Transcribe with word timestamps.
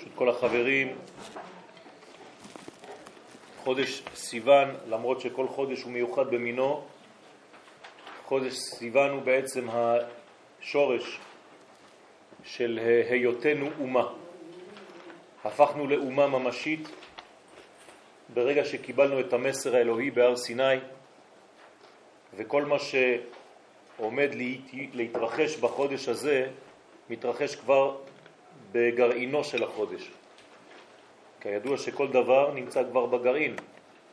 פשוט 0.00 0.12
כל 0.14 0.28
החברים, 0.28 0.98
חודש 3.64 4.02
סיוון, 4.14 4.68
למרות 4.88 5.20
שכל 5.20 5.48
חודש 5.48 5.82
הוא 5.82 5.92
מיוחד 5.92 6.30
במינו, 6.30 6.84
חודש 8.24 8.54
סיוון 8.54 9.10
הוא 9.10 9.22
בעצם 9.22 9.68
השורש 9.70 11.18
של 12.44 12.80
היותנו 13.10 13.68
אומה. 13.80 14.12
הפכנו 15.44 15.86
לאומה 15.86 16.26
ממשית 16.26 16.88
ברגע 18.34 18.64
שקיבלנו 18.64 19.20
את 19.20 19.32
המסר 19.32 19.76
האלוהי 19.76 20.10
בהר 20.10 20.36
סיני, 20.36 20.76
וכל 22.36 22.64
מה 22.64 22.76
שעומד 22.78 24.28
להתרחש 24.92 25.56
בחודש 25.56 26.08
הזה, 26.08 26.48
מתרחש 27.10 27.54
כבר 27.56 27.96
בגרעינו 28.72 29.44
של 29.44 29.64
החודש. 29.64 30.10
כידוע 31.40 31.76
שכל 31.76 32.08
דבר 32.08 32.52
נמצא 32.54 32.82
כבר 32.90 33.06
בגרעין, 33.06 33.56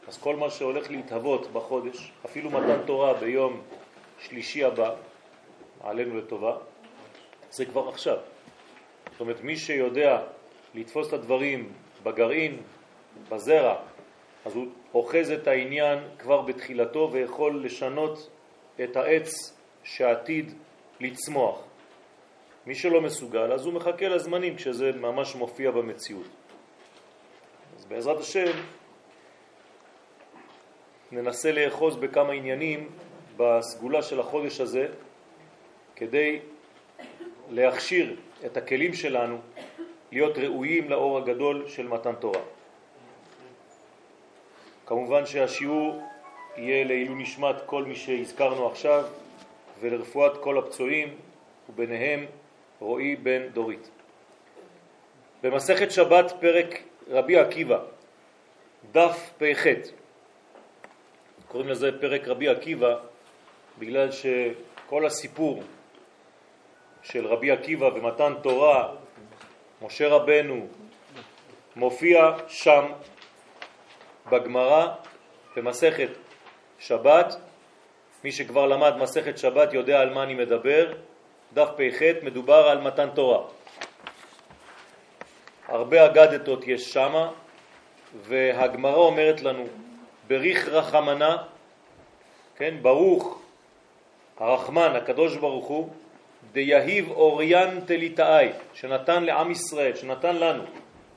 אז 0.08 0.18
כל 0.18 0.36
מה 0.36 0.50
שהולך 0.50 0.92
להתהוות 0.92 1.52
בחודש, 1.54 2.12
אפילו 2.26 2.50
מתן 2.50 2.86
תורה 2.86 3.14
ביום 3.14 3.62
שלישי 4.20 4.64
הבא, 4.64 4.96
עלינו 5.84 6.18
לטובה, 6.18 6.58
זה 7.52 7.66
כבר 7.66 7.90
עכשיו. 7.90 8.18
זאת 9.12 9.20
אומרת, 9.20 9.42
מי 9.42 9.58
שיודע 9.58 10.22
לתפוס 10.76 11.08
את 11.08 11.14
הדברים 11.14 11.72
בגרעין, 12.04 12.58
בזרע, 13.30 13.76
אז 14.46 14.56
הוא 14.56 14.68
אוחז 14.94 15.32
את 15.32 15.48
העניין 15.48 16.00
כבר 16.20 16.42
בתחילתו 16.42 17.10
ויכול 17.12 17.66
לשנות 17.66 18.30
את 18.84 18.96
העץ 18.96 19.58
שעתיד 19.84 20.54
לצמוח. 21.00 21.67
מי 22.68 22.76
שלא 22.76 23.02
מסוגל, 23.02 23.52
אז 23.52 23.66
הוא 23.66 23.74
מחכה 23.74 24.08
לזמנים 24.08 24.56
כשזה 24.56 24.92
ממש 24.92 25.36
מופיע 25.36 25.72
במציאות. 25.72 26.28
אז 27.78 27.86
בעזרת 27.86 28.20
השם 28.20 28.52
ננסה 31.12 31.52
לאחוז 31.52 31.96
בכמה 31.96 32.34
עניינים 32.34 32.90
בסגולה 33.38 34.02
של 34.02 34.20
החודש 34.20 34.62
הזה 34.62 34.88
כדי 35.96 36.40
להכשיר 37.50 38.16
את 38.46 38.58
הכלים 38.58 38.94
שלנו 38.94 39.38
להיות 40.12 40.38
ראויים 40.38 40.90
לאור 40.90 41.18
הגדול 41.18 41.68
של 41.68 41.88
מתן 41.88 42.16
תורה. 42.16 42.42
כמובן 44.86 45.26
שהשיעור 45.26 46.04
יהיה 46.58 46.84
לעילוי 46.84 47.24
נשמת 47.24 47.56
כל 47.66 47.84
מי 47.84 47.96
שהזכרנו 47.96 48.68
עכשיו 48.68 49.06
ולרפואת 49.80 50.38
כל 50.38 50.58
הפצועים 50.58 51.16
וביניהם 51.70 52.26
רועי 52.80 53.16
בן 53.16 53.47
דורית. 53.47 53.89
במסכת 55.44 55.92
שבת 55.92 56.33
פרק 56.39 56.84
רבי 57.09 57.38
עקיבא, 57.38 57.80
דף 58.92 59.30
פ"ח, 59.38 59.66
קוראים 61.47 61.69
לזה 61.69 62.02
פרק 62.02 62.28
רבי 62.28 62.47
עקיבא 62.47 62.95
בגלל 63.80 64.09
שכל 64.11 65.06
הסיפור 65.06 65.64
של 67.03 67.28
רבי 67.28 67.52
עקיבא 67.52 67.86
ומתן 67.86 68.34
תורה, 68.44 68.94
משה 69.81 70.08
רבנו, 70.08 70.67
מופיע 71.75 72.38
שם 72.47 72.86
בגמרא 74.31 74.88
במסכת 75.56 76.09
שבת. 76.80 77.36
מי 78.23 78.31
שכבר 78.31 78.66
למד 78.66 78.95
מסכת 78.97 79.38
שבת 79.38 79.73
יודע 79.73 80.02
על 80.02 80.14
מה 80.14 80.23
אני 80.23 80.34
מדבר. 80.34 80.94
דף 81.53 81.70
פ"ח 81.78 82.02
מדובר 82.23 82.67
על 82.67 82.81
מתן 82.81 83.09
תורה. 83.14 83.44
הרבה 85.67 86.06
אגדתות 86.06 86.67
יש 86.67 86.94
שמה, 86.94 87.31
והגמרא 88.22 88.95
אומרת 88.95 89.42
לנו, 89.42 89.68
בריך 90.28 90.68
רחמנה, 90.68 91.38
כן, 92.56 92.75
ברוך 92.81 93.41
הרחמן, 94.38 94.96
הקדוש 94.96 95.35
ברוך 95.35 95.68
הוא, 95.68 95.90
דיהיב 96.52 97.12
אוריין 97.12 97.79
תליטאי, 97.85 98.50
שנתן 98.74 99.24
לעם 99.24 99.52
ישראל, 99.52 99.96
שנתן 99.96 100.35
לנו 100.35 100.64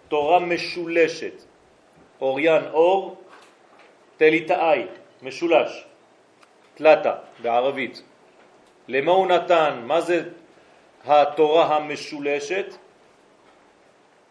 תורה 0.08 0.38
משולשת, 0.38 1.42
אוריין 2.20 2.64
אור, 2.72 3.22
תליטאי, 4.16 4.86
משולש, 5.22 5.84
תלתה 6.74 7.14
בערבית. 7.42 8.02
למה 8.90 9.12
הוא 9.12 9.26
נתן? 9.26 9.82
מה 9.86 10.00
זה 10.00 10.22
התורה 11.06 11.76
המשולשת? 11.76 12.66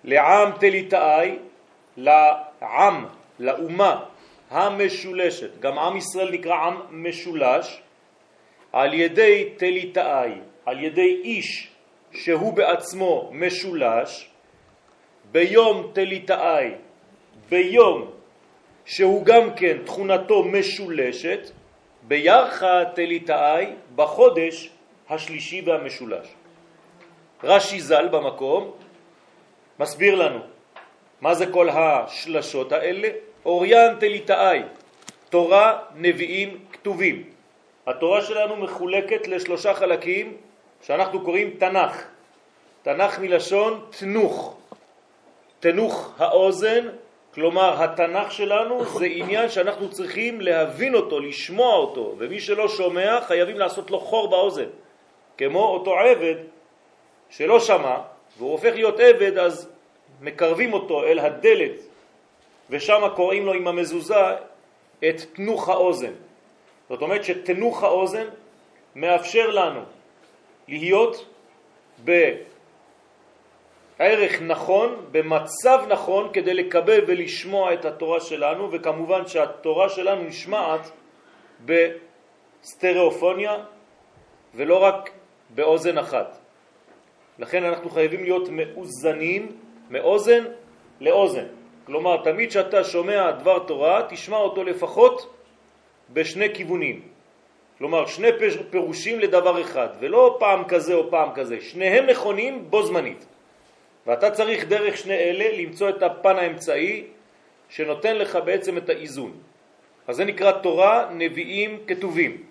לעם 0.03 0.51
תליטאי, 0.59 1.35
לעם, 1.97 3.05
לאומה 3.39 4.03
המשולשת. 4.51 5.59
גם 5.59 5.79
עם 5.79 5.97
ישראל 5.97 6.31
נקרא 6.31 6.55
עם 6.55 6.75
משולש 6.91 7.81
על 8.73 8.93
ידי 8.93 9.49
תליטאי, 9.57 10.31
על 10.65 10.83
ידי 10.83 11.21
איש 11.23 11.67
שהוא 12.11 12.53
בעצמו 12.53 13.29
משולש, 13.33 14.29
ביום 15.31 15.91
תליטאי, 15.93 16.71
ביום 17.49 18.11
שהוא 18.85 19.25
גם 19.25 19.53
כן 19.55 19.77
תכונתו 19.85 20.43
משולשת, 20.43 21.51
בירחה 22.03 22.81
תליטאי 22.95 23.65
בחודש 23.95 24.69
השלישי 25.09 25.61
והמשולש. 25.65 26.27
רש"י 27.43 27.81
ז"ל 27.81 28.07
במקום 28.07 28.71
מסביר 29.79 30.15
לנו 30.15 30.39
מה 31.21 31.35
זה 31.35 31.45
כל 31.51 31.69
השלשות 31.69 32.71
האלה? 32.71 33.09
אוריין 33.45 33.95
תליטאי, 33.99 34.61
תורה, 35.29 35.79
נביאים, 35.95 36.59
כתובים. 36.71 37.23
התורה 37.87 38.21
שלנו 38.21 38.55
מחולקת 38.55 39.27
לשלושה 39.27 39.73
חלקים 39.73 40.37
שאנחנו 40.81 41.21
קוראים 41.21 41.49
תנ"ך. 41.59 42.03
תנ"ך 42.83 43.19
מלשון 43.19 43.85
תנוך. 43.99 44.57
תנוך 45.59 46.13
האוזן 46.17 46.87
כלומר, 47.39 47.83
התנ"ך 47.83 48.31
שלנו 48.31 48.85
זה 48.85 49.05
עניין 49.05 49.49
שאנחנו 49.49 49.89
צריכים 49.89 50.41
להבין 50.41 50.95
אותו, 50.95 51.19
לשמוע 51.19 51.75
אותו, 51.75 52.15
ומי 52.17 52.39
שלא 52.39 52.67
שומע 52.67 53.21
חייבים 53.21 53.59
לעשות 53.59 53.91
לו 53.91 53.99
חור 53.99 54.29
באוזן. 54.29 54.69
כמו 55.37 55.63
אותו 55.63 55.91
עבד 55.99 56.35
שלא 57.29 57.59
שמע, 57.59 57.97
והוא 58.37 58.51
הופך 58.51 58.71
להיות 58.73 58.99
עבד, 58.99 59.37
אז 59.37 59.71
מקרבים 60.21 60.73
אותו 60.73 61.03
אל 61.03 61.19
הדלת, 61.19 61.79
ושם 62.69 63.01
קוראים 63.15 63.45
לו 63.45 63.53
עם 63.53 63.67
המזוזה 63.67 64.35
את 65.09 65.21
תנוך 65.33 65.69
האוזן. 65.69 66.13
זאת 66.89 67.01
אומרת 67.01 67.23
שתנוך 67.23 67.83
האוזן 67.83 68.27
מאפשר 68.95 69.47
לנו 69.47 69.81
להיות 70.67 71.25
ב... 72.05 72.11
ערך 73.99 74.41
נכון, 74.41 75.05
במצב 75.11 75.79
נכון, 75.89 76.29
כדי 76.33 76.53
לקבל 76.53 77.03
ולשמוע 77.07 77.73
את 77.73 77.85
התורה 77.85 78.19
שלנו, 78.19 78.71
וכמובן 78.71 79.27
שהתורה 79.27 79.89
שלנו 79.89 80.23
נשמעת 80.23 80.91
בסטריאופוניה 81.65 83.57
ולא 84.55 84.83
רק 84.83 85.09
באוזן 85.49 85.97
אחת. 85.97 86.37
לכן 87.39 87.63
אנחנו 87.63 87.89
חייבים 87.89 88.23
להיות 88.23 88.49
מאוזנים 88.49 89.51
מאוזן 89.89 90.43
לאוזן. 91.01 91.45
כלומר, 91.85 92.23
תמיד 92.23 92.51
שאתה 92.51 92.83
שומע 92.83 93.31
דבר 93.31 93.59
תורה, 93.59 94.01
תשמע 94.09 94.37
אותו 94.37 94.63
לפחות 94.63 95.33
בשני 96.13 96.53
כיוונים. 96.53 97.01
כלומר, 97.77 98.05
שני 98.05 98.27
פירושים 98.69 99.19
לדבר 99.19 99.61
אחד, 99.61 99.87
ולא 99.99 100.37
פעם 100.39 100.63
כזה 100.67 100.93
או 100.93 101.09
פעם 101.09 101.29
כזה. 101.35 101.61
שניהם 101.61 102.05
נכונים 102.05 102.69
בו 102.69 102.83
זמנית. 102.83 103.25
ואתה 104.09 104.31
צריך 104.31 104.65
דרך 104.65 104.97
שני 104.97 105.13
אלה 105.13 105.57
למצוא 105.57 105.89
את 105.89 106.03
הפן 106.03 106.37
האמצעי 106.37 107.03
שנותן 107.69 108.15
לך 108.15 108.39
בעצם 108.45 108.77
את 108.77 108.89
האיזון. 108.89 109.31
אז 110.07 110.15
זה 110.15 110.25
נקרא 110.25 110.51
תורה, 110.51 111.05
נביאים, 111.11 111.77
כתובים. 111.87 112.43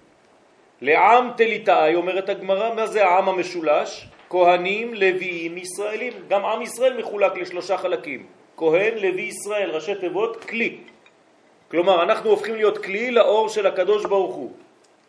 לעם 0.81 1.31
תליטאי, 1.37 1.94
אומרת 1.94 2.29
הגמרא, 2.29 2.75
מה 2.75 2.87
זה 2.87 3.06
העם 3.06 3.29
המשולש? 3.29 4.09
כהנים, 4.31 4.94
לוויים, 4.94 5.59
ישראלים. 5.59 6.12
גם 6.29 6.44
עם 6.44 6.62
ישראל 6.62 6.99
מחולק 6.99 7.37
לשלושה 7.37 7.77
חלקים. 7.77 8.27
כהן, 8.56 8.99
לוי, 8.99 9.23
ישראל, 9.23 9.71
ראשי 9.71 9.94
תיבות, 9.94 10.44
כלי. 10.44 10.79
כלומר, 11.71 12.03
אנחנו 12.03 12.31
הופכים 12.31 12.55
להיות 12.55 12.79
כלי 12.79 13.11
לאור 13.11 13.49
של 13.49 13.67
הקדוש 13.67 14.05
ברוך 14.06 14.35
הוא. 14.35 14.53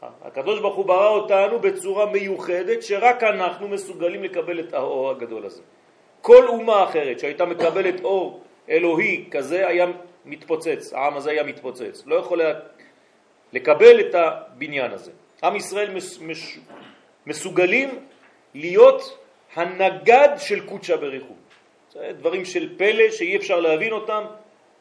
הקדוש 0.02 0.60
ברוך 0.60 0.76
הוא 0.76 0.86
ברא 0.86 1.10
אותנו 1.10 1.60
בצורה 1.60 2.06
מיוחדת 2.06 2.84
שרק 2.84 3.24
אנחנו 3.24 3.68
מסוגלים 3.68 4.24
לקבל 4.24 4.60
את 4.60 4.74
האור 4.74 5.10
הגדול 5.10 5.46
הזה. 5.46 5.62
כל 6.22 6.48
אומה 6.48 6.84
אחרת 6.84 7.20
שהייתה 7.20 7.46
מקבלת 7.46 8.04
אור 8.04 8.44
אלוהי 8.70 9.26
כזה 9.32 9.68
היה 9.68 9.86
מתפוצץ, 10.26 10.94
העם 10.94 11.18
הזה 11.18 11.30
היה 11.32 11.44
מתפוצץ, 11.44 12.04
לא 12.06 12.16
יכול 12.16 12.42
היה 12.42 12.54
לקבל 13.54 14.00
את 14.00 14.16
הבניין 14.16 14.92
הזה. 14.92 15.12
עם 15.44 15.56
ישראל 15.56 15.94
מס, 15.94 16.20
מש, 16.22 16.60
מסוגלים 17.26 17.90
להיות 18.54 19.18
הנגד 19.56 20.30
של 20.38 20.66
קודשא 20.66 20.96
בריחו. 20.96 21.34
זה 21.94 22.12
דברים 22.18 22.46
של 22.46 22.78
פלא 22.78 23.12
שאי 23.12 23.36
אפשר 23.36 23.60
להבין 23.60 23.92
אותם. 23.92 24.24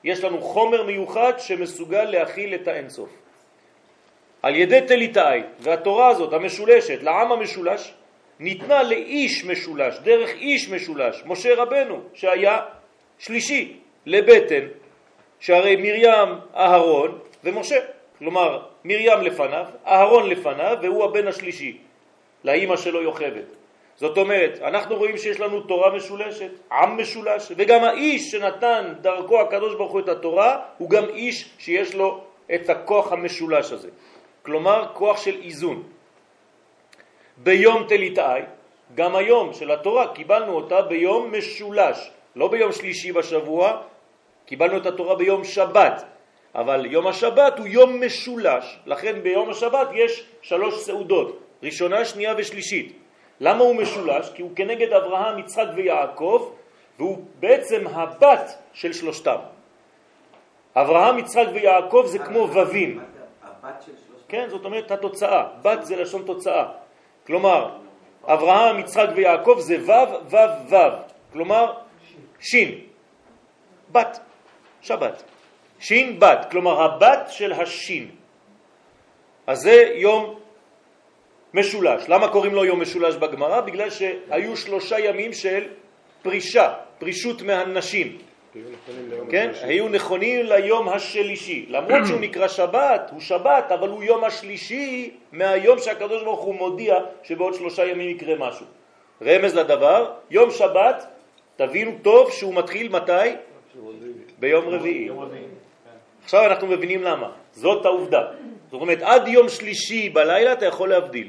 יש 0.05 0.25
לנו 0.25 0.41
חומר 0.41 0.83
מיוחד 0.83 1.33
שמסוגל 1.39 2.05
להכיל 2.05 2.55
את 2.55 2.69
האינסוף. 2.69 3.11
על 4.43 4.57
ידי 4.57 4.81
תליטאי, 4.87 5.43
והתורה 5.61 6.09
הזאת 6.09 6.33
המשולשת 6.33 7.03
לעם 7.03 7.33
המשולש, 7.33 7.95
ניתנה 8.41 8.83
לאיש 8.83 9.45
משולש, 9.45 9.99
דרך 9.99 10.31
איש 10.31 10.69
משולש, 10.69 11.23
משה 11.27 11.55
רבנו, 11.55 12.01
שהיה 12.15 12.59
שלישי 13.19 13.77
לבטן, 14.07 14.67
שהרי 15.41 15.77
מרים, 15.77 16.29
אהרון 16.57 17.19
ומשה. 17.45 17.79
כלומר, 18.19 18.63
מרים 18.85 19.21
לפניו, 19.21 19.65
אהרון 19.87 20.31
לפניו, 20.31 20.77
והוא 20.83 21.05
הבן 21.05 21.27
השלישי, 21.27 21.79
לאימא 22.45 22.77
שלו 22.77 23.03
יוכבד. 23.03 23.43
זאת 23.97 24.19
אומרת, 24.19 24.59
אנחנו 24.63 24.97
רואים 24.97 25.19
שיש 25.19 25.41
לנו 25.41 25.61
תורה 25.61 25.97
משולשת, 25.97 26.51
עם 26.73 27.01
משולש, 27.01 27.53
וגם 27.57 27.85
האיש 27.85 28.31
שנתן 28.31 28.95
דרכו 29.01 29.41
הקדוש 29.41 29.75
ברוך 29.75 29.93
הוא 29.93 30.01
את 30.01 30.09
התורה, 30.09 30.59
הוא 30.79 30.91
גם 30.91 31.05
איש 31.05 31.51
שיש 31.59 31.95
לו 31.95 32.25
את 32.55 32.71
הכוח 32.71 33.13
המשולש 33.13 33.73
הזה. 33.73 33.89
כלומר, 34.43 34.87
כוח 34.93 35.17
של 35.25 35.37
איזון. 35.43 35.83
ביום 37.43 37.85
תליטאי, 37.89 38.43
גם 38.95 39.17
היום 39.17 39.53
של 39.53 39.71
התורה, 39.71 40.15
קיבלנו 40.15 40.53
אותה 40.53 40.83
ביום 40.83 41.33
משולש, 41.39 42.11
לא 42.37 42.49
ביום 42.49 42.73
שלישי 42.73 43.13
בשבוע, 43.13 43.83
קיבלנו 44.47 44.77
את 44.77 44.87
התורה 44.87 45.17
ביום 45.17 45.45
שבת, 45.45 46.05
אבל 46.55 46.87
יום 46.87 47.07
השבת 47.07 47.59
הוא 47.59 47.67
יום 47.67 48.05
משולש, 48.05 48.79
לכן 48.87 49.23
ביום 49.23 49.51
השבת 49.51 49.89
יש 49.95 50.27
שלוש 50.43 50.75
סעודות, 50.75 51.39
ראשונה, 51.63 52.05
שנייה 52.05 52.35
ושלישית. 52.39 52.93
למה 53.41 53.65
הוא 53.65 53.77
משולש? 53.77 54.31
כי 54.35 54.43
הוא 54.43 54.51
כנגד 54.57 54.93
אברהם, 54.93 55.39
יצחק 55.39 55.67
ויעקב, 55.75 56.51
והוא 56.99 57.19
בעצם 57.41 57.87
הבת 57.87 58.59
של 58.73 58.93
שלושתם. 58.93 59.39
אברהם, 60.77 61.19
יצחק 61.19 61.47
ויעקב 61.53 62.03
זה 62.07 62.19
כמו 62.19 62.39
ווים. 62.39 63.01
הבת 63.43 63.83
של 63.87 63.93
שלושתם? 63.93 64.29
כן, 64.29 64.49
זאת 64.49 64.65
אומרת 64.65 64.91
התוצאה. 64.91 65.45
בת 65.63 65.85
זה 65.85 65.97
לשון 65.97 66.23
תוצאה. 66.27 66.65
כלומר, 67.29 67.77
אברהם, 68.25 68.79
יצחק 68.79 69.09
ויעקב 69.17 69.57
זה 69.61 69.77
ו' 69.85 70.33
ו' 70.33 70.73
ו', 70.73 70.77
כלומר 71.33 71.73
שין, 72.41 72.81
בת, 73.93 74.19
שבת. 74.81 75.23
שין 75.81 76.21
בת, 76.21 76.47
כלומר 76.51 76.83
הבת 76.83 77.29
של 77.29 77.53
השין. 77.53 78.11
אז 79.47 79.59
זה 79.59 79.93
יום 79.95 80.41
משולש. 81.55 82.09
למה 82.09 82.29
קוראים 82.29 82.55
לו 82.55 82.65
יום 82.65 82.81
משולש 82.81 83.17
בגמרא? 83.17 83.61
בגלל 83.61 83.91
שהיו 83.91 84.57
שלושה 84.57 84.99
ימים 84.99 85.33
של 85.33 85.69
פרישה, 86.23 86.75
פרישות 86.99 87.43
מהנשים. 87.43 88.19
כן? 89.31 89.51
היו 89.63 89.89
נכונים 89.89 90.47
ליום 90.47 90.89
השלישי. 90.89 91.67
למרות 91.69 92.07
שהוא 92.07 92.21
נקרא 92.21 92.49
שבת, 92.49 93.11
הוא 93.13 93.21
שבת, 93.21 93.73
אבל 93.73 93.89
הוא 93.89 94.03
יום 94.03 94.25
השלישי 94.25 95.11
מהיום 95.33 95.79
שהקדוש 95.79 96.23
ברוך 96.23 96.41
הוא 96.41 96.55
מודיע 96.55 96.99
שבעוד 97.23 97.55
שלושה 97.55 97.87
ימים 97.87 98.09
יקרה 98.09 98.35
משהו. 98.39 98.67
רמז 99.23 99.55
לדבר, 99.55 100.11
יום 100.31 100.51
שבת, 100.51 101.07
תבינו 101.57 101.93
טוב 102.03 102.31
שהוא 102.31 102.55
מתחיל 102.55 102.89
מתי? 102.89 103.13
ביום 104.39 104.69
רביעי. 104.69 105.09
עכשיו 106.25 106.45
אנחנו 106.45 106.67
מבינים 106.67 107.03
למה. 107.03 107.31
זאת 107.53 107.87
העובדה. 107.87 108.23
זאת 108.71 108.81
אומרת, 108.81 109.03
עד 109.03 109.29
יום 109.29 109.49
שלישי 109.49 110.09
בלילה 110.09 110.53
אתה 110.53 110.67
יכול 110.67 110.89
להבדיל. 110.89 111.29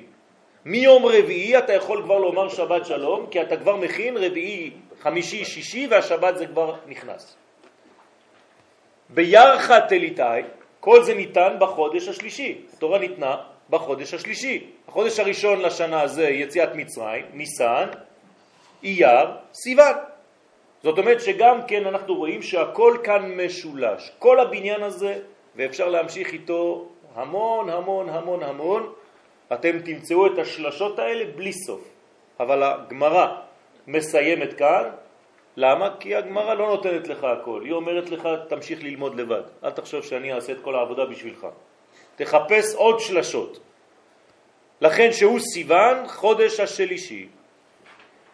מיום 0.65 1.05
רביעי 1.05 1.57
אתה 1.57 1.73
יכול 1.73 2.01
כבר 2.03 2.17
לומר 2.17 2.49
שבת 2.49 2.85
שלום, 2.85 3.25
כי 3.31 3.41
אתה 3.41 3.57
כבר 3.57 3.75
מכין 3.75 4.17
רביעי, 4.17 4.71
חמישי, 5.01 5.45
שישי, 5.45 5.87
והשבת 5.89 6.37
זה 6.37 6.45
כבר 6.47 6.75
נכנס. 6.87 7.35
בירחה 9.09 9.81
תליטאי, 9.81 10.43
כל 10.79 11.03
זה 11.03 11.13
ניתן 11.13 11.55
בחודש 11.59 12.07
השלישי. 12.07 12.61
התורה 12.73 12.99
ניתנה 12.99 13.35
בחודש 13.69 14.13
השלישי. 14.13 14.65
החודש 14.87 15.19
הראשון 15.19 15.61
לשנה 15.61 16.07
זה 16.07 16.29
יציאת 16.29 16.69
מצרים, 16.75 17.25
ניסן, 17.33 17.87
אייר, 18.83 19.27
סיוון. 19.53 19.95
זאת 20.83 20.97
אומרת 20.97 21.21
שגם 21.21 21.59
כן 21.67 21.85
אנחנו 21.85 22.15
רואים 22.15 22.41
שהכל 22.41 22.97
כאן 23.03 23.31
משולש. 23.35 24.11
כל 24.19 24.39
הבניין 24.39 24.83
הזה, 24.83 25.19
ואפשר 25.55 25.89
להמשיך 25.89 26.33
איתו 26.33 26.87
המון 27.15 27.69
המון 27.69 28.09
המון 28.09 28.43
המון, 28.43 28.93
אתם 29.53 29.79
תמצאו 29.79 30.27
את 30.27 30.37
השלשות 30.39 30.99
האלה 30.99 31.25
בלי 31.35 31.53
סוף. 31.53 31.81
אבל 32.39 32.63
הגמרא 32.63 33.27
מסיימת 33.89 34.53
כאן, 34.53 34.83
למה? 35.57 35.89
כי 35.99 36.15
הגמרא 36.15 36.53
לא 36.53 36.67
נותנת 36.67 37.07
לך 37.07 37.23
הכל, 37.23 37.61
היא 37.65 37.73
אומרת 37.73 38.09
לך 38.09 38.29
תמשיך 38.47 38.83
ללמוד 38.83 39.19
לבד, 39.19 39.41
אל 39.63 39.71
תחשוב 39.71 40.03
שאני 40.03 40.33
אעשה 40.33 40.51
את 40.51 40.61
כל 40.61 40.75
העבודה 40.75 41.05
בשבילך. 41.05 41.47
תחפש 42.15 42.75
עוד 42.75 42.99
שלשות. 42.99 43.59
לכן 44.81 45.11
שהוא 45.11 45.39
סיוון, 45.39 46.07
חודש 46.07 46.59
השלישי. 46.59 47.27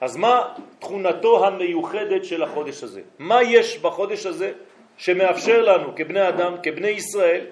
אז 0.02 0.18
מה 0.18 0.54
תכונתו 0.80 1.46
המיוחדת 1.46 2.26
של 2.26 2.44
החודש 2.44 2.84
הזה? 2.84 3.02
מה 3.20 3.44
יש 3.44 3.78
בחודש 3.78 4.26
הזה 4.26 4.52
שמאפשר 4.98 5.62
לנו 5.62 5.96
כבני 5.96 6.28
אדם, 6.30 6.56
כבני 6.64 6.88
ישראל, 6.88 7.46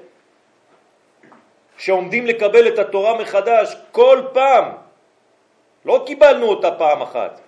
שעומדים 1.78 2.26
לקבל 2.26 2.68
את 2.68 2.80
התורה 2.80 3.22
מחדש 3.22 3.76
כל 3.92 4.22
פעם. 4.34 4.66
לא 5.86 6.04
קיבלנו 6.06 6.46
אותה 6.46 6.72
פעם 6.72 7.02
אחת. 7.02 7.43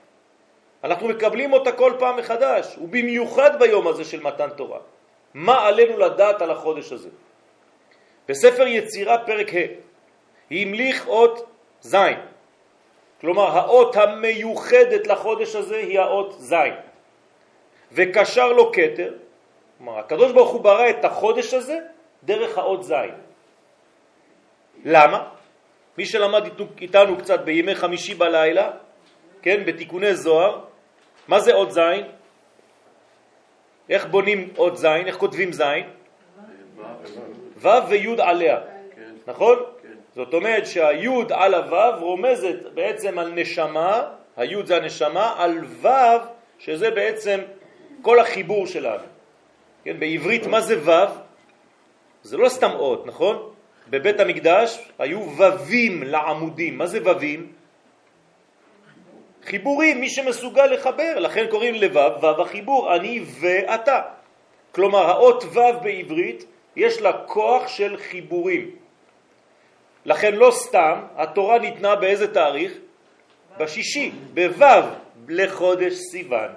אנחנו 0.85 1.07
מקבלים 1.07 1.53
אותה 1.53 1.71
כל 1.71 1.93
פעם 1.99 2.17
מחדש, 2.17 2.77
ובמיוחד 2.81 3.59
ביום 3.59 3.87
הזה 3.87 4.03
של 4.05 4.21
מתן 4.21 4.49
תורה. 4.49 4.79
מה 5.33 5.67
עלינו 5.67 5.97
לדעת 5.97 6.41
על 6.41 6.51
החודש 6.51 6.91
הזה? 6.91 7.09
בספר 8.29 8.67
יצירה 8.67 9.17
פרק 9.17 9.47
ה' 9.53 9.67
המליך 10.51 11.07
אות 11.07 11.49
זין. 11.81 12.17
כלומר, 13.21 13.47
האות 13.57 13.95
המיוחדת 13.95 15.07
לחודש 15.07 15.55
הזה 15.55 15.77
היא 15.77 15.99
האות 15.99 16.35
זין. 16.37 16.73
וקשר 17.91 18.53
לו 18.53 18.71
כתר, 18.71 19.13
כלומר, 19.77 19.99
הקדוש 19.99 20.31
ברוך 20.31 20.51
הוא 20.51 20.61
ברא 20.61 20.89
את 20.89 21.05
החודש 21.05 21.53
הזה 21.53 21.77
דרך 22.23 22.57
האות 22.57 22.83
זין. 22.83 23.15
למה? 24.85 25.29
מי 25.97 26.05
שלמד 26.05 26.43
איתנו 26.81 27.17
קצת 27.17 27.39
בימי 27.39 27.75
חמישי 27.75 28.13
בלילה, 28.13 28.71
כן, 29.41 29.65
בתיקוני 29.65 30.15
זוהר, 30.15 30.75
מה 31.27 31.39
זה 31.39 31.54
עוד 31.54 31.69
זין? 31.69 32.06
איך 33.89 34.06
בונים 34.06 34.49
עוד 34.56 34.76
זין? 34.76 35.07
איך 35.07 35.18
כותבים 35.18 35.54
זין? 35.54 35.83
ו' 37.57 37.68
וי' 37.90 38.16
עליה, 38.19 38.59
נכון? 39.28 39.57
זאת 40.16 40.33
אומרת 40.33 40.68
שהי' 40.68 41.07
על 41.31 41.54
הו' 41.54 41.99
רומזת 41.99 42.73
בעצם 42.73 43.19
על 43.19 43.31
נשמה, 43.31 44.02
הי' 44.38 44.56
זה 44.66 44.76
הנשמה, 44.76 45.33
על 45.38 45.66
ו' 45.66 45.88
שזה 46.59 46.92
בעצם 46.92 47.40
כל 48.02 48.19
החיבור 48.19 48.68
שלנו. 48.68 49.04
כן, 49.83 49.99
בעברית 49.99 50.47
מה 50.47 50.61
זה 50.61 50.80
ו'? 50.85 51.26
זה 52.23 52.38
לא 52.38 52.49
סתם 52.49 52.71
אות, 52.71 53.06
נכון? 53.06 53.52
בבית 53.90 54.19
המקדש 54.19 54.90
היו 54.99 55.19
ווים 55.19 56.04
לעמודים. 56.04 56.78
מה 56.78 56.88
זה 56.88 57.02
ווים? 57.02 57.52
חיבורים, 59.45 59.99
מי 59.99 60.09
שמסוגל 60.09 60.66
לחבר, 60.66 61.19
לכן 61.19 61.45
קוראים 61.49 61.75
לוו, 61.75 62.21
וו 62.21 62.42
החיבור, 62.42 62.95
אני 62.95 63.23
ואתה. 63.42 64.02
כלומר, 64.71 65.09
האות 65.09 65.44
וו 65.44 65.80
בעברית 65.83 66.45
יש 66.75 67.02
לה 67.02 67.14
כוח 67.14 67.68
של 67.68 67.97
חיבורים. 67.97 68.75
לכן 70.06 70.35
לא 70.35 70.52
סתם, 70.52 71.02
התורה 71.16 71.59
ניתנה 71.59 71.95
באיזה 71.95 72.33
תאריך? 72.33 72.73
בשישי, 73.57 74.11
בוו 74.33 74.83
לחודש 75.28 75.94
סיוון. 75.94 76.49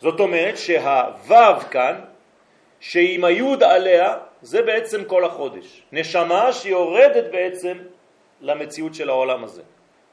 זאת 0.00 0.20
אומרת 0.20 0.58
שהוו 0.58 1.60
כאן, 1.70 2.00
שעם 2.80 3.24
היוד 3.24 3.62
עליה, 3.62 4.16
זה 4.42 4.62
בעצם 4.62 5.04
כל 5.04 5.24
החודש. 5.24 5.82
נשמה 5.92 6.52
שיורדת 6.52 7.24
בעצם 7.32 7.78
למציאות 8.40 8.94
של 8.94 9.08
העולם 9.08 9.44
הזה. 9.44 9.62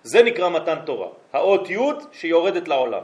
זה 0.05 0.23
נקרא 0.23 0.49
מתן 0.49 0.77
תורה. 0.85 1.07
האות 1.33 1.69
י' 1.69 1.77
שיורדת 2.11 2.67
לעולם. 2.67 3.03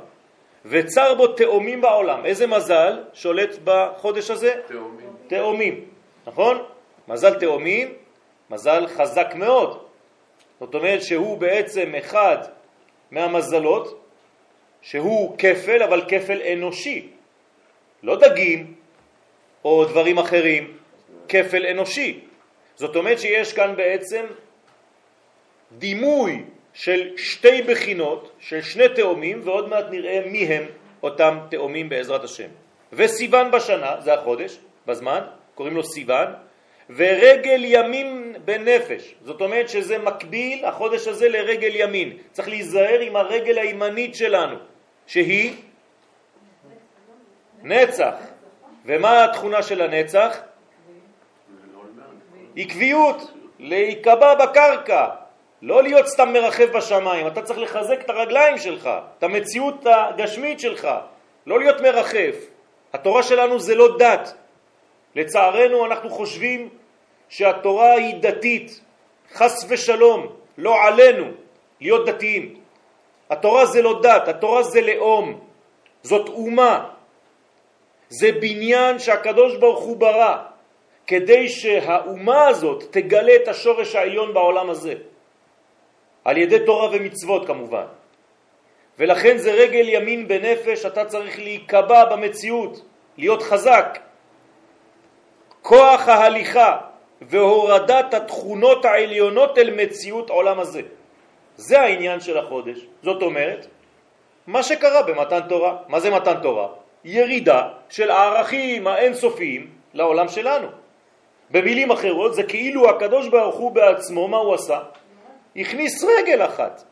וצר 0.65 1.13
בו 1.15 1.27
תאומים 1.27 1.81
בעולם. 1.81 2.25
איזה 2.25 2.47
מזל 2.47 3.03
שולט 3.13 3.49
בחודש 3.63 4.29
הזה? 4.29 4.61
תאומים. 4.67 5.09
תאומים, 5.27 5.85
נכון? 6.27 6.63
מזל 7.07 7.39
תאומים, 7.39 7.93
מזל 8.49 8.87
חזק 8.87 9.33
מאוד. 9.35 9.83
זאת 10.59 10.75
אומרת 10.75 11.01
שהוא 11.03 11.37
בעצם 11.37 11.95
אחד 11.95 12.37
מהמזלות 13.11 14.05
שהוא 14.81 15.37
כפל, 15.37 15.83
אבל 15.83 16.01
כפל 16.07 16.41
אנושי. 16.53 17.09
לא 18.03 18.15
דגים 18.15 18.73
או 19.65 19.85
דברים 19.85 20.17
אחרים, 20.17 20.77
כפל 21.29 21.65
אנושי. 21.65 22.19
זאת 22.75 22.95
אומרת 22.95 23.19
שיש 23.19 23.53
כאן 23.53 23.73
בעצם 23.75 24.25
דימוי 25.71 26.43
של 26.73 27.17
שתי 27.17 27.61
בחינות, 27.61 28.31
של 28.39 28.61
שני 28.61 28.89
תאומים, 28.95 29.41
ועוד 29.43 29.69
מעט 29.69 29.85
נראה 29.89 30.21
מי 30.25 30.45
הם 30.45 30.65
אותם 31.03 31.39
תאומים 31.49 31.89
בעזרת 31.89 32.23
השם. 32.23 32.47
וסיוון 32.93 33.51
בשנה, 33.51 33.95
זה 33.99 34.13
החודש, 34.13 34.57
בזמן, 34.87 35.21
קוראים 35.55 35.75
לו 35.75 35.83
סיוון, 35.83 36.27
ורגל 36.89 37.61
ימין 37.63 38.35
בנפש, 38.45 39.15
זאת 39.23 39.41
אומרת 39.41 39.69
שזה 39.69 39.97
מקביל, 39.97 40.65
החודש 40.65 41.07
הזה, 41.07 41.29
לרגל 41.29 41.71
ימין. 41.73 42.17
צריך 42.31 42.47
להיזהר 42.47 42.99
עם 42.99 43.15
הרגל 43.15 43.57
הימנית 43.57 44.15
שלנו, 44.15 44.55
שהיא 45.07 45.55
נצח. 47.63 48.13
ומה 48.85 49.25
התכונה 49.25 49.63
של 49.63 49.81
הנצח? 49.81 50.37
עקביות, 52.55 53.31
להיקבע 53.59 54.35
בקרקע, 54.35 55.07
לא 55.61 55.83
להיות 55.83 56.07
סתם 56.07 56.33
מרחב 56.33 56.63
בשמיים, 56.63 57.27
אתה 57.27 57.41
צריך 57.41 57.59
לחזק 57.59 58.01
את 58.01 58.09
הרגליים 58.09 58.57
שלך, 58.57 58.89
את 59.17 59.23
המציאות 59.23 59.85
הגשמית 59.85 60.59
שלך, 60.59 60.87
לא 61.47 61.59
להיות 61.59 61.81
מרחב. 61.81 62.33
התורה 62.93 63.23
שלנו 63.23 63.59
זה 63.59 63.75
לא 63.75 63.97
דת. 63.97 64.33
לצערנו 65.15 65.85
אנחנו 65.85 66.09
חושבים 66.09 66.69
שהתורה 67.29 67.93
היא 67.93 68.15
דתית, 68.21 68.81
חס 69.33 69.65
ושלום, 69.69 70.27
לא 70.57 70.83
עלינו 70.83 71.25
להיות 71.81 72.05
דתיים. 72.05 72.55
התורה 73.29 73.65
זה 73.65 73.81
לא 73.81 73.99
דת, 74.03 74.27
התורה 74.27 74.63
זה 74.63 74.81
לאום, 74.81 75.39
זאת 76.03 76.29
אומה, 76.29 76.89
זה 78.09 78.31
בניין 78.31 78.99
שהקדוש 78.99 79.57
ברוך 79.57 79.79
הוא 79.79 79.97
ברא, 79.97 80.37
כדי 81.07 81.49
שהאומה 81.49 82.47
הזאת 82.47 82.83
תגלה 82.91 83.35
את 83.35 83.47
השורש 83.47 83.95
העליון 83.95 84.33
בעולם 84.33 84.69
הזה, 84.69 84.93
על 86.25 86.37
ידי 86.37 86.65
תורה 86.65 86.89
ומצוות 86.91 87.47
כמובן. 87.47 87.85
ולכן 88.99 89.37
זה 89.37 89.51
רגל 89.51 89.89
ימין 89.89 90.27
בנפש, 90.27 90.85
אתה 90.85 91.05
צריך 91.05 91.39
להיקבע 91.39 92.05
במציאות, 92.05 92.85
להיות 93.17 93.41
חזק. 93.43 93.99
כוח 95.61 96.07
ההליכה 96.07 96.77
והורדת 97.21 98.13
התכונות 98.13 98.85
העליונות 98.85 99.57
אל 99.57 99.69
מציאות 99.75 100.29
עולם 100.29 100.59
הזה. 100.59 100.81
זה 101.55 101.81
העניין 101.81 102.19
של 102.19 102.37
החודש. 102.37 102.85
זאת 103.03 103.21
אומרת, 103.21 103.67
מה 104.47 104.63
שקרה 104.63 105.03
במתן 105.03 105.39
תורה. 105.49 105.77
מה 105.87 105.99
זה 105.99 106.09
מתן 106.09 106.41
תורה? 106.41 106.67
ירידה 107.05 107.61
של 107.89 108.11
הערכים 108.11 108.87
האינסופיים 108.87 109.71
לעולם 109.93 110.27
שלנו. 110.27 110.67
במילים 111.51 111.91
אחרות 111.91 112.33
זה 112.33 112.43
כאילו 112.43 112.89
הקדוש 112.89 113.27
ברוך 113.27 113.55
הוא 113.55 113.71
בעצמו, 113.71 114.27
מה 114.27 114.37
הוא 114.37 114.53
עשה? 114.53 114.79
הכניס 115.55 116.03
רגל 116.03 116.45
אחת 116.45 116.83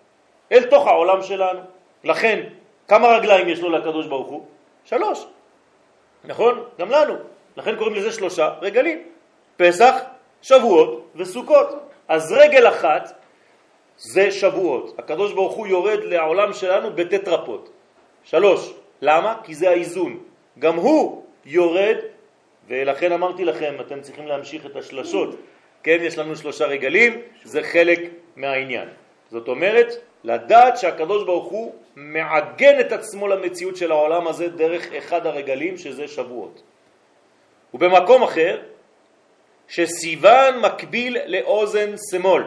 אל 0.52 0.64
תוך 0.64 0.88
העולם 0.88 1.24
שלנו. 1.24 1.60
לכן, 2.04 2.44
כמה 2.88 3.08
רגליים 3.08 3.50
יש 3.50 3.60
לו 3.60 3.70
לקדוש 3.70 4.08
ברוך 4.08 4.28
הוא? 4.28 4.46
שלוש. 4.86 5.26
נכון? 6.24 6.64
גם 6.80 6.90
לנו. 6.90 7.16
לכן 7.58 7.76
קוראים 7.76 7.96
לזה 7.96 8.12
שלושה 8.12 8.54
רגלים. 8.62 9.04
פסח, 9.58 9.96
שבועות 10.42 11.12
וסוכות. 11.16 11.68
אז 12.08 12.32
רגל 12.32 12.68
אחת 12.68 13.14
זה 13.98 14.32
שבועות. 14.32 15.00
הקדוש 15.00 15.34
ברוך 15.34 15.54
הוא 15.54 15.68
יורד 15.68 16.04
לעולם 16.04 16.54
שלנו 16.54 16.96
בטטרפות. 16.96 17.70
שלוש. 18.24 18.74
למה? 19.02 19.36
כי 19.44 19.56
זה 19.56 19.70
האיזון. 19.70 20.20
גם 20.60 20.76
הוא 20.76 21.24
יורד, 21.46 21.96
ולכן 22.68 23.12
אמרתי 23.12 23.46
לכם, 23.46 23.76
אתם 23.82 24.02
צריכים 24.02 24.28
להמשיך 24.28 24.66
את 24.66 24.76
השלשות. 24.76 25.36
כן, 25.84 25.98
יש 26.02 26.18
לנו 26.18 26.36
שלושה 26.36 26.66
רגלים, 26.66 27.22
זה 27.44 27.64
חלק 27.64 28.00
מהעניין. 28.40 28.88
זאת 29.32 29.48
אומרת, 29.48 29.94
לדעת 30.24 30.78
שהקדוש 30.78 31.24
ברוך 31.24 31.50
הוא 31.52 31.74
מעגן 31.96 32.80
את 32.80 32.92
עצמו 32.92 33.28
למציאות 33.28 33.76
של 33.78 33.92
העולם 33.92 34.28
הזה 34.28 34.50
דרך 34.50 34.94
אחד 34.94 35.26
הרגלים, 35.26 35.78
שזה 35.78 36.08
שבועות. 36.08 36.62
ובמקום 37.74 38.24
אחר, 38.24 38.62
שסיוון 39.68 40.60
מקביל 40.60 41.18
לאוזן 41.26 41.96
שמאל. 42.12 42.44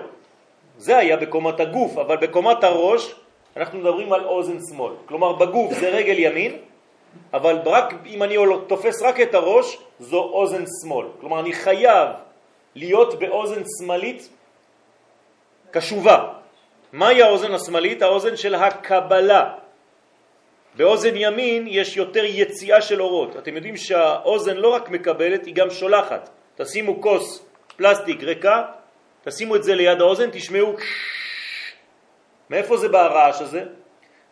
זה 0.79 0.99
היה 0.99 1.17
בקומת 1.17 1.61
הגוף, 1.61 1.99
אבל 1.99 2.17
בקומת 2.17 2.65
הראש 2.65 3.15
אנחנו 3.57 3.79
מדברים 3.79 4.13
על 4.13 4.25
אוזן 4.25 4.59
שמאל. 4.71 4.93
כלומר, 5.07 5.33
בגוף 5.33 5.73
זה 5.75 5.89
רגל 5.89 6.19
ימין, 6.19 6.53
אבל 7.33 7.59
רק, 7.65 7.95
אם 8.07 8.23
אני 8.23 8.37
תופס 8.67 9.03
רק 9.03 9.21
את 9.21 9.35
הראש, 9.35 9.79
זו 10.01 10.23
אוזן 10.23 10.65
שמאל. 10.83 11.07
כלומר, 11.21 11.41
אני 11.41 11.53
חייב 11.53 12.09
להיות 12.75 13.19
באוזן 13.19 13.63
שמאלית 13.79 14.29
קשובה. 15.73 16.29
מהי 16.93 17.23
האוזן 17.23 17.55
השמאלית? 17.55 18.03
האוזן 18.03 18.37
של 18.37 18.55
הקבלה. 18.55 19.53
באוזן 20.77 21.17
ימין 21.17 21.67
יש 21.69 21.97
יותר 21.97 22.25
יציאה 22.25 22.83
של 22.83 23.03
אורות. 23.03 23.37
אתם 23.37 23.57
יודעים 23.57 23.77
שהאוזן 23.77 24.57
לא 24.57 24.69
רק 24.69 24.89
מקבלת, 24.89 25.47
היא 25.47 25.55
גם 25.55 25.71
שולחת. 25.71 26.31
תשימו 26.57 27.01
כוס 27.01 27.47
פלסטיק 27.77 28.23
ריקה, 28.23 28.63
תשימו 29.25 29.57
את 29.57 29.63
זה 29.63 29.75
ליד 29.75 30.01
האוזן, 30.01 30.31
תשמעו 30.31 30.77
מאיפה 32.51 32.77
זה 32.77 32.89
בא 32.89 33.01
הרעש 33.01 33.41
הזה? 33.41 33.63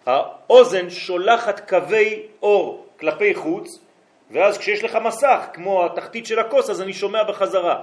האוזן 0.06 0.90
שולחת 0.90 1.68
קווי 1.68 2.22
אור 2.42 2.86
כלפי 3.00 3.34
חוץ, 3.34 3.78
ואז 4.30 4.58
כשיש 4.58 4.84
לך 4.84 4.98
מסך, 5.04 5.46
כמו 5.52 5.86
התחתית 5.86 6.26
של 6.26 6.38
הכוס, 6.38 6.70
אז 6.70 6.82
אני 6.82 6.92
שומע 6.92 7.22
בחזרה. 7.22 7.82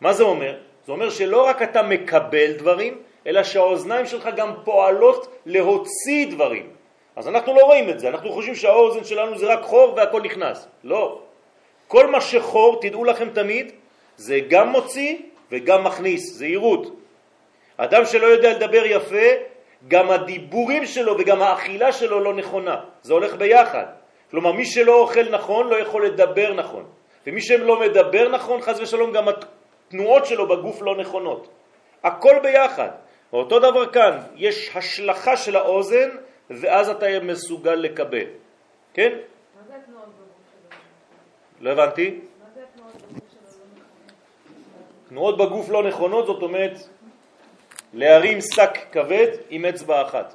מה 0.00 0.12
זה 0.12 0.22
אומר? 0.22 0.54
זה 0.86 0.92
אומר 0.92 1.10
שלא 1.10 1.46
רק 1.46 1.62
אתה 1.62 1.82
מקבל 1.82 2.52
דברים, 2.52 2.98
אלא 3.26 3.42
שהאוזניים 3.42 4.06
שלך 4.06 4.28
גם 4.36 4.54
פועלות 4.64 5.36
להוציא 5.46 6.26
דברים. 6.30 6.70
אז 7.16 7.28
אנחנו 7.28 7.54
לא 7.54 7.60
רואים 7.60 7.90
את 7.90 8.00
זה, 8.00 8.08
אנחנו 8.08 8.32
חושבים 8.32 8.54
שהאוזן 8.54 9.04
שלנו 9.04 9.38
זה 9.38 9.46
רק 9.52 9.62
חור 9.62 9.94
והכל 9.96 10.22
נכנס. 10.22 10.68
לא. 10.84 11.18
כל 11.88 12.06
מה 12.06 12.20
שחור, 12.20 12.80
תדעו 12.80 13.04
לכם 13.04 13.28
תמיד, 13.30 13.72
זה 14.16 14.40
גם 14.48 14.68
מוציא 14.68 15.16
וגם 15.50 15.84
מכניס, 15.84 16.32
זהירות. 16.32 16.96
אדם 17.76 18.04
שלא 18.04 18.26
יודע 18.26 18.50
לדבר 18.50 18.86
יפה, 18.86 19.26
גם 19.88 20.10
הדיבורים 20.10 20.86
שלו 20.86 21.18
וגם 21.18 21.42
האכילה 21.42 21.92
שלו 21.92 22.20
לא 22.20 22.34
נכונה. 22.34 22.76
זה 23.02 23.12
הולך 23.12 23.34
ביחד. 23.34 23.84
כלומר, 24.30 24.52
מי 24.52 24.64
שלא 24.64 24.94
אוכל 25.00 25.28
נכון 25.30 25.68
לא 25.68 25.76
יכול 25.76 26.06
לדבר 26.06 26.52
נכון. 26.54 26.84
ומי 27.26 27.40
שלא 27.40 27.80
מדבר 27.80 28.28
נכון, 28.28 28.60
חז 28.60 28.80
ושלום, 28.80 29.12
גם 29.12 29.28
התנועות 29.92 30.26
שלו 30.26 30.48
בגוף 30.48 30.82
לא 30.82 30.96
נכונות. 30.96 31.48
הכל 32.04 32.36
ביחד. 32.42 32.88
אותו 33.32 33.58
דבר 33.58 33.92
כאן, 33.92 34.18
יש 34.36 34.76
השלכה 34.76 35.36
של 35.36 35.56
האוזן, 35.56 36.08
ואז 36.50 36.88
אתה 36.88 37.06
מסוגל 37.22 37.74
לקבל. 37.74 38.24
כן? 38.94 39.12
מה 39.12 39.62
זה 39.68 39.72
התנועות 39.76 40.08
בגוף 40.08 40.40
שלו? 40.48 40.78
לא 41.60 41.70
הבנתי. 41.70 42.20
תנועות 45.08 45.38
בגוף 45.38 45.68
לא 45.68 45.82
נכונות, 45.82 46.26
זאת 46.26 46.42
אומרת 46.42 46.72
להרים 47.92 48.38
שק 48.40 48.78
כבד 48.92 49.28
עם 49.50 49.64
אצבע 49.64 50.02
אחת. 50.02 50.34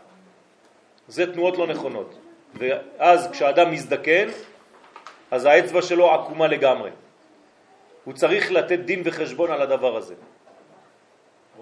זה 1.07 1.33
תנועות 1.33 1.57
לא 1.57 1.67
נכונות. 1.67 2.19
ואז 2.53 3.29
כשאדם 3.31 3.71
מזדקן, 3.71 4.27
אז 5.31 5.45
האצבע 5.45 5.81
שלו 5.81 6.13
עקומה 6.13 6.47
לגמרי. 6.47 6.89
הוא 8.07 8.13
צריך 8.13 8.51
לתת 8.51 8.79
דין 8.79 9.01
וחשבון 9.03 9.51
על 9.51 9.61
הדבר 9.61 9.97
הזה. 9.97 10.15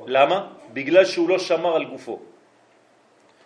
למה? 0.06 0.48
בגלל 0.74 1.06
שהוא 1.06 1.30
לא 1.30 1.40
שמר 1.40 1.75
על 1.75 1.86
גופו. 1.86 2.20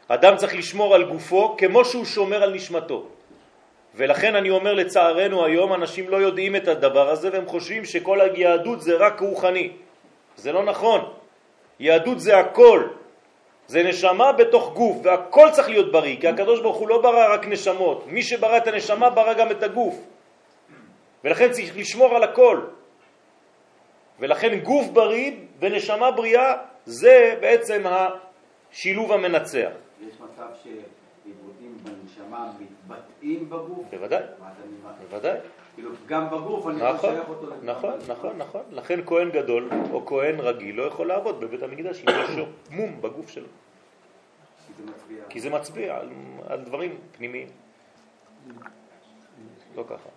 אדם 0.08 0.36
צריך 0.36 0.56
לשמור 0.56 0.96
על 0.96 1.04
גופו 1.04 1.56
כמו 1.58 1.86
שהוא 1.86 2.06
שומר 2.06 2.44
על 2.44 2.52
נשמתו. 2.54 3.08
ולכן 3.96 4.36
אני 4.36 4.50
אומר 4.50 4.74
לצערנו 4.74 5.46
היום 5.46 5.74
אנשים 5.74 6.10
לא 6.10 6.18
יודעים 6.18 6.56
את 6.56 6.68
הדבר 6.68 7.10
הזה 7.10 7.30
והם 7.32 7.48
חושבים 7.48 7.86
שכל 7.86 8.22
היהדות 8.22 8.82
זה 8.82 8.98
רק 9.00 9.20
רוחני. 9.20 9.72
זה 10.36 10.52
לא 10.52 10.64
נכון. 10.64 11.00
יהדות 11.80 12.20
זה 12.20 12.38
הכל. 12.38 12.84
זה 13.68 13.84
נשמה 13.84 14.32
בתוך 14.32 14.74
גוף 14.74 14.98
והכל 15.04 15.48
צריך 15.52 15.70
להיות 15.70 15.92
בריא 15.92 16.20
כי 16.20 16.28
הקדוש 16.28 16.60
ברוך 16.60 16.78
הוא 16.78 16.88
לא 16.90 17.02
ברא 17.02 17.34
רק 17.34 17.48
נשמות. 17.48 18.08
מי 18.08 18.22
שברא 18.24 18.58
את 18.58 18.68
הנשמה 18.68 19.10
ברא 19.10 19.34
גם 19.34 19.52
את 19.52 19.64
הגוף. 19.64 19.96
ולכן 21.24 21.52
צריך 21.52 21.78
לשמור 21.78 22.16
על 22.16 22.24
הכל. 22.24 22.79
ולכן 24.20 24.60
גוף 24.60 24.88
בריא 24.88 25.32
ונשמה 25.60 26.12
בריאה 26.12 26.54
זה 26.86 27.38
בעצם 27.42 27.84
השילוב 27.86 29.12
המנצח. 29.12 29.70
יש 30.02 30.14
מצב 30.20 30.48
שעיוותים 30.64 31.78
בנשמה 31.84 32.52
מתבטאים 32.60 33.50
בגוף? 33.50 33.86
בוודאי? 33.92 34.24
בוודאי. 35.10 35.38
כאילו, 35.76 35.90
גם 36.08 36.30
בגוף 36.30 36.68
אני 36.68 36.76
יכול 36.76 36.94
נכון, 36.94 37.10
לשייך 37.14 37.30
אותו. 37.30 37.48
נכון, 37.64 37.94
נכון, 38.08 38.38
נכון. 38.38 38.62
לכן 38.72 39.00
כהן 39.06 39.30
גדול 39.30 39.70
או 39.92 40.06
כהן 40.06 40.40
רגיל 40.40 40.76
לא 40.76 40.84
יכול 40.84 41.08
לעבוד 41.08 41.40
בבית 41.40 41.64
המקדש 41.64 42.04
אם 42.04 42.14
יש 42.24 42.46
מום 42.72 43.02
בגוף 43.02 43.30
שלו. 43.30 43.48
כי 44.68 44.74
זה 44.78 44.84
מצביע. 44.92 45.24
כי 45.30 45.40
זה 45.40 45.50
מצביע 45.50 45.98
על, 45.98 46.10
על 46.48 46.62
דברים 46.62 46.98
פנימיים. 47.12 47.48
לא 49.76 49.84
ככה. 49.90 50.10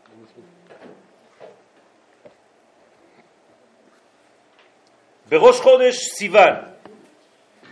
בראש 5.29 5.61
חודש 5.61 5.97
סיוון 5.97 6.55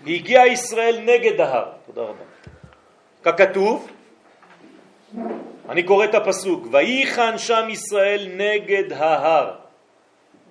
הגיע 0.07 0.47
ישראל 0.47 1.01
נגד 1.01 1.41
ההר, 1.41 1.73
תודה 1.87 2.03
רבה. 2.03 2.25
ככתוב, 3.23 3.91
אני 5.69 5.83
קורא 5.83 6.05
את 6.05 6.15
הפסוק, 6.15 6.67
ויחן 6.71 7.39
שם 7.39 7.69
ישראל 7.71 8.29
נגד 8.37 8.93
ההר. 8.93 9.57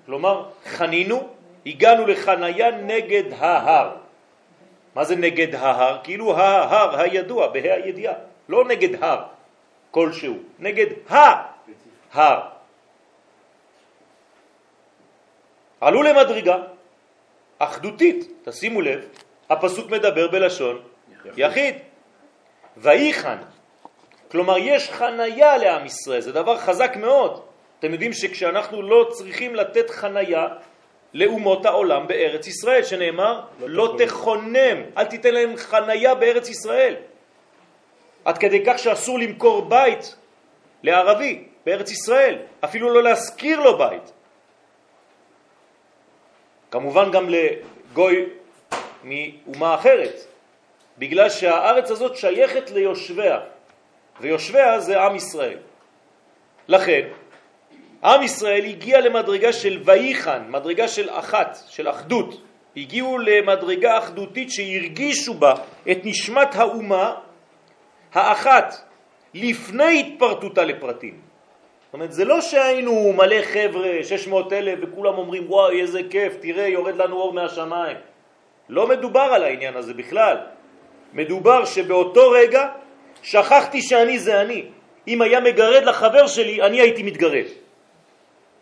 כלומר, 0.05 0.49
חנינו, 0.65 1.27
הגענו 1.65 2.07
לחניה 2.07 2.71
נגד 2.71 3.23
ההר. 3.33 3.95
מה 4.95 5.05
זה 5.05 5.15
נגד 5.15 5.55
ההר? 5.55 5.97
כאילו 6.03 6.37
ההר 6.37 6.99
הידוע, 6.99 7.47
בה"א 7.47 7.73
הידיעה, 7.73 8.13
לא 8.49 8.65
נגד 8.65 9.03
הר 9.03 9.23
כלשהו, 9.91 10.37
נגד 10.59 10.87
ההר. 11.09 12.41
עלו 15.81 16.03
למדרגה 16.03 16.57
אחדותית, 17.59 18.31
תשימו 18.43 18.81
לב, 18.81 18.99
הפסוק 19.49 19.91
מדבר 19.91 20.27
בלשון 20.27 20.81
יחיד. 21.37 21.75
ויחן, 22.77 23.37
כלומר 24.31 24.57
יש 24.57 24.89
חנייה 24.89 25.57
לעם 25.57 25.85
ישראל, 25.85 26.21
זה 26.21 26.31
דבר 26.31 26.57
חזק 26.57 26.95
מאוד. 26.95 27.41
אתם 27.79 27.91
יודעים 27.93 28.13
שכשאנחנו 28.13 28.81
לא 28.81 29.07
צריכים 29.11 29.55
לתת 29.55 29.89
חנייה 29.89 30.47
לאומות 31.13 31.65
העולם 31.65 32.07
בארץ 32.07 32.47
ישראל, 32.47 32.83
שנאמר 32.83 33.41
לא, 33.59 33.69
לא 33.69 33.95
תכונם, 34.05 34.77
אל 34.97 35.05
תיתן 35.05 35.33
להם 35.33 35.57
חנייה 35.57 36.15
בארץ 36.15 36.49
ישראל. 36.49 36.95
עד 38.25 38.37
כדי 38.37 38.65
כך 38.65 38.79
שאסור 38.79 39.19
למכור 39.19 39.61
בית 39.61 40.15
לערבי 40.83 41.43
בארץ 41.65 41.91
ישראל, 41.91 42.37
אפילו 42.63 42.93
לא 42.93 43.03
להשכיר 43.03 43.59
לו 43.59 43.77
בית. 43.77 44.11
כמובן 46.71 47.11
גם 47.11 47.29
לגוי 47.29 48.25
מאומה 49.03 49.75
אחרת, 49.75 50.15
בגלל 50.97 51.29
שהארץ 51.29 51.91
הזאת 51.91 52.15
שייכת 52.15 52.71
ליושביה, 52.71 53.39
ויושביה 54.21 54.79
זה 54.79 55.01
עם 55.01 55.15
ישראל. 55.15 55.57
לכן, 56.67 57.07
עם 58.03 58.23
ישראל 58.23 58.65
הגיע 58.65 58.99
למדרגה 59.01 59.53
של 59.53 59.81
ויחן, 59.85 60.41
מדרגה 60.49 60.87
של 60.87 61.09
אחת, 61.09 61.57
של 61.69 61.89
אחדות. 61.89 62.41
הגיעו 62.77 63.17
למדרגה 63.17 63.97
אחדותית 63.97 64.51
שהרגישו 64.51 65.33
בה 65.33 65.53
את 65.91 65.97
נשמת 66.03 66.55
האומה 66.55 67.15
האחת 68.13 68.73
לפני 69.33 69.99
התפרטותה 69.99 70.63
לפרטים. 70.63 71.28
זאת 71.89 71.93
אומרת, 71.93 72.11
זה 72.11 72.25
לא 72.25 72.41
שהיינו 72.41 73.13
מלא 73.13 73.41
חבר'ה, 73.41 74.03
600 74.03 74.53
אלף, 74.53 74.79
וכולם 74.81 75.17
אומרים, 75.17 75.51
וואי, 75.51 75.81
איזה 75.81 76.01
כיף, 76.09 76.33
תראה, 76.41 76.67
יורד 76.67 76.95
לנו 76.95 77.15
אור 77.15 77.33
מהשמיים. 77.33 77.97
לא 78.69 78.87
מדובר 78.87 79.21
על 79.33 79.43
העניין 79.43 79.75
הזה 79.75 79.93
בכלל. 79.93 80.37
מדובר 81.13 81.65
שבאותו 81.65 82.31
רגע 82.31 82.67
שכחתי 83.21 83.81
שאני 83.81 84.19
זה 84.19 84.41
אני. 84.41 84.65
אם 85.07 85.21
היה 85.21 85.39
מגרד 85.39 85.83
לחבר 85.83 86.27
שלי, 86.27 86.61
אני 86.61 86.81
הייתי 86.81 87.03
מתגרד. 87.03 87.45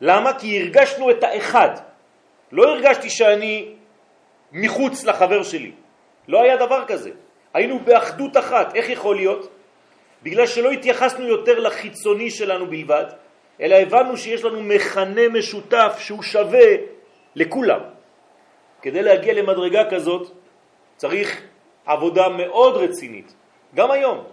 למה? 0.01 0.39
כי 0.39 0.62
הרגשנו 0.62 1.12
את 1.12 1.24
האחד. 1.24 1.69
לא 2.51 2.63
הרגשתי 2.63 3.10
שאני 3.10 3.75
מחוץ 4.51 5.05
לחבר 5.05 5.43
שלי. 5.43 5.72
לא 6.27 6.43
היה 6.43 6.57
דבר 6.57 6.86
כזה. 6.88 7.12
היינו 7.53 7.79
באחדות 7.79 8.38
אחת. 8.38 8.75
איך 8.75 8.89
יכול 8.89 9.15
להיות? 9.15 9.57
בגלל 10.27 10.48
שלא 10.48 10.72
התייחסנו 10.72 11.27
יותר 11.27 11.60
לחיצוני 11.60 12.29
שלנו 12.31 12.67
בלבד, 12.67 13.05
אלא 13.62 13.75
הבנו 13.75 14.17
שיש 14.17 14.43
לנו 14.43 14.60
מכנה 14.63 15.29
משותף 15.31 15.96
שהוא 16.03 16.24
שווה 16.24 16.67
לכולם. 17.36 17.79
כדי 18.81 19.01
להגיע 19.03 19.34
למדרגה 19.34 19.88
כזאת 19.89 20.31
צריך 21.00 21.41
עבודה 21.86 22.29
מאוד 22.29 22.74
רצינית, 22.75 23.34
גם 23.75 23.91
היום. 23.91 24.24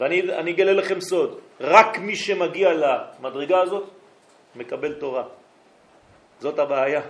ואני 0.00 0.50
אגלה 0.50 0.72
לכם 0.72 1.00
סוד, 1.00 1.38
רק 1.60 1.98
מי 1.98 2.16
שמגיע 2.16 2.74
למדרגה 2.74 3.60
הזאת 3.60 3.86
מקבל 4.58 4.92
תורה. 4.98 5.24
זאת 6.42 6.58
הבעיה. 6.58 7.02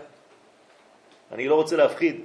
אני 1.33 1.49
לא 1.49 1.55
רוצה 1.55 1.77
להפחיד, 1.77 2.17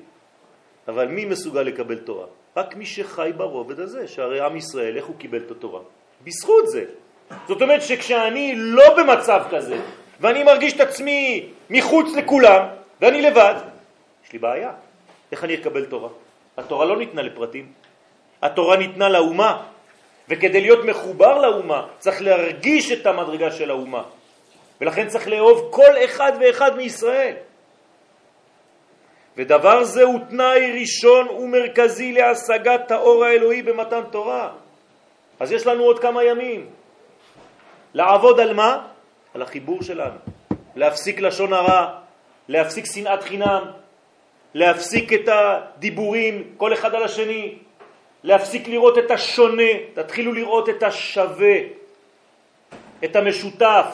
אבל 0.87 1.07
מי 1.07 1.25
מסוגל 1.25 1.61
לקבל 1.61 1.99
תורה? 2.03 2.40
רק 2.57 2.75
מי 2.75 2.85
שחי 2.85 3.31
ברובד 3.37 3.79
הזה, 3.79 4.07
שהרי 4.07 4.39
עם 4.39 4.57
ישראל, 4.57 4.97
איך 4.97 5.05
הוא 5.05 5.15
קיבל 5.17 5.41
את 5.45 5.51
התורה? 5.51 5.81
בזכות 6.23 6.67
זה. 6.67 6.85
זאת 7.47 7.61
אומרת 7.61 7.81
שכשאני 7.81 8.55
לא 8.55 8.95
במצב 8.97 9.41
כזה, 9.51 9.77
ואני 10.19 10.43
מרגיש 10.43 10.73
את 10.73 10.79
עצמי 10.79 11.49
מחוץ 11.69 12.15
לכולם, 12.15 12.67
ואני 13.01 13.21
לבד, 13.21 13.55
יש 14.25 14.33
לי 14.33 14.39
בעיה. 14.39 14.71
איך 15.31 15.43
אני 15.43 15.55
אקבל 15.55 15.85
תורה? 15.85 16.09
התורה 16.57 16.85
לא 16.85 16.97
ניתנה 16.97 17.21
לפרטים, 17.21 17.71
התורה 18.41 18.77
ניתנה 18.77 19.09
לאומה, 19.09 19.63
וכדי 20.29 20.61
להיות 20.61 20.85
מחובר 20.85 21.41
לאומה 21.41 21.87
צריך 21.99 22.21
להרגיש 22.21 22.91
את 22.91 23.05
המדרגה 23.05 23.51
של 23.51 23.69
האומה, 23.69 24.03
ולכן 24.81 25.07
צריך 25.07 25.27
לאהוב 25.27 25.67
כל 25.71 26.05
אחד 26.05 26.31
ואחד 26.41 26.77
מישראל. 26.77 27.35
ודבר 29.37 29.83
זה 29.83 30.03
הוא 30.03 30.19
תנאי 30.29 30.79
ראשון 30.79 31.27
ומרכזי 31.29 32.11
להשגת 32.11 32.91
האור 32.91 33.25
האלוהי 33.25 33.61
במתן 33.61 34.01
תורה. 34.11 34.49
אז 35.39 35.51
יש 35.51 35.67
לנו 35.67 35.83
עוד 35.83 35.99
כמה 35.99 36.23
ימים. 36.23 36.69
לעבוד 37.93 38.39
על 38.39 38.53
מה? 38.53 38.87
על 39.33 39.41
החיבור 39.41 39.83
שלנו. 39.83 40.19
להפסיק 40.75 41.19
לשון 41.19 41.53
הרע, 41.53 41.99
להפסיק 42.47 42.85
שנאת 42.85 43.23
חינם, 43.23 43.63
להפסיק 44.53 45.13
את 45.13 45.27
הדיבורים 45.27 46.53
כל 46.57 46.73
אחד 46.73 46.95
על 46.95 47.03
השני, 47.03 47.55
להפסיק 48.23 48.67
לראות 48.67 48.97
את 48.97 49.11
השונה, 49.11 49.71
תתחילו 49.93 50.33
לראות 50.33 50.69
את 50.69 50.83
השווה, 50.83 51.57
את 53.03 53.15
המשותף. 53.15 53.85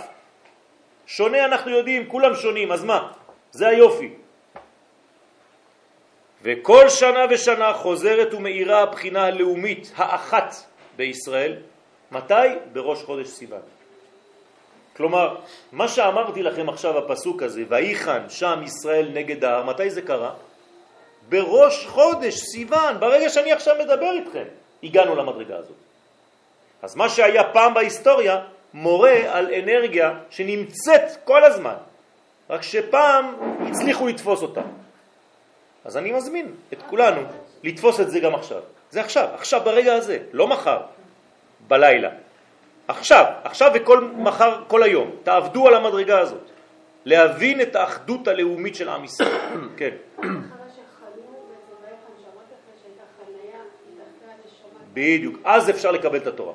שונה 1.06 1.46
אנחנו 1.46 1.72
יודעים, 1.72 2.08
כולם 2.08 2.36
שונים, 2.36 2.72
אז 2.72 2.84
מה? 2.84 3.12
זה 3.52 3.68
היופי. 3.68 4.27
וכל 6.42 6.90
שנה 6.90 7.20
ושנה 7.30 7.74
חוזרת 7.74 8.34
ומאירה 8.34 8.82
הבחינה 8.82 9.26
הלאומית 9.26 9.92
האחת 9.96 10.56
בישראל, 10.98 11.56
מתי? 12.12 12.34
בראש 12.74 13.04
חודש 13.04 13.28
סיוון. 13.28 13.62
כלומר, 14.98 15.36
מה 15.72 15.88
שאמרתי 15.88 16.44
לכם 16.44 16.70
עכשיו, 16.70 16.98
הפסוק 16.98 17.44
הזה, 17.44 17.64
ויחן 17.70 18.30
שם 18.30 18.62
ישראל 18.64 19.10
נגד 19.14 19.44
ההר, 19.44 19.64
מתי 19.64 19.90
זה 19.90 20.02
קרה? 20.02 20.34
בראש 21.30 21.86
חודש 21.88 22.36
סיוון, 22.36 23.00
ברגע 23.00 23.30
שאני 23.30 23.52
עכשיו 23.52 23.76
מדבר 23.80 24.12
איתכם, 24.12 24.44
הגענו 24.84 25.16
למדרגה 25.16 25.58
הזאת. 25.58 25.76
אז 26.82 26.96
מה 26.96 27.10
שהיה 27.10 27.44
פעם 27.44 27.74
בהיסטוריה 27.74 28.42
מורה 28.74 29.18
על 29.28 29.54
אנרגיה 29.54 30.14
שנמצאת 30.30 31.04
כל 31.24 31.44
הזמן, 31.44 31.76
רק 32.50 32.62
שפעם 32.62 33.36
הצליחו 33.70 34.08
לתפוס 34.08 34.42
אותה. 34.42 34.62
אז 35.88 35.98
אני 35.98 36.12
מזמין 36.12 36.52
את 36.74 36.82
כולנו 36.90 37.22
לתפוס 37.64 38.00
את 38.00 38.12
זה 38.12 38.20
גם 38.20 38.36
עכשיו. 38.36 38.62
זה 38.92 39.02
עכשיו, 39.02 39.28
עכשיו 39.34 39.62
ברגע 39.66 39.94
הזה, 39.94 40.18
לא 40.32 40.48
מחר, 40.48 40.82
בלילה. 41.68 42.10
עכשיו, 42.88 43.26
עכשיו 43.44 43.72
וכל 43.74 44.02
מחר, 44.18 44.64
כל 44.68 44.84
היום. 44.84 45.12
תעבדו 45.24 45.68
על 45.68 45.74
המדרגה 45.74 46.20
הזאת. 46.20 46.50
להבין 47.06 47.62
את 47.62 47.76
האחדות 47.76 48.28
הלאומית 48.28 48.76
של 48.76 48.90
עם 48.90 49.04
ישראל. 49.04 49.38
כן. 49.80 49.96
בדיוק, 54.94 55.36
אז 55.44 55.70
אפשר 55.70 55.92
לקבל 55.92 56.18
את 56.18 56.28
התורה. 56.28 56.54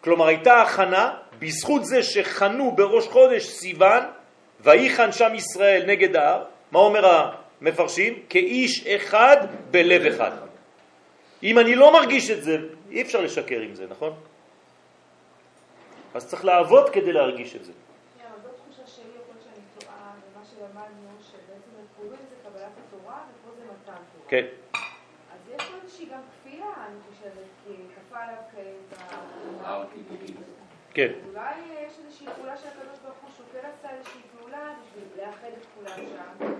כלומר, 0.00 0.26
הייתה 0.26 0.62
הכנה 0.62 1.14
בזכות 1.38 1.84
זה 1.84 2.02
שחנו 2.02 2.72
בראש 2.72 3.08
חודש 3.08 3.46
סיוון, 3.46 4.02
ויחן 4.60 5.12
שם 5.12 5.34
ישראל 5.34 5.82
נגד 5.86 6.16
ההר. 6.16 6.44
מה 6.72 6.78
אומר 6.78 7.06
מפרשים 7.64 8.22
כאיש 8.28 8.86
אחד 8.86 9.36
בלב 9.70 10.06
אחד. 10.14 10.30
אם 11.42 11.58
אני 11.58 11.74
לא 11.74 11.92
מרגיש 11.92 12.30
את 12.30 12.42
זה, 12.42 12.56
אי 12.90 13.02
אפשר 13.02 13.20
לשקר 13.20 13.60
עם 13.60 13.74
זה, 13.74 13.86
נכון? 13.90 14.12
אז 16.14 16.28
צריך 16.28 16.44
לעבוד 16.44 16.90
כדי 16.90 17.12
להרגיש 17.12 17.56
את 17.56 17.64
זה. 17.64 17.72
כן, 24.28 24.46
כן. 24.72 24.80
אז 25.32 25.48
יש 25.48 25.68
פה 25.68 25.76
איזושהי 25.82 26.06
גם 26.06 26.20
כפייה, 26.30 26.66
אני 26.86 26.98
חושבת, 27.10 27.48
כי 27.64 27.72
כפה 27.96 28.18
עליו 28.18 28.36
כעת... 28.50 28.74
כן. 30.94 31.12
אולי 31.28 31.54
יש 31.86 31.92
איזושהי 31.98 32.26
פעולה 32.36 32.56
שהקדוש 32.56 32.98
ברוך 33.04 33.16
הוא 33.22 33.30
שוקל 33.36 33.66
עשה 33.66 33.90
איזושהי 33.90 34.20
פעולה 34.38 34.74
בשביל 34.80 35.26
לאחד 35.26 35.48
את 35.58 35.66
כולם 35.74 35.96
שם. 35.96 36.54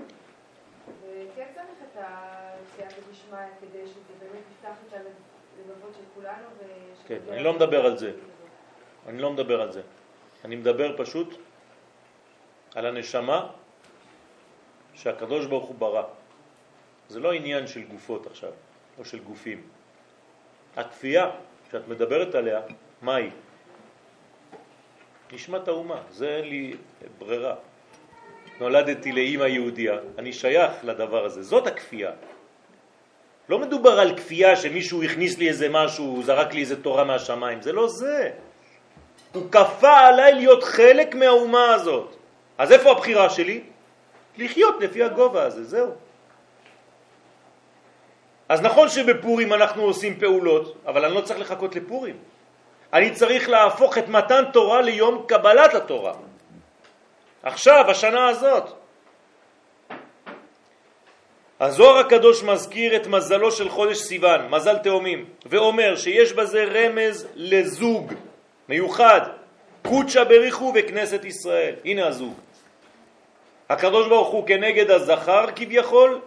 וכן 0.88 1.46
צריך 1.54 1.78
את 1.82 1.96
הסייעתא 1.96 3.00
דשמיא 3.10 3.38
כדי 3.60 3.86
שזה 3.86 4.14
באמת 4.20 4.42
יפתח 4.52 4.74
את 4.88 4.92
הלבבות 4.92 5.94
של 5.94 6.02
כולנו. 6.14 6.48
כן, 7.06 7.18
אני 7.28 7.42
לא 7.42 7.52
מדבר 7.52 7.86
על 7.86 7.98
זה. 7.98 8.12
אני 9.06 9.22
לא 9.22 9.32
מדבר 9.32 9.60
על 9.60 9.72
זה. 9.72 9.82
אני 10.44 10.56
מדבר 10.56 10.96
פשוט 10.96 11.34
על 12.74 12.86
הנשמה 12.86 13.50
שהקדוש 14.94 15.46
ברוך 15.46 15.64
הוא 15.64 15.74
ברא. 15.74 16.02
זה 17.08 17.20
לא 17.20 17.32
עניין 17.32 17.66
של 17.66 17.82
גופות 17.82 18.26
עכשיו, 18.26 18.52
או 18.98 19.04
של 19.04 19.18
גופים. 19.18 19.62
הכפייה 20.76 21.30
שאת 21.70 21.88
מדברת 21.88 22.34
עליה, 22.34 22.60
מה 23.02 23.14
היא? 23.14 23.30
נשמת 25.32 25.68
האומה, 25.68 26.02
זה 26.10 26.36
אין 26.36 26.44
לי 26.44 26.76
ברירה. 27.18 27.54
נולדתי 28.60 29.12
לאימא 29.12 29.44
יהודיה, 29.44 29.94
אני 30.18 30.32
שייך 30.32 30.72
לדבר 30.82 31.24
הזה, 31.24 31.42
זאת 31.42 31.66
הכפייה. 31.66 32.10
לא 33.48 33.58
מדובר 33.58 34.00
על 34.00 34.16
כפייה 34.16 34.56
שמישהו 34.56 35.02
הכניס 35.02 35.38
לי 35.38 35.48
איזה 35.48 35.68
משהו, 35.68 36.04
הוא 36.04 36.24
זרק 36.24 36.54
לי 36.54 36.60
איזה 36.60 36.82
תורה 36.82 37.04
מהשמיים, 37.04 37.62
זה 37.62 37.72
לא 37.72 37.88
זה. 37.88 38.30
הוא 39.34 39.50
כפה 39.50 39.98
עליי 39.98 40.34
להיות 40.34 40.64
חלק 40.64 41.14
מהאומה 41.14 41.74
הזאת. 41.74 42.16
אז 42.58 42.72
איפה 42.72 42.90
הבחירה 42.90 43.30
שלי? 43.30 43.60
לחיות 44.38 44.80
לפי 44.80 45.02
הגובה 45.02 45.42
הזה, 45.42 45.64
זהו. 45.64 45.90
אז 48.48 48.60
נכון 48.60 48.88
שבפורים 48.88 49.52
אנחנו 49.52 49.82
עושים 49.82 50.20
פעולות, 50.20 50.76
אבל 50.86 51.04
אני 51.04 51.14
לא 51.14 51.20
צריך 51.20 51.40
לחכות 51.40 51.76
לפורים. 51.76 52.16
אני 52.92 53.10
צריך 53.10 53.48
להפוך 53.48 53.98
את 53.98 54.08
מתן 54.08 54.44
תורה 54.52 54.80
ליום 54.82 55.24
קבלת 55.28 55.74
התורה. 55.74 56.14
עכשיו, 57.44 57.90
השנה 57.90 58.28
הזאת. 58.28 58.64
הזוהר 61.60 61.98
הקדוש 61.98 62.42
מזכיר 62.42 62.96
את 62.96 63.06
מזלו 63.06 63.52
של 63.52 63.68
חודש 63.68 63.98
סיוון, 63.98 64.48
מזל 64.50 64.78
תאומים, 64.78 65.24
ואומר 65.46 65.96
שיש 65.96 66.32
בזה 66.32 66.64
רמז 66.64 67.26
לזוג 67.34 68.12
מיוחד, 68.68 69.20
קודשא 69.82 70.24
בריחו 70.24 70.72
וכנסת 70.74 71.24
ישראל. 71.24 71.74
הנה 71.84 72.06
הזוג. 72.06 72.34
הקדוש 73.68 74.08
ברוך 74.08 74.28
הוא 74.28 74.46
כנגד 74.46 74.90
הזכר 74.90 75.44
כביכול, 75.56 76.20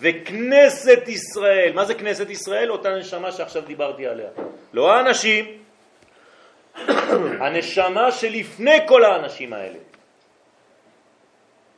וכנסת 0.00 1.02
ישראל. 1.06 1.72
מה 1.74 1.84
זה 1.84 1.94
כנסת 1.94 2.30
ישראל? 2.30 2.70
אותה 2.70 2.96
נשמה 2.96 3.32
שעכשיו 3.32 3.62
דיברתי 3.62 4.06
עליה. 4.06 4.28
לא 4.72 4.92
האנשים, 4.92 5.44
הנשמה 7.40 8.12
שלפני 8.12 8.78
כל 8.86 9.04
האנשים 9.04 9.52
האלה. 9.52 9.78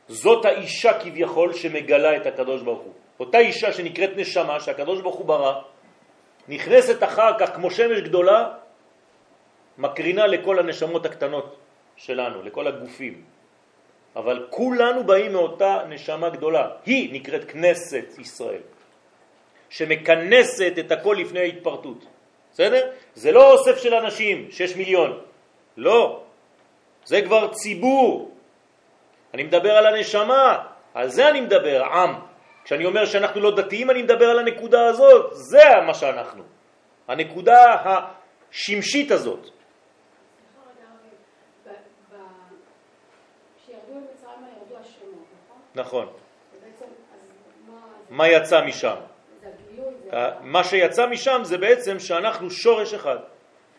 זאת 0.07 0.45
האישה 0.45 0.99
כביכול 0.99 1.53
שמגלה 1.53 2.17
את 2.17 2.25
הקדוש 2.25 2.61
ברוך 2.61 2.81
הוא. 2.81 2.93
אותה 3.19 3.37
אישה 3.37 3.73
שנקראת 3.73 4.09
נשמה 4.15 4.59
שהקדוש 4.59 5.01
ברוך 5.01 5.15
הוא 5.15 5.25
ברא, 5.25 5.61
נכנסת 6.47 7.03
אחר 7.03 7.39
כך 7.39 7.55
כמו 7.55 7.71
שמש 7.71 7.99
גדולה, 7.99 8.51
מקרינה 9.77 10.27
לכל 10.27 10.59
הנשמות 10.59 11.05
הקטנות 11.05 11.55
שלנו, 11.97 12.43
לכל 12.43 12.67
הגופים. 12.67 13.23
אבל 14.15 14.47
כולנו 14.49 15.03
באים 15.03 15.31
מאותה 15.31 15.79
נשמה 15.89 16.29
גדולה. 16.29 16.69
היא 16.85 17.13
נקראת 17.13 17.51
כנסת 17.51 18.05
ישראל, 18.19 18.61
שמכנסת 19.69 20.73
את 20.79 20.91
הכל 20.91 21.17
לפני 21.19 21.39
ההתפרטות. 21.39 22.05
בסדר? 22.53 22.89
זה 23.15 23.31
לא 23.31 23.51
אוסף 23.53 23.77
של 23.83 23.93
אנשים, 23.93 24.47
שש 24.51 24.75
מיליון. 24.75 25.19
לא. 25.77 26.23
זה 27.05 27.21
כבר 27.21 27.53
ציבור. 27.53 28.34
אני 29.35 29.43
מדבר 29.43 29.71
על 29.71 29.85
הנשמה, 29.85 30.63
על 30.93 31.09
זה 31.09 31.29
אני 31.29 31.41
מדבר, 31.41 31.83
עם. 31.83 32.15
כשאני 32.63 32.85
אומר 32.85 33.05
שאנחנו 33.05 33.41
לא 33.41 33.55
דתיים, 33.55 33.89
אני 33.91 34.01
מדבר 34.01 34.25
על 34.25 34.39
הנקודה 34.39 34.87
הזאת. 34.87 35.31
זה 35.33 35.63
מה 35.87 35.93
שאנחנו. 35.93 36.43
הנקודה 37.07 37.75
השמשית 37.85 39.11
הזאת. 39.11 39.49
נכון. 45.75 46.07
מה 48.09 48.27
יצא 48.27 48.61
משם? 48.65 48.95
מה 50.41 50.63
שיצא 50.63 51.07
משם 51.07 51.39
זה 51.43 51.57
בעצם 51.57 51.99
שאנחנו 51.99 52.51
שורש 52.51 52.93
אחד. 52.93 53.17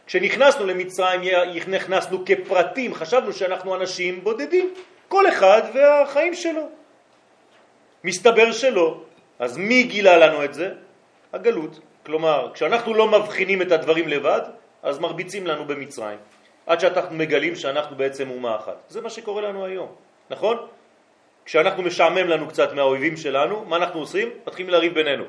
כשנכנסנו 0.06 0.66
למצרים 0.66 1.20
נכנסנו 1.68 2.24
כפרטים, 2.26 2.94
חשבנו 2.94 3.32
שאנחנו 3.32 3.74
אנשים 3.74 4.24
בודדים, 4.24 4.74
כל 5.08 5.28
אחד 5.28 5.62
והחיים 5.74 6.34
שלו. 6.34 6.68
מסתבר 8.04 8.52
שלא, 8.52 9.00
אז 9.38 9.56
מי 9.56 9.82
גילה 9.82 10.16
לנו 10.16 10.44
את 10.44 10.54
זה? 10.54 10.72
הגלות. 11.32 11.80
כלומר, 12.06 12.50
כשאנחנו 12.54 12.94
לא 12.94 13.06
מבחינים 13.08 13.62
את 13.62 13.72
הדברים 13.72 14.08
לבד, 14.08 14.40
אז 14.82 14.98
מרביצים 14.98 15.46
לנו 15.46 15.64
במצרים, 15.64 16.18
עד 16.66 16.80
שאנחנו 16.80 17.16
מגלים 17.16 17.56
שאנחנו 17.56 17.96
בעצם 17.96 18.30
אומה 18.30 18.56
אחת. 18.56 18.76
זה 18.88 19.00
מה 19.00 19.10
שקורה 19.10 19.42
לנו 19.42 19.64
היום, 19.64 19.88
נכון? 20.30 20.56
כשאנחנו 21.44 21.82
משעמם 21.82 22.26
לנו 22.28 22.48
קצת 22.48 22.72
מהאויבים 22.72 23.16
שלנו, 23.16 23.64
מה 23.64 23.76
אנחנו 23.76 24.00
עושים? 24.00 24.28
מתחילים 24.46 24.70
לריב 24.70 24.94
בינינו. 24.94 25.24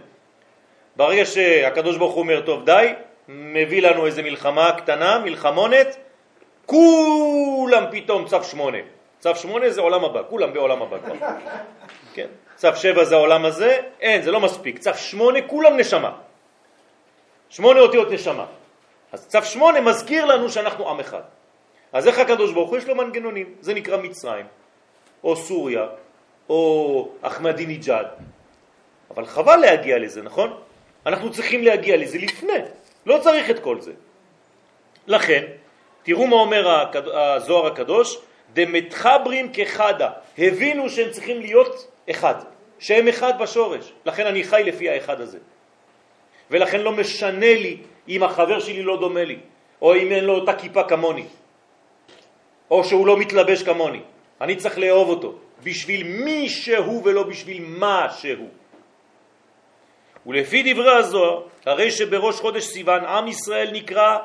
ברגע 0.95 1.25
שהקדוש 1.25 1.97
ברוך 1.97 2.13
הוא 2.13 2.21
אומר, 2.21 2.41
טוב 2.41 2.65
די, 2.65 2.93
מביא 3.27 3.81
לנו 3.81 4.05
איזה 4.05 4.23
מלחמה 4.23 4.71
קטנה, 4.77 5.19
מלחמונת, 5.19 5.97
כולם 6.65 7.83
פתאום 7.91 8.25
צו 8.25 8.43
שמונה. 8.43 8.96
צו 9.19 9.35
שמונה 9.35 9.69
זה 9.69 9.81
עולם 9.81 10.05
הבא, 10.05 10.21
כולם 10.29 10.53
בעולם 10.53 10.81
הבא 10.81 10.97
כבר. 10.99 11.15
כן? 12.13 12.27
צו 12.55 12.75
שבע 12.75 13.03
זה 13.03 13.15
העולם 13.15 13.45
הזה, 13.45 13.77
אין, 13.99 14.21
זה 14.21 14.31
לא 14.31 14.39
מספיק. 14.39 14.79
צו 14.79 14.93
שמונה, 14.93 15.39
כולם 15.47 15.77
נשמה. 15.77 16.11
שמונה 17.49 17.79
אותיות 17.79 18.11
נשמה. 18.11 18.45
אז 19.11 19.27
צו 19.27 19.43
שמונה 19.43 19.81
מזכיר 19.81 20.25
לנו 20.25 20.49
שאנחנו 20.49 20.89
עם 20.89 20.99
אחד. 20.99 21.21
אז 21.93 22.07
איך 22.07 22.19
הקדוש 22.19 22.53
ברוך 22.53 22.69
הוא 22.69 22.77
יש 22.77 22.85
לו 22.85 22.95
מנגנונים? 22.95 23.55
זה 23.61 23.73
נקרא 23.73 23.97
מצרים, 23.97 24.45
או 25.23 25.35
סוריה, 25.35 25.87
או 26.49 27.09
אחמדינג'אד. 27.21 28.07
אבל 29.11 29.25
חבל 29.25 29.55
להגיע 29.55 29.97
לזה, 29.97 30.21
נכון? 30.21 30.59
אנחנו 31.05 31.31
צריכים 31.31 31.63
להגיע 31.63 31.97
לזה 31.97 32.17
לפני, 32.17 32.59
לא 33.05 33.19
צריך 33.23 33.49
את 33.49 33.59
כל 33.59 33.81
זה. 33.81 33.91
לכן, 35.07 35.43
תראו 36.03 36.27
מה 36.27 36.35
אומר 36.35 36.85
הזוהר 37.13 37.67
הקדוש, 37.67 38.17
דמתחברים 38.53 39.49
כחדה, 39.53 40.09
הבינו 40.37 40.89
שהם 40.89 41.11
צריכים 41.11 41.41
להיות 41.41 41.91
אחד, 42.09 42.35
שהם 42.79 43.07
אחד 43.07 43.39
בשורש, 43.39 43.91
לכן 44.05 44.25
אני 44.25 44.43
חי 44.43 44.61
לפי 44.65 44.89
האחד 44.89 45.21
הזה. 45.21 45.37
ולכן 46.51 46.81
לא 46.81 46.91
משנה 46.91 47.53
לי 47.53 47.77
אם 48.07 48.23
החבר 48.23 48.59
שלי 48.59 48.83
לא 48.83 48.99
דומה 48.99 49.23
לי, 49.23 49.39
או 49.81 49.95
אם 49.95 50.11
אין 50.11 50.23
לו 50.25 50.35
אותה 50.35 50.53
כיפה 50.53 50.83
כמוני, 50.83 51.25
או 52.71 52.83
שהוא 52.83 53.07
לא 53.07 53.17
מתלבש 53.17 53.63
כמוני. 53.63 54.01
אני 54.41 54.55
צריך 54.55 54.77
לאהוב 54.77 55.09
אותו, 55.09 55.35
בשביל 55.63 56.03
מי 56.03 56.49
שהוא 56.49 57.01
ולא 57.05 57.23
בשביל 57.23 57.63
מה 57.67 58.07
שהוא. 58.17 58.49
ולפי 60.25 60.73
דברי 60.73 60.95
הזוהר, 60.97 61.41
הרי 61.65 61.91
שבראש 61.91 62.39
חודש 62.39 62.63
סיוון 62.63 63.05
עם 63.05 63.27
ישראל 63.27 63.71
נקרא 63.71 64.17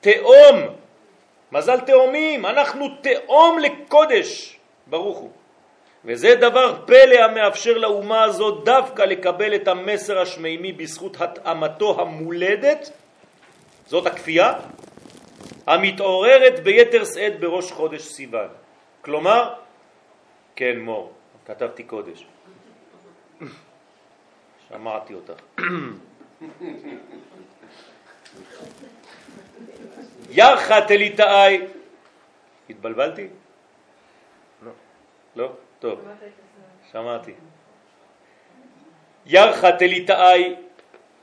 תאום, 0.00 0.56
מזל 1.54 1.80
תאומים, 1.80 2.46
אנחנו 2.46 2.88
תאום 3.00 3.58
לקודש, 3.58 4.58
ברוך 4.86 5.18
הוא. 5.18 5.30
וזה 6.04 6.34
דבר 6.34 6.82
פלא 6.86 7.18
המאפשר 7.24 7.78
לאומה 7.78 8.22
הזאת 8.22 8.64
דווקא 8.64 9.02
לקבל 9.02 9.54
את 9.54 9.68
המסר 9.68 10.18
השמימי 10.20 10.72
בזכות 10.72 11.20
התאמתו 11.20 12.00
המולדת, 12.00 12.90
זאת 13.86 14.06
הכפייה, 14.06 14.52
המתעוררת 15.66 16.62
ביתר 16.62 17.04
שאת 17.04 17.40
בראש 17.40 17.72
חודש 17.72 18.02
סיוון. 18.02 18.48
כלומר, 19.00 19.54
כן 20.56 20.78
מור, 20.80 21.12
כתבתי 21.46 21.82
קודש. 21.82 22.26
שמעתי 24.68 25.14
אותך. 25.14 25.38
ירחה 30.30 30.80
תליטאי. 30.80 31.60
התבלבלתי? 32.70 33.28
לא. 34.62 34.70
לא? 35.36 35.52
טוב. 35.78 36.00
שמעתי. 36.92 37.32
ירחה 39.26 39.72
תליטאי. 39.72 40.54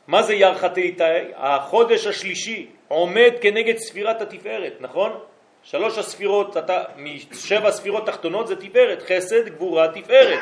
מה 0.07 0.23
זה 0.23 0.33
ירחה 0.33 0.69
תליטאי? 0.69 1.31
החודש 1.35 2.07
השלישי 2.07 2.69
עומד 2.87 3.31
כנגד 3.41 3.77
ספירת 3.77 4.21
התפארת, 4.21 4.73
נכון? 4.79 5.19
שלוש 5.63 5.97
הספירות, 5.97 6.57
אתה, 6.57 6.83
משבע 6.97 7.71
ספירות 7.71 8.05
תחתונות 8.05 8.47
זה 8.47 8.55
תפארת, 8.55 9.01
חסד, 9.01 9.49
גבורה, 9.49 9.87
תפארת. 9.87 10.39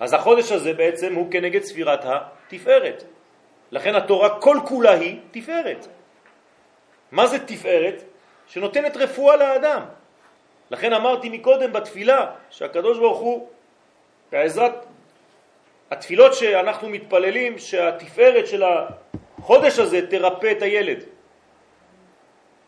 אז 0.00 0.12
החודש 0.12 0.52
הזה 0.52 0.72
בעצם 0.72 1.14
הוא 1.14 1.32
כנגד 1.32 1.62
ספירת 1.62 2.00
התפארת. 2.04 3.04
לכן 3.70 3.94
התורה 3.94 4.40
כל 4.40 4.56
כולה 4.64 4.92
היא 4.92 5.20
תפארת. 5.30 5.86
מה 7.12 7.26
זה 7.26 7.46
תפארת? 7.46 8.02
שנותנת 8.46 8.96
רפואה 8.96 9.36
לאדם. 9.36 9.82
לכן 10.70 10.92
אמרתי 10.92 11.28
מקודם 11.28 11.72
בתפילה 11.72 12.30
שהקדוש 12.50 12.98
ברוך 12.98 13.18
הוא, 13.18 13.48
בעזרת 14.32 14.84
התפילות 15.90 16.34
שאנחנו 16.34 16.88
מתפללים, 16.88 17.58
שהתפארת 17.58 18.46
של 18.46 18.62
החודש 18.62 19.78
הזה 19.78 20.06
תרפא 20.10 20.52
את 20.52 20.62
הילד. 20.62 20.98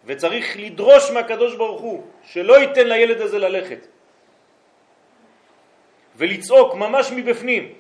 וצריך 0.05 0.57
לדרוש 0.57 1.11
מהקדוש 1.11 1.57
ברוך 1.57 1.81
הוא 1.81 2.05
שלא 2.25 2.61
ייתן 2.61 2.89
לילד 2.89 3.21
הזה 3.21 3.39
ללכת. 3.39 3.87
ולצעוק 6.17 6.75
ממש 6.75 7.13
מבפנים, 7.13 7.75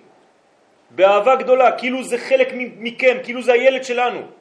באהבה 0.90 1.36
גדולה, 1.36 1.78
כאילו 1.78 2.04
זה 2.04 2.18
חלק 2.18 2.48
מכם, 2.54 3.16
כאילו 3.24 3.42
זה 3.42 3.52
הילד 3.52 3.84
שלנו. 3.84 4.39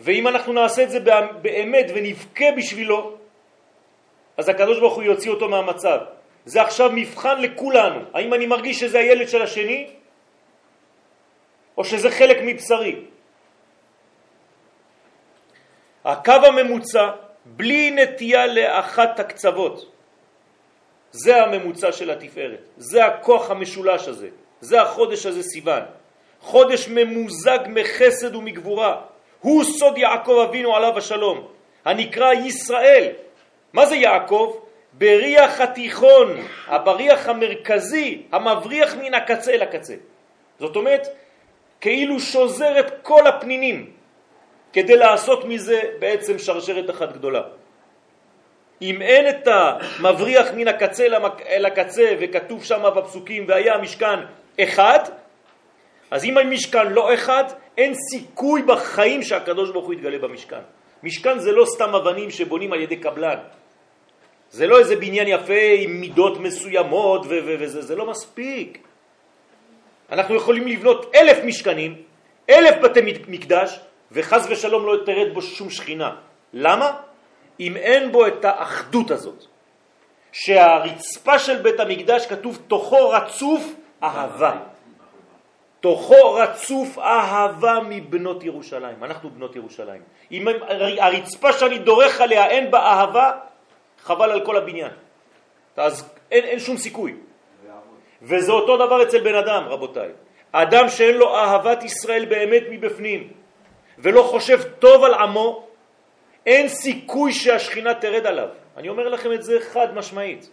ואם 0.00 0.28
אנחנו 0.28 0.52
נעשה 0.52 0.82
את 0.82 0.90
זה 0.90 1.00
באמת 1.42 1.86
ונבכה 1.94 2.44
בשבילו, 2.56 3.16
אז 4.36 4.48
הקדוש 4.48 4.78
ברוך 4.78 4.94
הוא 4.94 5.02
יוציא 5.02 5.30
אותו 5.30 5.48
מהמצב. 5.48 5.98
זה 6.44 6.62
עכשיו 6.62 6.90
מבחן 6.92 7.40
לכולנו. 7.40 8.00
האם 8.14 8.34
אני 8.34 8.46
מרגיש 8.46 8.80
שזה 8.80 8.98
הילד 8.98 9.28
של 9.28 9.42
השני, 9.42 9.90
או 11.76 11.84
שזה 11.84 12.10
חלק 12.10 12.36
מבשרי. 12.44 12.96
הקו 16.04 16.32
הממוצע, 16.32 17.10
בלי 17.44 17.90
נטייה 17.90 18.46
לאחת 18.46 19.20
הקצוות, 19.20 19.92
זה 21.12 21.42
הממוצע 21.42 21.92
של 21.92 22.10
התפארת, 22.10 22.68
זה 22.76 23.06
הכוח 23.06 23.50
המשולש 23.50 24.08
הזה, 24.08 24.28
זה 24.60 24.82
החודש 24.82 25.26
הזה 25.26 25.42
סיוון. 25.42 25.82
חודש 26.40 26.88
ממוזג 26.88 27.58
מחסד 27.68 28.34
ומגבורה, 28.34 29.00
הוא 29.40 29.64
סוד 29.64 29.98
יעקב 29.98 30.44
אבינו 30.48 30.76
עליו 30.76 30.98
השלום, 30.98 31.48
הנקרא 31.84 32.32
ישראל. 32.32 33.08
מה 33.72 33.86
זה 33.86 33.96
יעקב? 33.96 34.56
בריח 34.92 35.60
התיכון, 35.60 36.36
הבריח 36.66 37.28
המרכזי, 37.28 38.22
המבריח 38.32 38.94
מן 38.94 39.14
הקצה 39.14 39.52
אל 39.52 39.62
הקצה. 39.62 39.94
זאת 40.58 40.76
אומרת, 40.76 41.08
כאילו 41.80 42.20
שוזר 42.20 42.80
את 42.80 42.90
כל 43.02 43.26
הפנינים, 43.26 43.90
כדי 44.72 44.96
לעשות 44.96 45.44
מזה 45.44 45.80
בעצם 45.98 46.38
שרשרת 46.38 46.90
אחת 46.90 47.12
גדולה. 47.12 47.42
אם 48.82 49.02
אין 49.02 49.28
את 49.28 49.48
המבריח 49.48 50.48
מן 50.54 50.68
הקצה 50.68 51.04
אל 51.46 51.66
הקצה, 51.66 52.14
וכתוב 52.20 52.64
שם 52.64 52.82
בפסוקים, 52.96 53.44
והיה 53.48 53.74
המשכן 53.74 54.18
אחד, 54.60 54.98
אז 56.10 56.24
אם 56.24 56.38
המשכן 56.38 56.86
לא 56.92 57.14
אחד, 57.14 57.44
אין 57.76 57.94
סיכוי 58.10 58.62
בחיים 58.62 59.22
שהקדוש 59.22 59.70
ברוך 59.70 59.86
הוא 59.86 59.94
יתגלה 59.94 60.18
במשכן. 60.18 60.60
משכן 61.02 61.38
זה 61.38 61.52
לא 61.52 61.64
סתם 61.64 61.94
אבנים 61.94 62.30
שבונים 62.30 62.72
על 62.72 62.80
ידי 62.80 62.96
קבלן. 62.96 63.38
זה 64.50 64.66
לא 64.66 64.78
איזה 64.78 64.96
בניין 64.96 65.28
יפה 65.28 65.62
עם 65.78 66.00
מידות 66.00 66.40
מסוימות 66.40 67.26
וזה, 67.28 67.82
זה 67.82 67.96
לא 67.96 68.10
מספיק. 68.10 68.78
אנחנו 70.12 70.34
יכולים 70.34 70.68
לבנות 70.68 71.14
אלף 71.14 71.44
משכנים, 71.44 72.02
אלף 72.50 72.74
בתי 72.82 73.00
מקדש, 73.28 73.80
וחז 74.12 74.46
ושלום 74.50 74.86
לא 74.86 74.96
תרד 75.06 75.34
בו 75.34 75.42
שום 75.42 75.70
שכינה. 75.70 76.10
למה? 76.52 76.90
אם 77.60 77.76
אין 77.76 78.12
בו 78.12 78.26
את 78.26 78.44
האחדות 78.44 79.10
הזאת. 79.10 79.44
שהרצפה 80.32 81.38
של 81.38 81.56
בית 81.56 81.80
המקדש 81.80 82.26
כתוב 82.26 82.58
תוכו 82.68 83.10
רצוף 83.10 83.74
אהבה. 84.02 84.56
תוכו 85.80 86.34
רצוף 86.34 86.98
אהבה 86.98 87.78
מבנות 87.88 88.44
ירושלים. 88.44 89.04
אנחנו 89.04 89.30
בנות 89.30 89.56
ירושלים. 89.56 90.02
אם 90.32 90.48
הרצפה 90.98 91.52
שאני 91.52 91.78
דורך 91.78 92.20
עליה 92.20 92.46
אין 92.46 92.70
בה 92.70 92.78
אהבה, 92.78 93.32
חבל 94.02 94.30
על 94.30 94.44
כל 94.44 94.56
הבניין. 94.56 94.90
אז 95.76 96.14
אין, 96.30 96.44
אין 96.44 96.58
שום 96.58 96.76
סיכוי. 96.76 97.14
וזה 98.22 98.52
אותו 98.52 98.76
דבר 98.76 99.02
אצל 99.02 99.20
בן 99.20 99.34
אדם, 99.34 99.64
רבותיי. 99.68 100.08
אדם 100.52 100.88
שאין 100.88 101.16
לו 101.16 101.36
אהבת 101.36 101.82
ישראל 101.82 102.24
באמת 102.24 102.62
מבפנים, 102.70 103.32
ולא 103.98 104.22
חושב 104.22 104.62
טוב 104.78 105.04
על 105.04 105.14
עמו, 105.14 105.66
אין 106.46 106.68
סיכוי 106.68 107.32
שהשכינה 107.32 107.94
תרד 107.94 108.26
עליו. 108.26 108.48
אני 108.76 108.88
אומר 108.88 109.08
לכם 109.08 109.32
את 109.32 109.42
זה 109.42 109.60
חד 109.60 109.94
משמעית. 109.94 110.50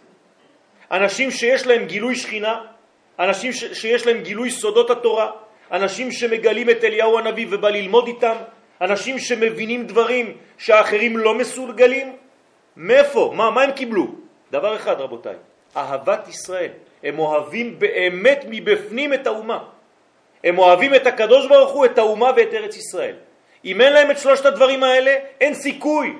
אנשים 0.90 1.30
שיש 1.30 1.66
להם 1.66 1.84
גילוי 1.84 2.16
שכינה, 2.16 2.64
אנשים 3.18 3.52
ש 3.52 3.64
שיש 3.64 4.06
להם 4.06 4.20
גילוי 4.20 4.50
סודות 4.50 4.90
התורה, 4.90 5.30
אנשים 5.72 6.12
שמגלים 6.12 6.70
את 6.70 6.84
אליהו 6.84 7.18
הנביא 7.18 7.46
ובא 7.50 7.68
ללמוד 7.68 8.06
איתם, 8.06 8.36
אנשים 8.80 9.18
שמבינים 9.18 9.86
דברים 9.86 10.36
שהאחרים 10.58 11.16
לא 11.16 11.34
מסוגלים, 11.34 12.16
מאיפה? 12.76 13.32
מה, 13.36 13.50
מה 13.50 13.62
הם 13.62 13.72
קיבלו? 13.72 14.06
דבר 14.50 14.76
אחד 14.76 15.00
רבותיי, 15.00 15.34
אהבת 15.76 16.28
ישראל. 16.28 16.70
הם 17.02 17.18
אוהבים 17.18 17.78
באמת 17.78 18.44
מבפנים 18.48 19.14
את 19.14 19.26
האומה. 19.26 19.64
הם 20.44 20.58
אוהבים 20.58 20.94
את 20.94 21.06
הקדוש 21.06 21.46
ברוך 21.46 21.72
הוא, 21.72 21.84
את 21.84 21.98
האומה 21.98 22.30
ואת 22.36 22.54
ארץ 22.54 22.76
ישראל. 22.76 23.16
אם 23.64 23.80
אין 23.80 23.92
להם 23.92 24.10
את 24.10 24.18
שלושת 24.18 24.46
הדברים 24.46 24.84
האלה, 24.84 25.16
אין 25.40 25.54
סיכוי. 25.54 26.16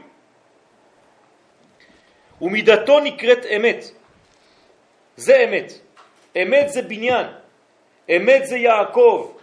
ומידתו 2.40 3.00
נקראת 3.00 3.46
אמת. 3.46 3.84
זה 5.16 5.44
אמת. 5.44 5.72
אמת 6.42 6.68
זה 6.68 6.82
בניין. 6.82 7.26
אמת 8.16 8.46
זה 8.46 8.56
יעקב. 8.56 9.38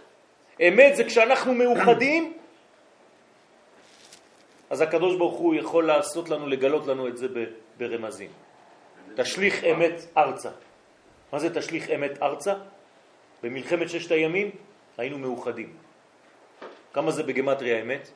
אמת 0.60 0.96
זה 0.96 1.04
כשאנחנו 1.04 1.54
מאוחדים, 1.54 2.36
אז 4.70 4.80
הקדוש 4.80 5.16
ברוך 5.16 5.38
הוא 5.38 5.54
יכול 5.54 5.86
לעשות 5.86 6.28
לנו, 6.28 6.46
לגלות 6.46 6.86
לנו 6.86 7.08
את 7.08 7.16
זה 7.16 7.26
ברמזים. 7.76 8.30
תשליך 9.16 9.64
אמת 9.64 9.94
ארצה. 10.16 10.50
מה 11.32 11.38
זה 11.38 11.54
תשליך 11.54 11.90
אמת 11.90 12.22
ארצה? 12.22 12.54
במלחמת 13.42 13.88
ששת 13.88 14.10
הימים 14.10 14.50
היינו 14.98 15.18
מאוחדים. 15.18 15.76
כמה 16.92 17.10
זה 17.10 17.22
בגמטריה 17.22 17.82
אמת? 17.82 18.10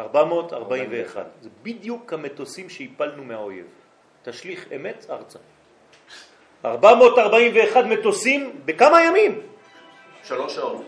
441. 0.00 1.26
זה 1.40 1.48
בדיוק 1.62 2.12
המטוסים 2.12 2.70
שהפלנו 2.70 3.24
מהאויב. 3.24 3.66
תשליך 4.22 4.72
אמת 4.72 5.06
ארצה. 5.10 5.38
441 6.64 7.84
מטוסים 7.84 8.60
בכמה 8.64 9.02
ימים? 9.02 9.40
שלוש 10.24 10.54
שעות. 10.54 10.86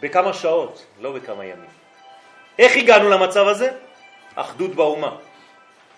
בכמה 0.00 0.32
שעות, 0.32 0.86
לא 1.00 1.12
בכמה 1.12 1.44
ימים. 1.44 1.70
איך 2.58 2.76
הגענו 2.76 3.08
למצב 3.08 3.46
הזה? 3.46 3.70
אחדות 4.34 4.74
באומה. 4.74 5.16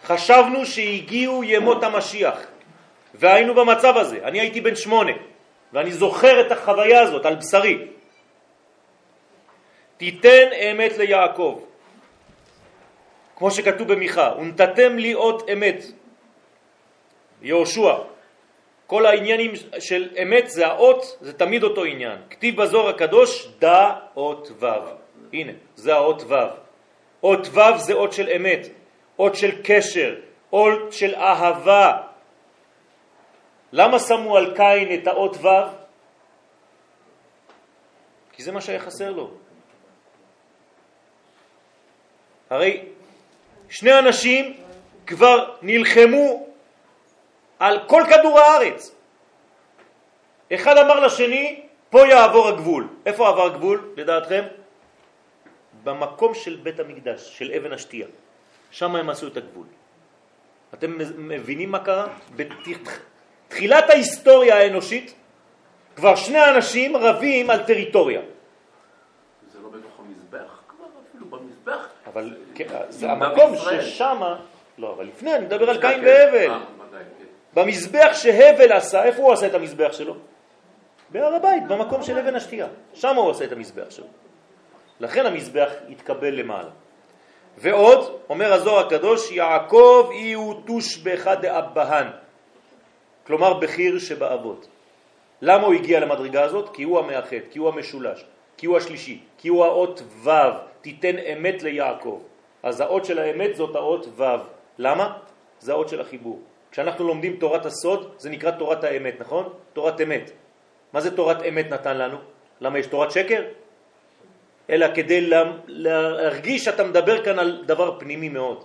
חשבנו 0.05 0.67
שהגיעו 0.67 1.45
ימות 1.45 1.85
המשיח, 1.85 2.39
והיינו 3.15 3.55
במצב 3.55 3.97
הזה. 3.97 4.19
אני 4.25 4.41
הייתי 4.41 4.61
בן 4.61 4.77
שמונה, 4.77 5.13
ואני 5.73 5.93
זוכר 5.93 6.41
את 6.47 6.53
החוויה 6.53 7.01
הזאת 7.01 7.27
על 7.27 7.35
בשרי. 7.35 7.87
תיתן 9.97 10.49
אמת 10.53 10.99
ליעקב, 10.99 11.61
כמו 13.37 13.51
שכתוב 13.51 13.93
במיכה, 13.93 14.33
ונתתם 14.39 14.99
לי 14.99 15.15
אות 15.15 15.51
אמת. 15.53 15.85
יהושע, 17.43 17.95
כל 18.91 19.07
העניינים 19.07 19.53
של 19.79 20.09
אמת 20.23 20.51
זה 20.51 20.67
האות, 20.67 21.19
זה 21.21 21.33
תמיד 21.33 21.63
אותו 21.63 21.85
עניין. 21.85 22.19
כתיב 22.31 22.63
בזור 22.63 22.89
הקדוש, 22.89 23.49
דא 23.59 23.95
אות 24.17 24.51
ו'. 24.59 24.67
הנה, 25.33 25.53
זה 25.77 25.95
האות 25.95 26.23
ו'. 26.23 26.35
אות 27.23 27.47
ו' 27.47 27.79
זה 27.79 27.93
אות 27.93 28.13
של 28.13 28.29
אמת, 28.29 28.67
אות 29.19 29.35
של 29.35 29.63
קשר, 29.63 30.15
אות 30.53 30.93
של 30.93 31.15
אהבה. 31.15 32.03
למה 33.73 33.99
שמו 33.99 34.37
על 34.37 34.57
קין 34.57 34.95
את 34.95 35.07
האות 35.07 35.37
ו'? 35.37 35.49
כי 38.33 38.43
זה 38.43 38.53
מה 38.53 38.61
שהיה 38.61 38.81
חסר 38.81 39.13
לו. 39.13 39.31
הרי 42.51 42.83
שני 43.69 43.99
אנשים 43.99 44.57
כבר 45.07 45.55
נלחמו 45.63 46.50
על 47.61 47.79
כל 47.87 48.03
כדור 48.11 48.39
הארץ. 48.41 48.95
אחד 50.55 50.77
אמר 50.77 51.01
לשני, 51.01 51.63
פה 51.91 52.07
יעבור 52.07 52.49
הגבול. 52.49 52.89
איפה 53.07 53.29
עבר 53.29 53.47
הגבול, 53.47 53.93
לדעתכם? 53.97 54.45
במקום 55.85 56.35
של 56.35 56.61
בית 56.63 56.81
המקדש, 56.81 57.39
של 57.39 57.53
אבן 57.53 57.73
השתייה. 57.73 58.07
שם 58.71 58.97
הם 58.97 59.11
עשו 59.11 59.27
את 59.27 59.37
הגבול. 59.37 59.67
אתם 60.75 60.99
מבינים 61.19 61.71
מה 61.71 61.79
קרה? 61.79 62.07
בתחילת 62.37 63.91
ההיסטוריה 63.91 64.57
האנושית 64.59 65.15
כבר 65.97 66.17
שני 66.17 66.49
אנשים 66.49 66.97
רבים 66.97 67.51
על 67.51 67.63
טריטוריה. 67.67 68.21
זה 69.53 69.59
לא 69.63 69.69
בתוך 69.69 69.93
המזבח 69.99 70.61
כבר, 70.69 70.87
אפילו 71.11 71.27
במזבח. 71.27 71.89
אבל 72.07 72.37
כן, 72.55 72.67
זה 72.89 73.11
המקום 73.11 73.57
ששם, 73.57 74.23
לא, 74.79 74.93
אבל 74.93 75.05
לפני, 75.05 75.35
אני 75.35 75.45
מדבר 75.45 75.71
על 75.71 75.81
קין 75.81 76.01
והבל. 76.05 76.51
במזבח 77.55 78.11
שהבל 78.15 78.73
עשה, 78.73 79.05
איפה 79.05 79.23
הוא 79.23 79.33
עשה 79.33 79.47
את 79.47 79.55
המזבח 79.55 79.93
שלו? 79.93 80.15
בהר 81.11 81.35
הבית, 81.35 81.67
במקום 81.69 82.03
של 82.03 82.19
אבן 82.19 82.35
השתייה. 82.35 82.67
שם 82.95 83.17
הוא 83.17 83.31
עשה 83.31 83.45
את 83.45 83.53
המזבח 83.53 83.91
שלו. 83.91 84.07
לכן 85.01 85.27
המזבח 85.27 85.71
התקבל 85.89 86.35
למעלה. 86.35 86.71
ועוד, 87.59 88.21
אומר 88.29 88.53
הזוהר 88.53 88.87
הקדוש, 88.87 89.31
יעקב 89.31 90.09
אי 90.13 90.33
הוא 90.33 90.55
תוש 90.67 90.99
באחד 90.99 91.43
דאבהן, 91.43 92.07
כלומר 93.27 93.55
בחיר 93.55 93.99
שבאבות. 93.99 94.67
למה 95.43 95.67
הוא 95.67 95.75
הגיע 95.75 96.01
למדרגה 96.01 96.43
הזאת? 96.43 96.75
כי 96.75 96.83
הוא 96.83 96.99
המאחד, 96.99 97.37
כי 97.51 97.59
הוא 97.59 97.69
המשולש, 97.69 98.25
כי 98.57 98.67
הוא 98.67 98.77
השלישי, 98.77 99.21
כי 99.39 99.49
הוא 99.49 99.65
האות 99.65 100.03
ו', 100.25 100.31
תיתן 100.81 101.19
אמת 101.19 101.63
ליעקב. 101.63 102.21
אז 102.63 102.81
האות 102.81 103.05
של 103.05 103.19
האמת 103.19 103.57
זאת 103.57 103.77
האות 103.77 104.07
ו'. 104.17 104.25
למה? 104.79 105.13
זה 105.61 105.73
האות 105.73 105.89
של 105.89 106.01
החיבור. 106.01 106.41
כשאנחנו 106.71 107.07
לומדים 107.07 107.37
תורת 107.37 107.67
הסוד, 107.67 108.15
זה 108.19 108.31
נקרא 108.31 108.51
תורת 108.51 108.85
האמת, 108.85 109.21
נכון? 109.21 109.53
תורת 109.73 110.01
אמת. 110.01 110.31
מה 110.93 111.01
זה 111.01 111.17
תורת 111.17 111.43
אמת 111.43 111.71
נתן 111.71 111.97
לנו? 111.99 112.19
למה 112.61 112.79
יש 112.79 112.87
תורת 112.87 113.11
שקר? 113.11 113.43
אלא 114.71 114.87
כדי 114.95 115.21
לה, 115.21 115.43
להרגיש 115.67 116.65
שאתה 116.65 116.85
מדבר 116.85 117.25
כאן 117.25 117.39
על 117.39 117.63
דבר 117.67 117.99
פנימי 117.99 118.29
מאוד. 118.29 118.65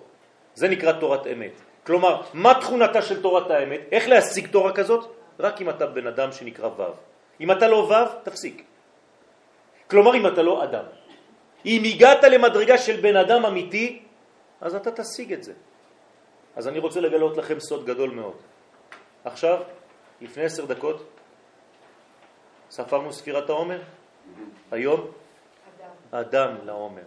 זה 0.53 0.67
נקרא 0.67 0.91
תורת 0.91 1.27
אמת. 1.27 1.51
כלומר, 1.85 2.21
מה 2.33 2.53
תכונתה 2.61 3.01
של 3.01 3.21
תורת 3.21 3.51
האמת? 3.51 3.81
איך 3.91 4.07
להשיג 4.07 4.47
תורה 4.47 4.73
כזאת? 4.73 5.05
רק 5.39 5.61
אם 5.61 5.69
אתה 5.69 5.85
בן 5.85 6.07
אדם 6.07 6.31
שנקרא 6.31 6.67
ו'. 6.67 6.81
אם 7.41 7.51
אתה 7.51 7.67
לא 7.67 7.75
ו', 7.75 8.23
תפסיק. 8.23 8.63
כלומר, 9.89 10.15
אם 10.15 10.27
אתה 10.27 10.41
לא 10.41 10.63
אדם. 10.63 10.85
אם 11.65 11.81
הגעת 11.85 12.23
למדרגה 12.23 12.77
של 12.77 13.01
בן 13.01 13.15
אדם 13.17 13.45
אמיתי, 13.45 14.01
אז 14.61 14.75
אתה 14.75 14.91
תשיג 14.91 15.33
את 15.33 15.43
זה. 15.43 15.53
אז 16.55 16.67
אני 16.67 16.79
רוצה 16.79 16.99
לגלות 17.01 17.37
לכם 17.37 17.59
סוד 17.59 17.85
גדול 17.85 18.09
מאוד. 18.09 18.37
עכשיו, 19.25 19.61
לפני 20.21 20.43
עשר 20.43 20.65
דקות, 20.65 21.09
ספרנו 22.69 23.13
ספירת 23.13 23.49
העומר, 23.49 23.79
היום 24.71 25.11
אדם 26.11 26.55
לעומר. 26.65 27.01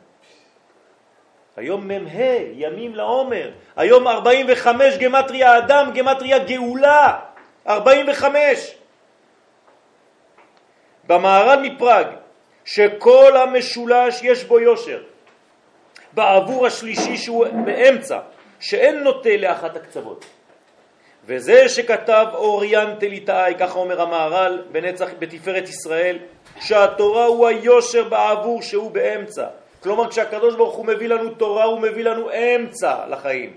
היום 1.57 1.89
מ"ה, 1.89 2.23
ימים 2.53 2.95
לעומר. 2.95 3.51
היום 3.77 4.09
45 4.09 4.99
גמטריה 4.99 5.59
אדם, 5.59 5.91
גמטריה 5.95 6.39
גאולה. 6.39 7.21
45. 7.67 8.75
במערל 11.05 11.59
מפראג, 11.63 12.07
שכל 12.65 13.37
המשולש 13.37 14.23
יש 14.23 14.45
בו 14.45 14.61
יושר. 14.61 15.03
בעבור 16.13 16.67
השלישי 16.67 17.17
שהוא 17.17 17.47
באמצע, 17.65 18.19
שאין 18.61 19.03
נוטה 19.03 19.37
לאחת 19.37 19.77
הקצוות. 19.77 20.25
וזה 21.25 21.69
שכתב 21.69 22.27
אוריאן 22.35 22.95
תליטאי, 23.01 23.55
ככה 23.59 23.79
אומר 23.79 24.01
המהר"ל 24.01 24.63
בנצח 24.73 25.09
בתפארת 25.19 25.69
ישראל, 25.69 26.19
שהתורה 26.61 27.25
הוא 27.25 27.47
היושר 27.47 28.09
בעבור 28.09 28.63
שהוא 28.63 28.91
באמצע. 28.91 29.47
כלומר 29.83 30.11
כשהקדוש 30.11 30.55
ברוך 30.55 30.75
הוא 30.75 30.87
מביא 30.87 31.09
לנו 31.09 31.35
תורה 31.35 31.65
הוא 31.65 31.81
מביא 31.81 32.05
לנו 32.05 32.31
אמצע 32.31 33.07
לחיים. 33.09 33.57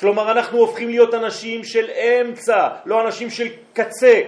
כלומר 0.00 0.32
אנחנו 0.32 0.58
הופכים 0.58 0.88
להיות 0.88 1.14
אנשים 1.14 1.64
של 1.64 1.90
אמצע, 1.90 2.68
לא 2.84 3.00
אנשים 3.06 3.30
של 3.30 3.48
קצה. 3.72 4.22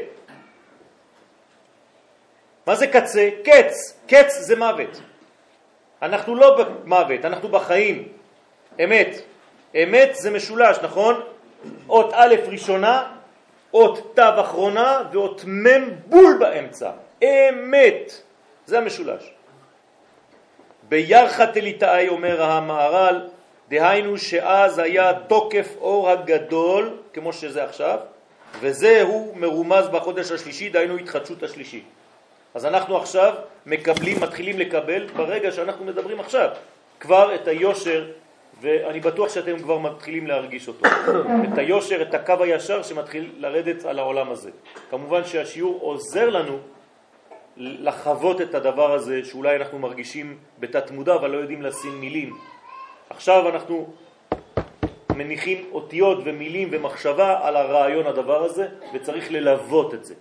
מה 2.66 2.74
זה 2.74 2.86
קצה? 2.86 3.30
קץ. 3.44 3.74
קץ 4.06 4.38
זה 4.38 4.56
מוות. 4.56 5.00
אנחנו 6.02 6.34
לא 6.34 6.64
במוות, 6.64 7.24
אנחנו 7.24 7.48
בחיים. 7.48 8.08
אמת. 8.84 9.22
אמת 9.74 10.10
זה 10.14 10.30
משולש, 10.30 10.78
נכון? 10.82 11.20
אות 11.88 12.10
א' 12.14 12.34
ראשונה, 12.46 13.04
אות 13.74 14.14
ת' 14.14 14.18
אחרונה 14.18 15.02
ואות 15.12 15.44
מ' 15.44 15.90
בול 16.06 16.36
באמצע. 16.40 16.90
אמת. 17.24 18.12
זה 18.66 18.78
המשולש. 18.78 19.32
בירחת 20.88 21.56
אליטאי 21.56 22.08
אומר 22.08 22.42
המהר"ל, 22.42 23.28
דהיינו 23.68 24.18
שאז 24.18 24.78
היה 24.78 25.12
תוקף 25.26 25.74
אור 25.80 26.10
הגדול, 26.10 26.96
כמו 27.12 27.32
שזה 27.32 27.64
עכשיו, 27.64 27.98
וזה 28.60 29.02
הוא 29.02 29.36
מרומז 29.36 29.88
בחודש 29.88 30.32
השלישי, 30.32 30.68
דהיינו 30.68 30.96
התחדשות 30.96 31.42
השלישי. 31.42 31.82
אז 32.54 32.66
אנחנו 32.66 32.96
עכשיו 32.96 33.34
מקבלים, 33.66 34.20
מתחילים 34.20 34.58
לקבל, 34.58 35.06
ברגע 35.16 35.52
שאנחנו 35.52 35.84
מדברים 35.84 36.20
עכשיו, 36.20 36.48
כבר 37.00 37.34
את 37.34 37.48
היושר 37.48 38.04
ואני 38.60 39.00
בטוח 39.00 39.34
שאתם 39.34 39.58
כבר 39.58 39.78
מתחילים 39.78 40.26
להרגיש 40.26 40.68
אותו. 40.68 40.86
את 41.52 41.58
היושר, 41.58 42.02
את 42.02 42.14
הקו 42.14 42.34
הישר 42.40 42.82
שמתחיל 42.82 43.30
לרדת 43.36 43.84
על 43.84 43.98
העולם 43.98 44.30
הזה. 44.30 44.50
כמובן 44.90 45.24
שהשיעור 45.24 45.78
עוזר 45.80 46.30
לנו 46.30 46.58
לחוות 47.56 48.40
את 48.40 48.54
הדבר 48.54 48.94
הזה 48.94 49.24
שאולי 49.24 49.56
אנחנו 49.56 49.78
מרגישים 49.78 50.38
בתת 50.58 50.90
מודע 50.90 51.14
אבל 51.14 51.30
לא 51.30 51.38
יודעים 51.38 51.62
לשים 51.62 52.00
מילים. 52.00 52.36
עכשיו 53.10 53.48
אנחנו 53.48 53.92
מניחים 55.14 55.64
אותיות 55.72 56.18
ומילים 56.24 56.68
ומחשבה 56.72 57.38
על 57.42 57.56
הרעיון 57.56 58.06
הדבר 58.06 58.44
הזה 58.44 58.68
וצריך 58.94 59.32
ללוות 59.32 59.94
את 59.94 60.04
זה. 60.04 60.14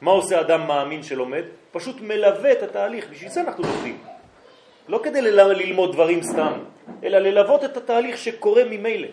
מה 0.00 0.10
עושה 0.10 0.40
אדם 0.40 0.66
מאמין 0.66 1.02
שלומד? 1.02 1.42
פשוט 1.72 1.96
מלווה 2.00 2.52
את 2.52 2.62
התהליך, 2.62 3.10
בשביל 3.10 3.30
זה 3.30 3.40
אנחנו 3.40 3.64
לומדים. 3.64 3.98
לא 4.88 5.00
כדי 5.04 5.20
ללמוד 5.20 5.92
דברים 5.92 6.22
סתם, 6.22 6.52
אלא 7.04 7.18
ללוות 7.18 7.64
את 7.64 7.76
התהליך 7.76 8.18
שקורה 8.18 8.62
ממילא. 8.64 9.08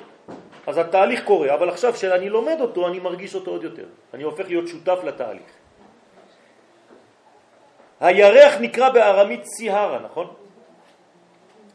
אז 0.67 0.77
התהליך 0.77 1.23
קורה, 1.23 1.53
אבל 1.53 1.69
עכשיו 1.69 1.93
כשאני 1.93 2.29
לומד 2.29 2.57
אותו, 2.61 2.87
אני 2.87 2.99
מרגיש 2.99 3.35
אותו 3.35 3.51
עוד 3.51 3.63
יותר. 3.63 3.85
אני 4.13 4.23
הופך 4.23 4.47
להיות 4.47 4.67
שותף 4.67 4.99
לתהליך. 5.03 5.51
הירח 7.99 8.53
נקרא 8.59 8.89
בארמית 8.89 9.43
ציהרה, 9.43 9.99
נכון? 9.99 10.27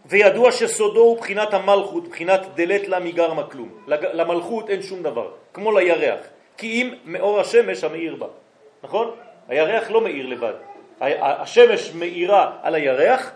וידוע 0.07 0.53
שסודו 0.53 1.01
הוא 1.01 1.19
בחינת 1.19 1.55
המלכות, 1.55 2.09
בחינת 2.09 2.41
דלת 2.55 2.89
לה 2.89 3.01
מגרמה 3.01 3.43
כלום. 3.43 3.69
למלכות 3.87 4.71
אין 4.71 4.83
שום 4.83 5.03
דבר, 5.03 5.31
כמו 5.55 5.79
לירח, 5.79 6.21
כי 6.57 6.83
אם 6.83 6.95
מאור 7.05 7.41
השמש 7.41 7.85
המאיר 7.85 8.17
בה, 8.17 8.27
נכון? 8.83 9.11
הירח 9.49 9.91
לא 9.91 10.01
מאיר 10.01 10.27
לבד. 10.27 10.53
השמש 11.01 11.93
מאירה 11.95 12.53
על 12.63 12.75
הירח, 12.75 13.33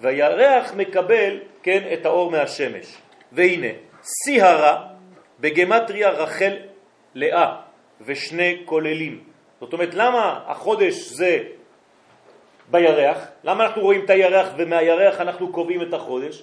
והירח 0.00 0.74
מקבל, 0.74 1.38
כן, 1.62 1.82
את 1.92 2.06
האור 2.06 2.30
מהשמש. 2.30 2.96
והנה, 3.32 3.66
סיהרה 4.02 4.86
בגמטריה 5.40 6.10
רחל 6.10 6.56
לאה 7.14 7.56
ושני 8.00 8.62
כוללים. 8.64 9.24
זאת 9.60 9.72
אומרת, 9.72 9.94
למה 9.94 10.40
החודש 10.46 10.94
זה 10.94 11.38
בירח? 12.70 13.26
למה 13.44 13.66
אנחנו 13.66 13.82
רואים 13.82 14.04
את 14.04 14.10
הירח 14.10 14.48
ומהירח 14.56 15.20
אנחנו 15.20 15.52
קובעים 15.52 15.82
את 15.82 15.94
החודש? 15.94 16.42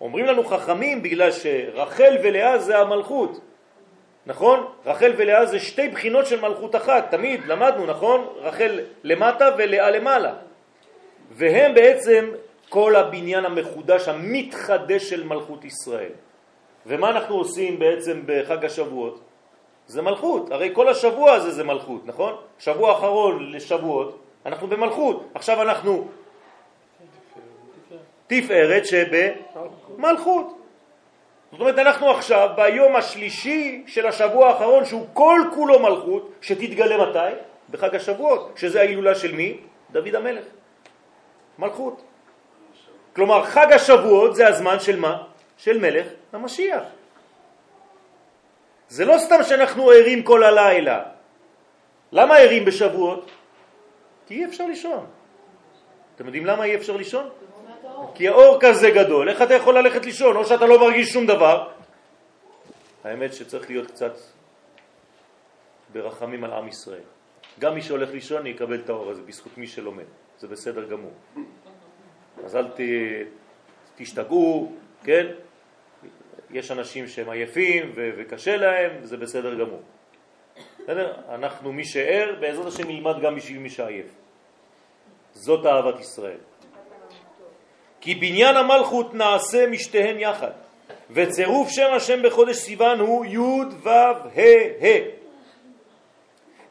אומרים 0.00 0.26
לנו 0.26 0.44
חכמים 0.44 1.02
בגלל 1.02 1.30
שרחל 1.32 2.16
ולאה 2.22 2.58
זה 2.58 2.78
המלכות. 2.78 3.40
נכון? 4.26 4.66
רחל 4.86 5.12
ולאה 5.16 5.46
זה 5.46 5.58
שתי 5.58 5.88
בחינות 5.88 6.26
של 6.26 6.40
מלכות 6.40 6.76
אחת, 6.76 7.10
תמיד 7.10 7.46
למדנו, 7.46 7.86
נכון? 7.86 8.28
רחל 8.36 8.80
למטה 9.04 9.48
ולאה 9.58 9.90
למעלה. 9.90 10.34
והם 11.30 11.74
בעצם 11.74 12.30
כל 12.68 12.96
הבניין 12.96 13.44
המחודש, 13.44 14.08
המתחדש 14.08 15.10
של 15.10 15.26
מלכות 15.26 15.64
ישראל. 15.64 16.12
ומה 16.86 17.10
אנחנו 17.10 17.34
עושים 17.34 17.78
בעצם 17.78 18.22
בחג 18.26 18.64
השבועות? 18.64 19.20
זה 19.86 20.02
מלכות, 20.02 20.52
הרי 20.52 20.70
כל 20.72 20.88
השבוע 20.88 21.32
הזה 21.32 21.50
זה 21.50 21.64
מלכות, 21.64 22.06
נכון? 22.06 22.36
שבוע 22.58 22.92
אחרון 22.92 23.52
לשבועות, 23.52 24.18
אנחנו 24.46 24.66
במלכות. 24.66 25.28
עכשיו 25.34 25.62
אנחנו 25.62 26.08
תפארת 28.26 28.82
שבמלכות. 28.86 30.58
זאת 31.52 31.60
אומרת, 31.60 31.78
אנחנו 31.78 32.10
עכשיו 32.10 32.48
ביום 32.56 32.96
השלישי 32.96 33.84
של 33.86 34.06
השבוע 34.06 34.48
האחרון, 34.48 34.84
שהוא 34.84 35.06
כל 35.12 35.40
כולו 35.54 35.78
מלכות, 35.78 36.30
שתתגלה 36.40 37.08
מתי? 37.08 37.36
בחג 37.70 37.94
השבועות, 37.94 38.52
שזה 38.56 38.80
ההילולה 38.80 39.14
של 39.14 39.34
מי? 39.34 39.56
דוד 39.92 40.14
המלך. 40.14 40.44
מלכות. 41.58 42.02
כלומר, 43.18 43.44
חג 43.50 43.72
השבועות 43.72 44.36
זה 44.36 44.46
הזמן 44.46 44.80
של 44.80 44.96
מה? 45.00 45.26
של 45.56 45.78
מלך 45.78 46.06
המשיח. 46.32 46.82
זה 48.88 49.04
לא 49.04 49.18
סתם 49.18 49.42
שאנחנו 49.42 49.90
ערים 49.90 50.22
כל 50.22 50.44
הלילה. 50.44 51.02
למה 52.12 52.36
ערים 52.36 52.64
בשבועות? 52.64 53.30
כי 54.26 54.34
אי 54.34 54.44
אפשר 54.44 54.66
לישון. 54.66 55.06
אתם 56.14 56.26
יודעים 56.26 56.46
למה 56.46 56.64
אי 56.64 56.74
אפשר 56.78 56.96
לישון? 56.96 57.26
כי 58.14 58.28
האור 58.28 58.58
כזה 58.60 58.90
גדול, 58.90 59.28
איך 59.28 59.42
אתה 59.42 59.54
יכול 59.54 59.78
ללכת 59.78 60.06
לישון? 60.06 60.36
או 60.36 60.44
שאתה 60.44 60.66
לא 60.66 60.78
מרגיש 60.78 61.10
שום 61.10 61.26
דבר. 61.26 61.74
האמת 63.04 63.34
שצריך 63.34 63.70
להיות 63.70 63.90
קצת 63.90 64.14
ברחמים 65.92 66.44
על 66.44 66.52
עם 66.52 66.68
ישראל. 66.68 67.06
גם 67.58 67.74
מי 67.74 67.82
שהולך 67.82 68.10
לישון 68.10 68.46
יקבל 68.46 68.78
את 68.78 68.88
האור 68.88 69.10
הזה, 69.10 69.22
בזכות 69.22 69.58
מי 69.58 69.66
שלומד. 69.66 70.06
זה 70.38 70.46
בסדר 70.48 70.84
גמור. 70.84 71.12
אז 72.44 72.56
אל 72.56 72.68
ת, 72.68 72.80
תשתגעו, 73.96 74.72
כן? 75.04 75.26
יש 76.50 76.70
אנשים 76.70 77.08
שהם 77.08 77.30
עייפים 77.30 77.92
ו- 77.94 78.10
וקשה 78.16 78.56
להם, 78.56 78.90
זה 79.02 79.16
בסדר 79.16 79.54
גמור. 79.54 79.82
בסדר? 80.82 81.14
אנחנו 81.28 81.72
מי 81.72 81.84
שער, 81.84 82.34
בעזרת 82.40 82.66
השם 82.66 82.90
ילמד 82.90 83.20
גם 83.22 83.36
בשביל 83.36 83.58
מי 83.58 83.70
שעייף. 83.70 84.06
זאת 85.32 85.66
אהבת 85.66 86.00
ישראל. 86.00 86.38
כי 88.00 88.14
בניין 88.14 88.56
המלכות 88.56 89.14
נעשה 89.14 89.66
משתיהן 89.66 90.18
יחד, 90.18 90.50
וצירוף 91.10 91.68
שם 91.70 91.92
השם 91.96 92.22
בחודש 92.22 92.56
סיוון 92.56 93.00
הוא 93.00 93.24
י' 93.24 93.38
ו' 93.82 93.88
ה' 93.88 94.84
ה'. 94.84 95.18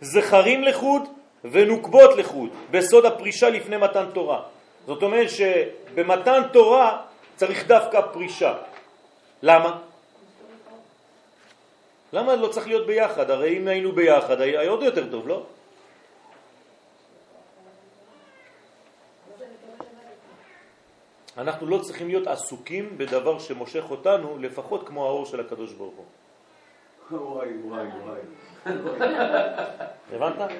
זכרים 0.01 0.63
לחוד 0.63 1.01
ונוקבות 1.43 2.17
לחוד, 2.17 2.49
בסוד 2.71 3.05
הפרישה 3.05 3.49
לפני 3.49 3.77
מתן 3.77 4.05
תורה. 4.13 4.41
זאת 4.87 5.03
אומרת 5.03 5.27
שבמתן 5.29 6.41
תורה 6.53 7.01
צריך 7.35 7.67
דווקא 7.67 8.01
פרישה. 8.13 8.57
למה? 9.41 9.79
למה 12.13 12.35
לא 12.35 12.47
צריך 12.47 12.67
להיות 12.67 12.87
ביחד? 12.87 13.29
הרי 13.29 13.57
אם 13.57 13.67
היינו 13.67 13.91
ביחד 13.91 14.41
היה 14.41 14.69
עוד 14.69 14.83
יותר 14.83 15.11
טוב, 15.11 15.27
לא? 15.27 15.43
אנחנו 21.37 21.67
לא 21.67 21.77
צריכים 21.77 22.07
להיות 22.07 22.27
עסוקים 22.27 22.97
בדבר 22.97 23.39
שמושך 23.39 23.83
אותנו, 23.91 24.37
לפחות 24.39 24.87
כמו 24.87 25.05
האור 25.05 25.25
של 25.25 25.39
הקדוש 25.39 25.73
ברוך 25.73 25.95
הוא. 25.95 26.05
וואי, 27.11 27.49
וואי, 27.57 27.87
וואי. 28.05 28.19
הבנת? 30.13 30.51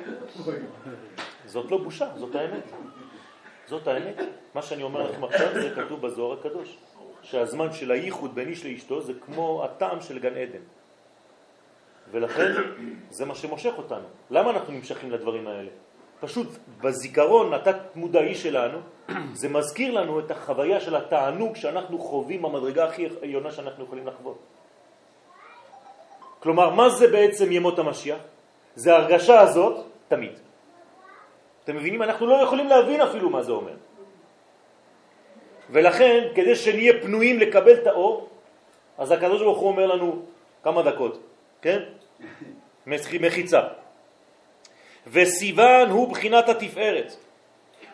זאת 1.45 1.71
לא 1.71 1.77
בושה, 1.77 2.07
זאת 2.15 2.35
האמת. 2.35 2.63
זאת 3.67 3.87
האמת. 3.87 4.15
מה 4.55 4.61
שאני 4.61 4.83
אומר 4.83 5.11
לכם 5.11 5.23
עכשיו 5.23 5.47
זה 5.53 5.69
כתוב 5.75 6.01
בזוהר 6.01 6.39
הקדוש. 6.39 6.77
שהזמן 7.23 7.73
של 7.73 7.91
הייחוד 7.91 8.35
בין 8.35 8.47
איש 8.47 8.65
לאשתו 8.65 9.01
זה 9.01 9.13
כמו 9.25 9.63
הטעם 9.63 10.01
של 10.01 10.19
גן 10.19 10.37
עדן. 10.37 10.63
ולכן 12.11 12.51
זה 13.09 13.25
מה 13.25 13.35
שמושך 13.35 13.73
אותנו. 13.77 14.07
למה 14.31 14.49
אנחנו 14.49 14.73
נמשכים 14.73 15.11
לדברים 15.11 15.47
האלה? 15.47 15.69
פשוט 16.19 16.47
בזיכרון 16.81 17.53
התת 17.53 17.95
מודעי 17.95 18.35
שלנו, 18.35 18.79
זה 19.33 19.49
מזכיר 19.49 19.93
לנו 19.93 20.19
את 20.19 20.31
החוויה 20.31 20.79
של 20.79 20.95
התענוג 20.95 21.55
שאנחנו 21.55 21.99
חווים 21.99 22.41
במדרגה 22.41 22.85
הכי 22.85 23.07
עליונה 23.21 23.51
שאנחנו 23.51 23.83
יכולים 23.83 24.07
לחוות. 24.07 24.37
כלומר, 26.39 26.69
מה 26.69 26.89
זה 26.89 27.07
בעצם 27.07 27.51
ימות 27.51 27.79
המשיח? 27.79 28.19
זה 28.75 28.95
הרגשה 28.95 29.39
הזאת 29.39 29.85
תמיד. 30.07 30.46
אתם 31.67 31.75
מבינים? 31.75 32.03
אנחנו 32.03 32.27
לא 32.27 32.35
יכולים 32.35 32.67
להבין 32.67 33.01
אפילו 33.01 33.29
מה 33.29 33.43
זה 33.43 33.51
אומר. 33.51 33.75
ולכן, 35.69 36.27
כדי 36.35 36.55
שנהיה 36.55 36.93
פנויים 37.01 37.39
לקבל 37.39 37.73
את 37.73 37.87
האור, 37.87 38.29
אז 38.97 39.11
הקדוש 39.11 39.41
ברוך 39.41 39.59
הוא 39.59 39.67
אומר 39.67 39.85
לנו 39.85 40.21
כמה 40.63 40.81
דקות, 40.81 41.19
כן? 41.61 41.79
מחיצה. 43.19 43.61
וסיוון 45.07 45.89
הוא 45.89 46.09
בחינת 46.09 46.49
התפארת, 46.49 47.15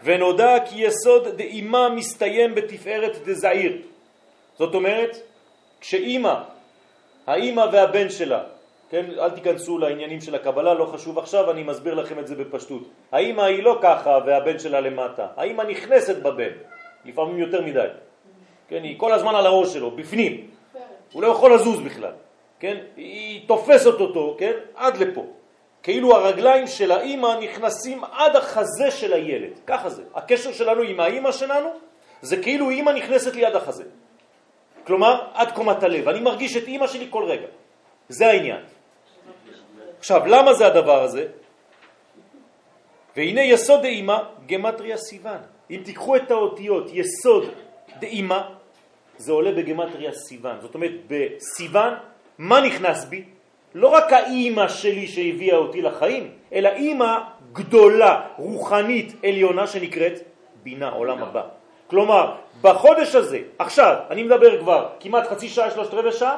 ונודע 0.04 0.54
כי 0.70 0.86
יסוד 0.86 1.28
דאימה 1.28 1.90
מסתיים 1.90 2.56
בתפארת 2.56 3.18
דזעיר. 3.26 3.82
זאת 4.58 4.76
אומרת, 4.76 5.18
כשאימא, 5.82 6.36
האימא 7.28 7.66
והבן 7.74 8.10
שלה, 8.10 8.44
כן, 8.94 9.06
אל 9.20 9.30
תיכנסו 9.30 9.78
לעניינים 9.78 10.22
של 10.22 10.36
הקבלה, 10.36 10.74
לא 10.74 10.86
חשוב 10.86 11.20
עכשיו, 11.20 11.52
אני 11.52 11.64
מסביר 11.64 11.94
לכם 11.94 12.20
את 12.20 12.28
זה 12.28 12.36
בפשטות. 12.36 12.82
האימא 13.12 13.42
היא 13.42 13.64
לא 13.64 13.80
ככה 13.82 14.20
והבן 14.26 14.60
שלה 14.60 14.82
למטה, 14.82 15.28
האימא 15.38 15.62
נכנסת 15.62 16.16
בבן, 16.16 16.54
לפעמים 17.06 17.38
יותר 17.38 17.62
מדי. 17.62 17.88
כן, 18.68 18.84
היא 18.84 19.00
כל 19.00 19.14
הזמן 19.14 19.36
על 19.36 19.46
הראש 19.46 19.74
שלו, 19.74 19.92
בפנים. 19.92 20.48
הוא 21.12 21.22
לא 21.22 21.28
יכול 21.28 21.54
לזוז 21.54 21.80
בכלל. 21.82 22.12
כן? 22.60 22.78
היא 22.98 23.48
תופסת 23.48 24.00
אותו, 24.00 24.36
כן? 24.40 24.54
עד 24.76 24.98
לפה. 24.98 25.26
כאילו 25.84 26.16
הרגליים 26.16 26.68
של 26.68 26.92
האימא 26.92 27.40
נכנסים 27.42 28.04
עד 28.04 28.36
החזה 28.36 28.92
של 28.92 29.14
הילד. 29.14 29.60
ככה 29.68 29.90
זה. 29.90 30.04
הקשר 30.16 30.52
שלנו 30.52 30.82
עם 30.82 31.00
האימא 31.00 31.32
שלנו 31.32 31.70
זה 32.22 32.38
כאילו 32.38 32.70
אימא 32.70 32.92
נכנסת 32.92 33.36
לי 33.36 33.46
עד 33.46 33.56
החזה. 33.56 33.84
כלומר, 34.86 35.22
עד 35.34 35.52
קומת 35.52 35.84
הלב. 35.84 36.10
אני 36.10 36.20
מרגיש 36.20 36.58
את 36.58 36.68
אימא 36.68 36.88
שלי 36.88 37.08
כל 37.10 37.24
רגע. 37.24 37.48
זה 38.10 38.28
העניין. 38.28 38.73
עכשיו, 40.04 40.28
למה 40.28 40.54
זה 40.54 40.68
הדבר 40.68 41.04
הזה? 41.04 41.26
והנה 43.16 43.42
יסוד 43.42 43.82
דאימא, 43.82 44.18
גמטריה 44.48 44.98
סיוון. 44.98 45.38
אם 45.72 45.82
תיקחו 45.86 46.16
את 46.16 46.32
האותיות 46.32 46.92
יסוד 46.94 47.46
דאימא, 48.00 48.40
זה 49.18 49.32
עולה 49.32 49.52
בגמטריה 49.52 50.12
סיוון. 50.12 50.56
זאת 50.62 50.76
אומרת, 50.76 50.92
בסיוון, 51.08 51.94
מה 52.38 52.62
נכנס 52.62 53.06
בי? 53.06 53.24
לא 53.76 53.88
רק 53.88 54.14
האימא 54.14 54.68
שלי 54.68 55.08
שהביאה 55.08 55.58
אותי 55.58 55.82
לחיים, 55.82 56.32
אלא 56.54 56.70
אימא 56.70 57.20
גדולה, 57.54 58.22
רוחנית, 58.38 59.24
עליונה, 59.24 59.68
שנקראת 59.68 60.20
בינה, 60.64 60.90
עולם 60.90 61.24
הבא. 61.24 61.44
כלומר, 61.88 62.36
בחודש 62.62 63.16
הזה, 63.16 63.40
עכשיו, 63.60 63.96
אני 64.10 64.24
מדבר 64.24 64.60
כבר 64.60 65.00
כמעט 65.00 65.28
חצי 65.32 65.48
שעה, 65.48 65.72
שלושת 65.72 65.94
רבעי 65.94 66.12
שעה, 66.12 66.38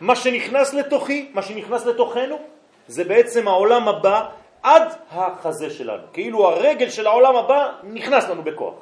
מה 0.00 0.16
שנכנס 0.16 0.74
לתוכי, 0.74 1.30
מה 1.32 1.42
שנכנס 1.42 1.86
לתוכנו, 1.86 2.55
זה 2.88 3.04
בעצם 3.04 3.48
העולם 3.48 3.88
הבא 3.88 4.28
עד 4.62 4.82
החזה 5.10 5.70
שלנו. 5.70 6.02
כאילו 6.12 6.48
הרגל 6.48 6.90
של 6.90 7.06
העולם 7.06 7.36
הבא 7.36 7.72
נכנס 7.82 8.28
לנו 8.28 8.42
בכוח. 8.42 8.74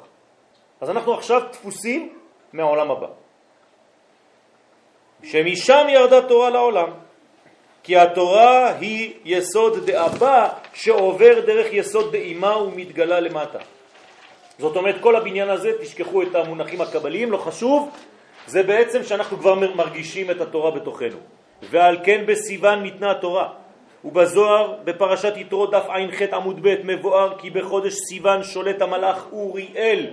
אז 0.81 0.89
אנחנו 0.89 1.13
עכשיו 1.13 1.41
תפוסים 1.51 2.13
מהעולם 2.53 2.91
הבא. 2.91 3.07
שמשם 5.23 5.87
ירדה 5.89 6.21
תורה 6.21 6.49
לעולם. 6.49 6.89
כי 7.83 7.97
התורה 7.97 8.73
היא 8.79 9.13
יסוד 9.25 9.85
דאבא 9.85 10.49
שעובר 10.73 11.39
דרך 11.39 11.73
יסוד 11.73 12.11
דאימה 12.11 12.57
ומתגלה 12.57 13.19
למטה. 13.19 13.59
זאת 14.59 14.75
אומרת, 14.75 14.95
כל 15.01 15.15
הבניין 15.15 15.49
הזה, 15.49 15.71
תשכחו 15.81 16.21
את 16.21 16.35
המונחים 16.35 16.81
הקבליים, 16.81 17.31
לא 17.31 17.37
חשוב, 17.37 17.89
זה 18.47 18.63
בעצם 18.63 19.03
שאנחנו 19.03 19.37
כבר 19.37 19.55
מרגישים 19.55 20.31
את 20.31 20.41
התורה 20.41 20.71
בתוכנו. 20.71 21.17
ועל 21.69 21.97
כן 22.03 22.25
בסיוון 22.25 22.79
ניתנה 22.83 23.11
התורה. 23.11 23.64
ובזוהר, 24.05 24.75
בפרשת 24.83 25.33
יתרו 25.37 25.65
דף 25.65 25.85
ע"ח 25.89 26.21
עמוד 26.33 26.59
ב' 26.61 26.75
מבואר 26.83 27.37
כי 27.37 27.49
בחודש 27.49 27.93
סיוון 27.93 28.43
שולט 28.43 28.81
המלאך 28.81 29.25
אוריאל. 29.31 30.07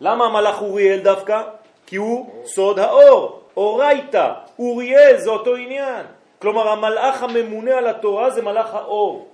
למה 0.00 0.24
המלאך 0.24 0.62
אוריאל 0.62 0.98
דווקא? 0.98 1.42
כי 1.86 1.96
הוא 1.96 2.44
סוד 2.44 2.78
האור, 2.78 3.40
אורייתא, 3.56 4.32
אוריאל 4.58 5.16
זה 5.16 5.30
אותו 5.30 5.54
עניין. 5.56 6.06
כלומר 6.38 6.68
המלאך 6.68 7.22
הממונה 7.22 7.78
על 7.78 7.86
התורה 7.86 8.30
זה 8.30 8.42
מלאך 8.42 8.74
האור. 8.74 9.28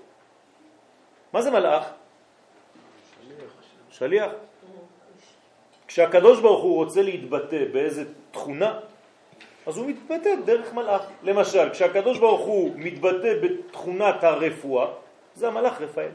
מה 1.32 1.42
זה 1.42 1.50
מלאך? 1.50 1.84
שליח. 3.28 3.50
שליח. 3.90 4.30
כשהקדוש 5.86 6.40
ברוך 6.40 6.62
הוא 6.62 6.74
רוצה 6.74 7.02
להתבטא 7.02 7.64
באיזה 7.72 8.04
תכונה, 8.30 8.78
אז 9.66 9.76
הוא 9.76 9.86
מתבטא 9.86 10.34
דרך 10.44 10.74
מלאך. 10.74 11.02
למשל, 11.22 11.70
כשהקדוש 11.70 12.18
ברוך 12.18 12.40
הוא 12.40 12.72
מתבטא 12.76 13.34
בתכונת 13.42 14.24
הרפואה, 14.24 14.86
זה 15.34 15.48
המלאך 15.48 15.80
רפאל. 15.80 16.08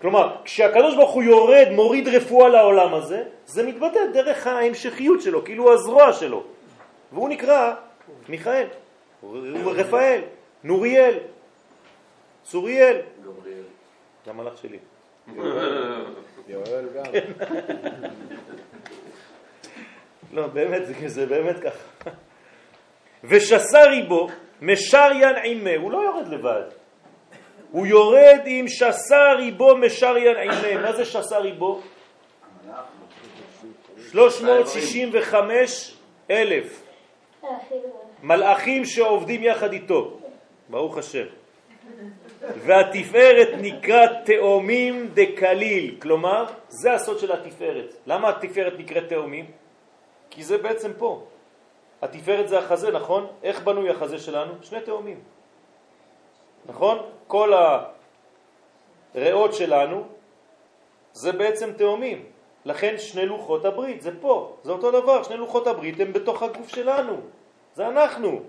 כלומר, 0.00 0.36
כשהקדוש 0.44 0.94
ברוך 0.94 1.10
הוא 1.10 1.22
יורד, 1.22 1.68
מוריד 1.70 2.08
רפואה 2.08 2.48
לעולם 2.48 2.94
הזה, 2.94 3.24
זה 3.46 3.62
מתבטא 3.62 4.00
דרך 4.12 4.46
ההמשכיות 4.46 5.22
שלו, 5.22 5.44
כאילו 5.44 5.72
הזרוע 5.72 6.12
שלו. 6.12 6.42
והוא 7.12 7.28
נקרא 7.28 7.74
מיכאל, 8.28 8.66
רפאל, 9.64 10.20
נוריאל, 10.64 11.18
צוריאל. 12.44 12.96
גבריאל. 13.24 13.62
זה 14.24 14.30
המלאך 14.30 14.58
שלי. 14.58 14.78
יואל 16.48 16.86
גם. 16.94 17.04
לא, 20.36 20.46
באמת, 20.46 20.86
זה, 20.86 21.08
זה 21.08 21.26
באמת 21.26 21.56
ככה. 21.60 22.10
ושסה 23.24 23.84
ריבו, 23.84 24.28
משריין 24.62 25.36
עימה, 25.36 25.70
הוא 25.76 25.92
לא 25.92 25.98
יורד 25.98 26.28
לבד. 26.28 26.62
הוא 27.70 27.86
יורד 27.86 28.40
עם 28.44 28.68
שסה 28.68 29.32
ריבו 29.36 29.76
משריין 29.76 30.36
עימה. 30.36 30.82
מה 30.82 30.92
זה 30.92 31.04
שסה 31.04 31.38
ריבו? 31.38 31.80
365 34.10 35.96
אלף 36.30 36.82
מלאכים 38.22 38.84
שעובדים 38.84 39.42
יחד 39.42 39.72
איתו, 39.72 40.18
ברוך 40.68 40.98
השם. 40.98 41.26
והתפארת 42.40 43.48
נקרא 43.60 44.06
תאומים 44.24 45.08
דקליל, 45.14 45.96
כלומר, 46.02 46.44
זה 46.68 46.92
הסוד 46.92 47.18
של 47.18 47.32
התפארת. 47.32 47.94
למה 48.06 48.28
התפארת 48.28 48.72
נקראת 48.78 49.08
תאומים? 49.08 49.65
כי 50.36 50.44
זה 50.44 50.58
בעצם 50.58 50.92
פה. 50.98 51.24
התפארת 52.02 52.48
זה 52.48 52.58
החזה, 52.58 52.90
נכון? 52.90 53.26
איך 53.42 53.62
בנוי 53.64 53.90
החזה 53.90 54.18
שלנו? 54.18 54.52
שני 54.62 54.80
תאומים. 54.80 55.20
נכון? 56.66 56.98
כל 57.26 57.52
הריאות 59.14 59.54
שלנו 59.54 60.04
זה 61.12 61.32
בעצם 61.32 61.72
תאומים. 61.72 62.24
לכן 62.64 62.94
שני 62.98 63.26
לוחות 63.26 63.64
הברית, 63.64 64.02
זה 64.02 64.10
פה, 64.20 64.56
זה 64.62 64.72
אותו 64.72 64.90
דבר, 64.90 65.22
שני 65.22 65.36
לוחות 65.36 65.66
הברית 65.66 66.00
הם 66.00 66.12
בתוך 66.12 66.42
הגוף 66.42 66.68
שלנו, 66.68 67.16
זה 67.74 67.88
אנחנו. 67.88 68.40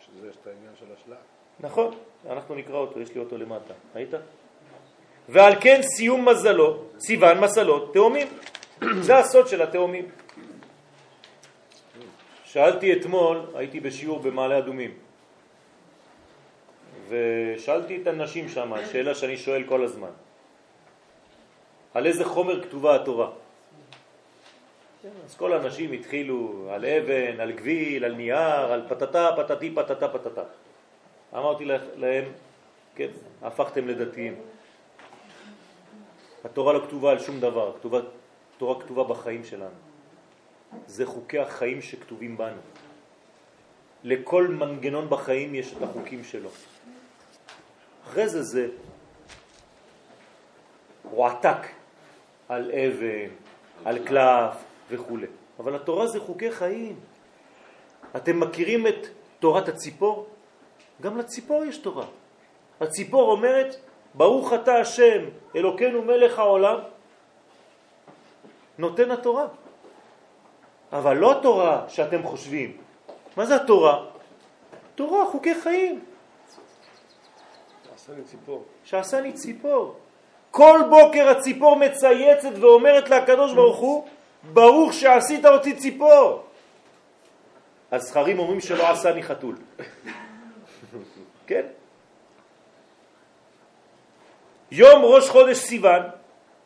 שזה 0.00 0.28
יש 0.28 0.36
את 0.42 0.46
העניין 0.46 0.72
של 0.78 0.86
השלט. 0.94 1.18
נכון, 1.60 1.94
אנחנו 2.30 2.54
נקרא 2.54 2.76
אותו, 2.76 3.00
יש 3.00 3.14
לי 3.14 3.20
אותו 3.20 3.38
למטה, 3.38 3.74
ראית? 3.94 4.10
ועל 5.28 5.52
כן 5.60 5.80
סיום 5.82 6.28
מזלו, 6.28 6.82
סיוון 6.98 7.40
מזלות, 7.40 7.94
תאומים. 7.94 8.28
זה 9.06 9.16
הסוד 9.16 9.48
של 9.48 9.62
התאומים. 9.62 10.08
שאלתי 12.52 12.92
אתמול, 12.92 13.40
הייתי 13.54 13.80
בשיעור 13.80 14.18
במעלה 14.18 14.58
אדומים, 14.58 14.94
ושאלתי 17.08 18.02
את 18.02 18.06
הנשים 18.06 18.48
שם, 18.48 18.72
שאלה 18.92 19.14
שאני 19.14 19.36
שואל 19.36 19.64
כל 19.64 19.84
הזמן, 19.84 20.10
על 21.94 22.06
איזה 22.06 22.24
חומר 22.24 22.62
כתובה 22.62 22.96
התורה? 22.96 23.30
אז 25.24 25.34
כל 25.36 25.52
האנשים 25.52 25.92
התחילו 25.92 26.68
על 26.70 26.84
אבן, 26.84 27.40
על 27.40 27.52
גביל, 27.52 28.04
על 28.04 28.14
נייר, 28.14 28.72
על 28.72 28.82
פטטה, 28.88 29.30
פטטי, 29.36 29.74
פטטה, 29.74 30.08
פטטה. 30.08 30.42
אמרתי 31.34 31.64
להם, 31.96 32.24
כן, 32.94 33.10
הפכתם 33.42 33.88
לדתיים. 33.88 34.34
התורה 36.44 36.72
לא 36.72 36.80
כתובה 36.86 37.10
על 37.10 37.18
שום 37.18 37.40
דבר, 37.40 37.72
כתובה 37.78 38.00
תורה 38.58 38.80
כתובה 38.80 39.04
בחיים 39.04 39.44
שלנו. 39.44 39.89
זה 40.86 41.06
חוקי 41.06 41.38
החיים 41.38 41.82
שכתובים 41.82 42.36
בנו. 42.36 42.60
לכל 44.04 44.48
מנגנון 44.48 45.10
בחיים 45.10 45.54
יש 45.54 45.72
את 45.72 45.82
החוקים 45.82 46.24
שלו. 46.24 46.50
אחרי 48.04 48.28
זה 48.28 48.42
זה 48.42 48.68
רועתק 51.04 51.66
על 52.48 52.70
אבן, 52.70 53.30
על 53.84 54.06
קלף 54.06 54.54
וכו'. 54.90 55.18
אבל 55.58 55.76
התורה 55.76 56.06
זה 56.06 56.20
חוקי 56.20 56.50
חיים. 56.50 57.00
אתם 58.16 58.40
מכירים 58.40 58.86
את 58.86 59.06
תורת 59.38 59.68
הציפור? 59.68 60.28
גם 61.02 61.18
לציפור 61.18 61.64
יש 61.64 61.78
תורה. 61.78 62.06
הציפור 62.80 63.32
אומרת, 63.32 63.76
ברוך 64.14 64.52
אתה 64.52 64.74
השם, 64.74 65.24
אלוקינו 65.56 66.02
מלך 66.02 66.38
העולם, 66.38 66.78
נותן 68.78 69.10
התורה. 69.10 69.46
אבל 70.92 71.16
לא 71.16 71.38
התורה 71.38 71.84
שאתם 71.88 72.22
חושבים. 72.22 72.76
מה 73.36 73.46
זה 73.46 73.56
התורה? 73.56 74.04
תורה, 74.94 75.26
חוקי 75.26 75.54
חיים. 75.54 76.00
לי 78.16 78.22
ציפור. 78.24 78.64
שעשני 78.84 79.32
ציפור. 79.32 79.94
כל 80.50 80.80
בוקר 80.90 81.28
הציפור 81.28 81.76
מצייצת 81.76 82.58
ואומרת 82.60 83.10
לקדוש 83.10 83.54
ברוך 83.54 83.78
הוא, 83.78 84.06
ברוך 84.52 84.92
שעשית 84.92 85.46
אותי 85.46 85.76
ציפור. 85.76 86.42
הזכרים 87.92 88.38
אומרים 88.38 88.60
שלא 88.60 88.90
עשני 88.90 89.22
חתול. 89.22 89.56
כן? 91.46 91.66
יום 94.70 95.02
ראש 95.04 95.28
חודש 95.28 95.58
סיוון 95.58 96.02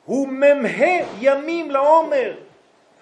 הוא 0.04 0.28
ממה 0.28 0.68
ימים 1.20 1.70
לעומר, 1.70 2.34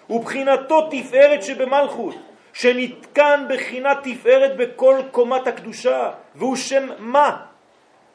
ובחינתו 0.09 0.89
תפארת 0.91 1.43
שבמלכות, 1.43 2.15
שנתקן 2.53 3.45
בחינת 3.49 3.97
תפארת 4.03 4.57
בכל 4.57 4.99
קומת 5.11 5.47
הקדושה, 5.47 6.11
והוא 6.35 6.55
שם 6.55 6.89
מה? 6.99 7.45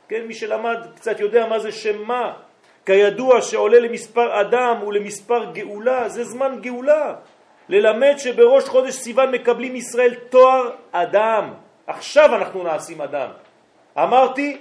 כן, 0.09 0.27
מי 0.27 0.35
שלמד 0.35 0.79
קצת 0.97 1.21
יודע 1.21 1.47
מה 1.47 1.59
זה 1.59 1.73
שם 1.73 2.03
מה. 2.03 2.33
כידוע 2.87 3.43
שעולה 3.43 3.79
למספר 3.81 4.41
אדם 4.41 4.83
ולמספר 4.83 5.53
גאולה, 5.53 6.09
זה 6.09 6.25
זמן 6.25 6.59
גאולה. 6.61 7.15
ללמד 7.69 8.15
שבראש 8.19 8.65
חודש 8.65 8.95
סיוון 8.95 9.31
מקבלים 9.31 9.77
ישראל 9.77 10.15
תואר 10.15 10.71
אדם. 10.93 11.55
עכשיו 11.87 12.37
אנחנו 12.37 12.63
נעשים 12.63 13.01
אדם. 13.01 13.31
אמרתי, 13.99 14.59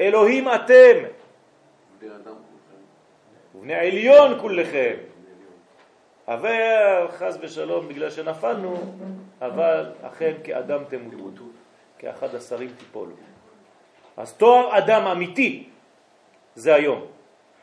אלוהים 0.00 0.48
אתם. 0.48 0.96
ובני 3.54 3.74
עליון 3.74 4.40
כולכם. 4.40 4.94
אבל 6.28 7.08
חס 7.10 7.38
ושלום 7.40 7.88
בגלל 7.88 8.10
שנפלנו, 8.10 8.76
אבל 9.40 9.92
אכן 10.02 10.32
כאדם 10.44 10.84
תמותו, 10.88 11.44
כאחד 11.98 12.34
השרים 12.34 12.70
תיפולו. 12.78 13.16
אז 14.16 14.32
תואר 14.34 14.78
אדם 14.78 15.06
אמיתי 15.06 15.68
זה 16.54 16.74
היום, 16.74 17.06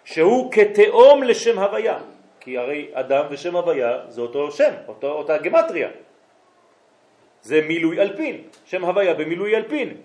שהוא 0.03 0.51
כתאום 0.51 1.23
לשם 1.23 1.59
הוויה, 1.59 1.99
כי 2.39 2.57
הרי 2.57 2.91
אדם 2.93 3.25
ושם 3.29 3.55
הוויה 3.55 3.99
זה 4.07 4.21
אותו 4.21 4.51
שם, 4.51 4.73
אותו, 4.87 5.07
אותה 5.11 5.37
גמטריה. 5.37 5.89
זה 7.41 7.61
מילוי 7.67 8.01
אלפין, 8.01 8.41
שם 8.65 8.85
הוויה 8.85 9.13
במילוי 9.13 9.55
אלפין. 9.55 9.97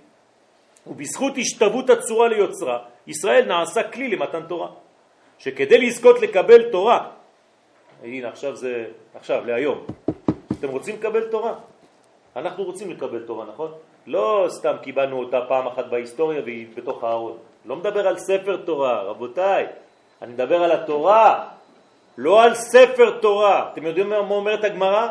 ובזכות 0.86 1.32
השתוות 1.38 1.90
הצורה 1.90 2.28
ליוצרה, 2.28 2.78
ישראל 3.06 3.44
נעשה 3.44 3.82
כלי 3.82 4.09
למתן 4.09 4.42
תורה. 4.48 4.68
שכדי 5.38 5.78
לזכות 5.78 6.20
לקבל 6.20 6.70
תורה, 6.70 7.11
הנה 8.03 8.28
עכשיו 8.28 8.57
זה, 8.57 8.84
עכשיו, 9.14 9.46
להיום, 9.46 9.86
אתם 10.61 10.68
רוצים 10.68 10.94
לקבל 10.94 11.28
תורה? 11.30 11.55
אנחנו 12.36 12.64
רוצים 12.64 12.90
לקבל 12.90 13.22
תורה, 13.26 13.46
נכון? 13.46 13.72
לא 14.07 14.46
סתם 14.49 14.76
קיבלנו 14.82 15.18
אותה 15.18 15.40
פעם 15.49 15.66
אחת 15.66 15.86
בהיסטוריה 15.86 16.42
והיא 16.44 16.66
בתוך 16.74 17.05
הארון. 17.05 17.36
לא 17.64 17.76
מדבר 17.76 18.09
על 18.09 18.18
ספר 18.18 18.57
תורה, 18.57 19.03
רבותיי. 19.03 19.66
אני 20.22 20.32
מדבר 20.32 20.62
על 20.62 20.72
התורה, 20.72 21.49
לא 22.18 22.42
על 22.42 22.55
ספר 22.55 23.18
תורה. 23.20 23.70
אתם 23.72 23.86
יודעים 23.86 24.09
מה 24.09 24.16
אומרת 24.16 24.64
הגמרא? 24.64 25.09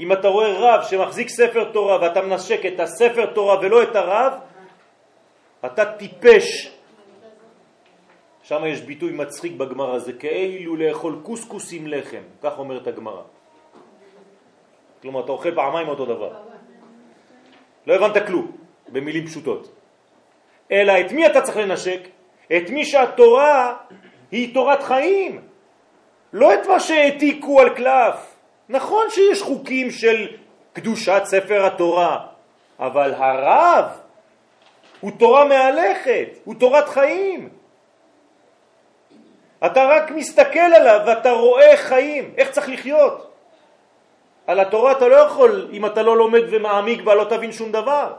אם 0.00 0.12
אתה 0.12 0.28
רואה 0.28 0.52
רב 0.58 0.82
שמחזיק 0.82 1.28
ספר 1.28 1.64
תורה 1.72 1.98
ואתה 2.00 2.20
מנשק 2.22 2.66
את 2.66 2.80
הספר 2.80 3.26
תורה 3.26 3.58
ולא 3.60 3.82
את 3.82 3.96
הרב, 3.96 4.32
אתה 5.64 5.84
טיפש. 5.84 6.76
שם 8.50 8.66
יש 8.66 8.80
ביטוי 8.80 9.12
מצחיק 9.12 9.52
בגמרא, 9.52 9.98
זה 9.98 10.12
כאילו 10.12 10.76
לאכול 10.76 11.20
קוסקוס 11.22 11.72
עם 11.72 11.86
לחם, 11.86 12.22
כך 12.42 12.58
אומרת 12.58 12.86
הגמרא. 12.86 13.22
כלומר, 15.02 15.24
אתה 15.24 15.32
אוכל 15.32 15.54
פעמיים 15.54 15.88
אותו 15.88 16.04
דבר. 16.06 16.32
לא 17.86 17.94
הבנת 17.94 18.26
כלום, 18.26 18.52
במילים 18.88 19.26
פשוטות. 19.26 19.70
אלא 20.72 21.00
את 21.00 21.12
מי 21.12 21.26
אתה 21.26 21.40
צריך 21.42 21.56
לנשק? 21.56 22.00
את 22.56 22.70
מי 22.70 22.84
שהתורה 22.84 23.76
היא 24.30 24.54
תורת 24.54 24.82
חיים. 24.82 25.40
לא 26.32 26.54
את 26.54 26.66
מה 26.66 26.80
שהעתיקו 26.80 27.60
על 27.60 27.68
קלף. 27.74 28.36
נכון 28.68 29.06
שיש 29.10 29.42
חוקים 29.42 29.90
של 29.90 30.26
קדושת 30.72 31.22
ספר 31.24 31.66
התורה, 31.66 32.26
אבל 32.78 33.14
הרב 33.14 33.84
הוא 35.00 35.10
תורה 35.18 35.44
מהלכת, 35.44 36.28
הוא 36.44 36.54
תורת 36.54 36.88
חיים. 36.88 37.59
אתה 39.66 39.84
רק 39.84 40.10
מסתכל 40.10 40.58
עליו 40.58 41.00
ואתה 41.06 41.30
רואה 41.30 41.76
חיים, 41.76 42.34
איך 42.36 42.50
צריך 42.50 42.68
לחיות. 42.68 43.30
על 44.46 44.60
התורה 44.60 44.92
אתה 44.92 45.08
לא 45.08 45.16
יכול, 45.16 45.68
אם 45.72 45.86
אתה 45.86 46.02
לא 46.02 46.16
לומד 46.16 46.42
ומעמיק 46.50 47.02
בה, 47.02 47.14
לא 47.14 47.24
תבין 47.24 47.52
שום 47.52 47.72
דבר. 47.72 48.12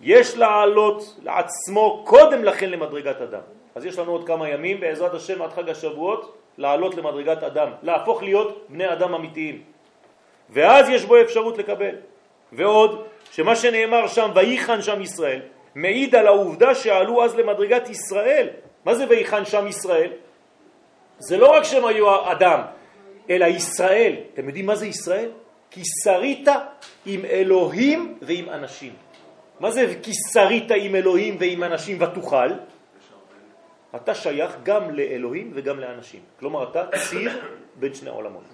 יש 0.00 0.36
לעלות 0.36 1.16
לעצמו 1.22 2.02
קודם 2.06 2.44
לכן 2.44 2.70
למדרגת 2.70 3.20
אדם. 3.20 3.40
אז 3.74 3.84
יש 3.84 3.98
לנו 3.98 4.12
עוד 4.12 4.26
כמה 4.26 4.48
ימים, 4.48 4.80
בעזרת 4.80 5.14
השם 5.14 5.42
עד 5.42 5.52
חג 5.52 5.68
השבועות, 5.68 6.36
לעלות 6.58 6.94
למדרגת 6.94 7.42
אדם, 7.42 7.68
להפוך 7.82 8.22
להיות 8.22 8.66
בני 8.68 8.92
אדם 8.92 9.14
אמיתיים. 9.14 9.62
ואז 10.50 10.88
יש 10.88 11.04
בו 11.04 11.20
אפשרות 11.20 11.58
לקבל. 11.58 11.94
ועוד, 12.52 13.06
שמה 13.30 13.56
שנאמר 13.56 14.06
שם, 14.06 14.30
ויחן 14.34 14.82
שם 14.82 15.00
ישראל, 15.00 15.40
מעיד 15.74 16.14
על 16.14 16.26
העובדה 16.26 16.74
שעלו 16.74 17.24
אז 17.24 17.36
למדרגת 17.36 17.88
ישראל. 17.88 18.48
מה 18.84 18.94
זה 18.94 19.08
ויחן 19.08 19.44
שם 19.44 19.66
ישראל? 19.66 20.12
זה 21.18 21.36
לא 21.36 21.50
רק 21.56 21.64
שהם 21.64 21.84
היו 21.84 22.32
אדם, 22.32 22.60
אלא 23.30 23.44
ישראל. 23.44 24.14
אתם 24.34 24.46
יודעים 24.46 24.66
מה 24.66 24.76
זה 24.76 24.86
ישראל? 24.86 25.30
כי 25.70 25.82
שרית 26.04 26.48
עם 27.06 27.24
אלוהים 27.24 28.18
ועם 28.22 28.48
אנשים. 28.50 28.92
מה 29.60 29.70
זה 29.70 29.94
כי 30.02 30.10
שרית 30.32 30.70
עם 30.76 30.94
אלוהים 30.94 31.36
ועם 31.40 31.64
אנשים 31.64 32.02
ותוכל? 32.02 32.50
אתה 33.96 34.14
שייך 34.14 34.56
גם 34.62 34.90
לאלוהים 34.90 35.50
וגם 35.54 35.80
לאנשים. 35.80 36.22
כלומר, 36.38 36.70
אתה 36.70 36.98
ציר 37.10 37.30
בין 37.74 37.94
שני 37.94 38.10
עולמות. 38.10 38.44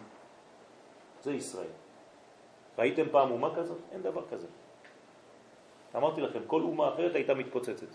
זה 1.22 1.32
ישראל. 1.32 1.72
ראיתם 2.78 3.08
פעם 3.10 3.30
אומה 3.30 3.54
כזאת? 3.56 3.78
אין 3.92 4.02
דבר 4.02 4.22
כזה. 4.30 4.46
אמרתי 5.96 6.20
לכם, 6.20 6.38
כל 6.46 6.60
אומה 6.60 6.94
אחרת 6.94 7.14
הייתה 7.14 7.34
מתפוצצת. 7.34 7.86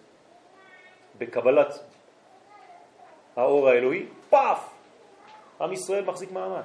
בקבלת 1.18 1.80
האור 3.36 3.70
האלוהי, 3.70 4.06
פאף! 4.30 4.70
עם 5.62 5.74
ישראל 5.74 6.06
מחזיק 6.06 6.32
מעמד. 6.32 6.62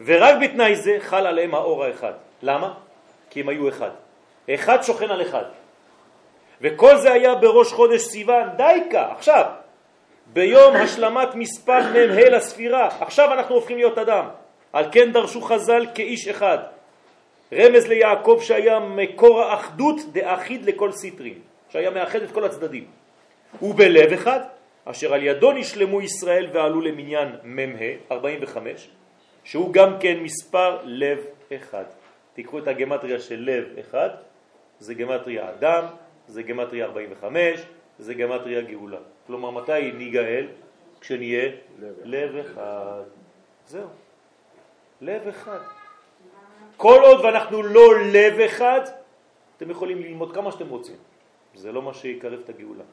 ורק 0.00 0.34
בתנאי 0.42 0.76
זה 0.76 0.96
חל 1.00 1.26
עליהם 1.26 1.54
האור 1.54 1.84
האחד. 1.84 2.12
למה? 2.42 2.74
כי 3.30 3.40
הם 3.40 3.48
היו 3.48 3.68
אחד. 3.68 3.90
אחד 4.50 4.82
שוכן 4.82 5.10
על 5.10 5.22
אחד. 5.22 5.44
וכל 6.60 6.96
זה 6.96 7.12
היה 7.12 7.34
בראש 7.34 7.72
חודש 7.72 8.00
סיוון, 8.00 8.48
דייקה, 8.56 9.12
עכשיו, 9.12 9.44
ביום 10.26 10.76
השלמת 10.76 11.34
מספר 11.34 11.78
מ"ה 11.92 12.30
לספירה, 12.30 12.88
עכשיו 13.00 13.32
אנחנו 13.32 13.54
הופכים 13.54 13.76
להיות 13.76 13.98
אדם. 13.98 14.28
על 14.72 14.84
כן 14.92 15.12
דרשו 15.12 15.40
חז"ל 15.40 15.86
כאיש 15.94 16.28
אחד. 16.28 16.58
רמז 17.52 17.86
ליעקב 17.86 18.38
שהיה 18.42 18.78
מקור 18.78 19.42
האחדות 19.42 19.96
דאחיד 20.12 20.64
לכל 20.64 20.92
סיטרים, 20.92 21.38
שהיה 21.68 21.90
מאחד 21.90 22.22
את 22.22 22.30
כל 22.30 22.44
הצדדים. 22.44 22.99
ובלב 23.62 24.12
אחד, 24.12 24.40
אשר 24.84 25.14
על 25.14 25.22
ידו 25.22 25.52
נשלמו 25.52 26.00
ישראל 26.00 26.48
ועלו 26.52 26.80
למניין 26.80 27.28
מ"ה, 27.44 28.14
45, 28.14 28.90
שהוא 29.44 29.72
גם 29.72 29.96
כן 30.00 30.20
מספר 30.20 30.78
לב 30.84 31.18
אחד. 31.56 31.84
תיקחו 32.34 32.58
את 32.58 32.68
הגמטריה 32.68 33.20
של 33.20 33.40
לב 33.40 33.64
אחד, 33.80 34.10
זה 34.78 34.94
גמטריה 34.94 35.50
אדם, 35.50 35.84
זה 36.26 36.42
גמטריה 36.42 36.84
45, 36.84 37.60
זה 37.98 38.14
גמטריה 38.14 38.60
גאולה. 38.60 38.98
כלומר, 39.26 39.50
מתי 39.50 39.92
ניגאל? 39.92 40.46
כשנהיה 41.00 41.48
לב, 41.78 41.94
לב 42.04 42.36
אחד. 42.36 43.02
זהו. 43.66 43.88
לב 45.00 45.28
אחד. 45.28 45.58
כל 46.76 47.00
עוד 47.02 47.24
ואנחנו 47.24 47.62
לא 47.62 48.00
לב 48.12 48.40
אחד, 48.40 48.80
אתם 49.56 49.70
יכולים 49.70 49.98
ללמוד 50.02 50.34
כמה 50.34 50.52
שאתם 50.52 50.68
רוצים. 50.68 50.96
זה 51.54 51.72
לא 51.72 51.82
מה 51.82 51.94
שיקרב 51.94 52.40
את 52.44 52.48
הגאולה. 52.48 52.84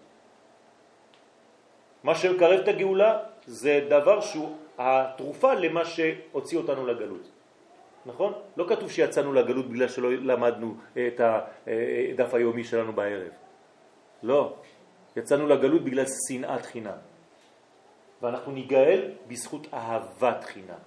מה 2.03 2.15
שמקרב 2.15 2.59
את 2.59 2.67
הגאולה 2.67 3.19
זה 3.45 3.85
דבר 3.89 4.21
שהוא 4.21 4.55
התרופה 4.77 5.53
למה 5.53 5.85
שהוציא 5.85 6.57
אותנו 6.57 6.87
לגלות. 6.87 7.31
נכון? 8.05 8.33
לא 8.57 8.65
כתוב 8.69 8.91
שיצאנו 8.91 9.33
לגלות 9.33 9.65
בגלל 9.69 9.87
שלא 9.87 10.11
למדנו 10.11 10.75
את 10.93 11.21
הדף 11.21 12.33
היומי 12.33 12.63
שלנו 12.63 12.93
בערב. 12.93 13.31
לא. 14.23 14.53
יצאנו 15.15 15.47
לגלות 15.47 15.81
בגלל 15.83 16.05
שנאת 16.27 16.65
חינם. 16.65 16.97
ואנחנו 18.21 18.51
ניגאל 18.51 19.11
בזכות 19.27 19.67
אהבת 19.73 20.43
חינם. 20.43 20.81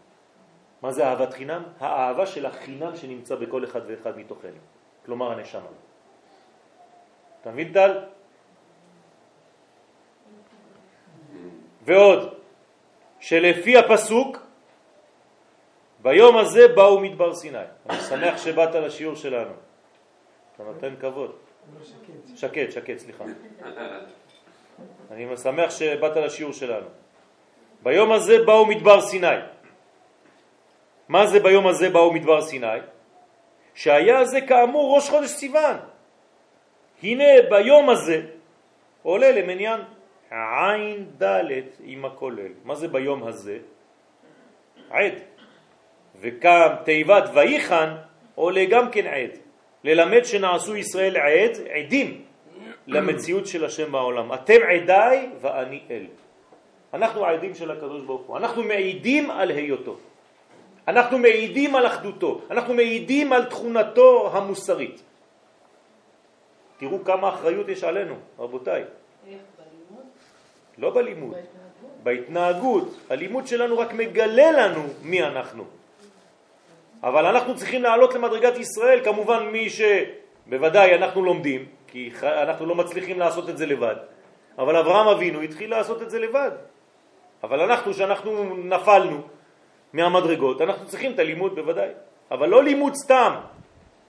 מה 0.82 0.92
זה 0.92 1.06
אהבת 1.06 1.32
חינם? 1.32 1.62
האהבה 1.80 2.26
של 2.26 2.46
החינם 2.46 2.96
שנמצא 2.96 3.34
בכל 3.34 3.64
אחד 3.64 3.80
ואחד 3.86 4.18
מתוכנו. 4.18 4.60
כלומר 5.06 5.32
הנשמה. 5.32 5.70
אתה 7.40 7.50
מבין 7.50 7.72
טל? 7.72 7.98
ועוד, 11.90 12.34
שלפי 13.20 13.76
הפסוק, 13.76 14.38
ביום 16.02 16.36
הזה 16.36 16.68
באו 16.68 17.00
מדבר 17.00 17.34
סיני. 17.34 17.58
אני 17.90 18.00
שמח 18.00 18.38
שבאת 18.38 18.74
לשיעור 18.74 19.14
שלנו. 19.14 19.52
אתה 20.54 20.62
נותן 20.64 20.94
כבוד. 21.00 21.32
שקט, 22.36 22.70
שקט, 22.70 22.98
סליחה. 22.98 23.24
אני 25.10 25.36
שמח 25.36 25.70
שבאת 25.70 26.16
לשיעור 26.16 26.52
שלנו. 26.52 26.86
ביום 27.82 28.12
הזה 28.12 28.44
באו 28.46 28.66
מדבר 28.66 29.00
סיני. 29.00 29.42
מה 31.08 31.26
זה 31.26 31.40
ביום 31.40 31.66
הזה 31.66 31.90
באו 31.90 32.12
מדבר 32.12 32.42
סיני? 32.42 32.78
שהיה 33.74 34.24
זה 34.24 34.40
כאמור 34.40 34.94
ראש 34.94 35.10
חודש 35.10 35.30
סיוון. 35.30 35.76
הנה 37.02 37.50
ביום 37.50 37.90
הזה 37.90 38.22
עולה 39.02 39.30
למניין 39.32 39.80
עין 40.30 41.06
ד' 41.22 41.44
עם 41.82 42.04
הכולל. 42.04 42.52
מה 42.64 42.74
זה 42.74 42.88
ביום 42.88 43.22
הזה? 43.22 43.58
עד. 44.90 45.12
וקם 46.20 46.68
תיבת 46.84 47.24
ויחן 47.34 47.96
עולה 48.34 48.64
גם 48.64 48.90
כן 48.90 49.06
עד. 49.06 49.30
ללמד 49.84 50.24
שנעשו 50.24 50.76
ישראל 50.76 51.16
עד, 51.16 51.56
עדים 51.74 52.22
למציאות 52.86 53.46
של 53.46 53.64
השם 53.64 53.92
בעולם. 53.92 54.32
אתם 54.32 54.58
עדיי 54.74 55.28
ואני 55.40 55.80
אל. 55.90 56.06
אנחנו 56.94 57.26
העדים 57.26 57.54
של 57.54 57.70
הקדוש 57.70 58.02
ברוך 58.02 58.22
הוא. 58.26 58.36
אנחנו 58.36 58.62
מעידים 58.62 59.30
על 59.30 59.50
היותו. 59.50 59.96
אנחנו 60.88 61.18
מעידים 61.18 61.76
על 61.76 61.86
אחדותו. 61.86 62.40
אנחנו 62.50 62.74
מעידים 62.74 63.32
על 63.32 63.44
תכונתו 63.44 64.30
המוסרית. 64.32 65.02
תראו 66.78 67.04
כמה 67.04 67.28
אחריות 67.28 67.68
יש 67.68 67.84
עלינו, 67.84 68.14
רבותיי. 68.38 68.84
לא 70.80 70.94
בלימוד, 70.94 71.34
בהתנהגות. 72.02 72.96
הלימוד 73.10 73.46
שלנו 73.46 73.78
רק 73.78 73.92
מגלה 73.92 74.50
לנו 74.50 74.82
מי 75.02 75.22
אנחנו. 75.22 75.64
אבל 77.02 77.26
אנחנו 77.26 77.56
צריכים 77.56 77.82
לעלות 77.82 78.14
למדרגת 78.14 78.58
ישראל, 78.58 79.04
כמובן 79.04 79.46
מי 79.52 79.68
שבוודאי 79.70 80.94
אנחנו 80.94 81.24
לומדים, 81.24 81.64
כי 81.86 82.10
אנחנו 82.22 82.66
לא 82.66 82.74
מצליחים 82.74 83.18
לעשות 83.18 83.48
את 83.48 83.58
זה 83.58 83.66
לבד, 83.66 83.96
אבל 84.58 84.76
אברהם 84.76 85.08
אבינו 85.08 85.40
התחיל 85.40 85.70
לעשות 85.70 86.02
את 86.02 86.10
זה 86.10 86.18
לבד. 86.18 86.50
אבל 87.42 87.60
אנחנו, 87.60 87.94
שאנחנו 87.94 88.56
נפלנו 88.56 89.20
מהמדרגות, 89.92 90.60
אנחנו 90.60 90.86
צריכים 90.86 91.12
את 91.12 91.18
הלימוד 91.18 91.54
בוודאי. 91.54 91.88
אבל 92.30 92.48
לא 92.48 92.64
לימוד 92.64 92.94
סתם 92.94 93.34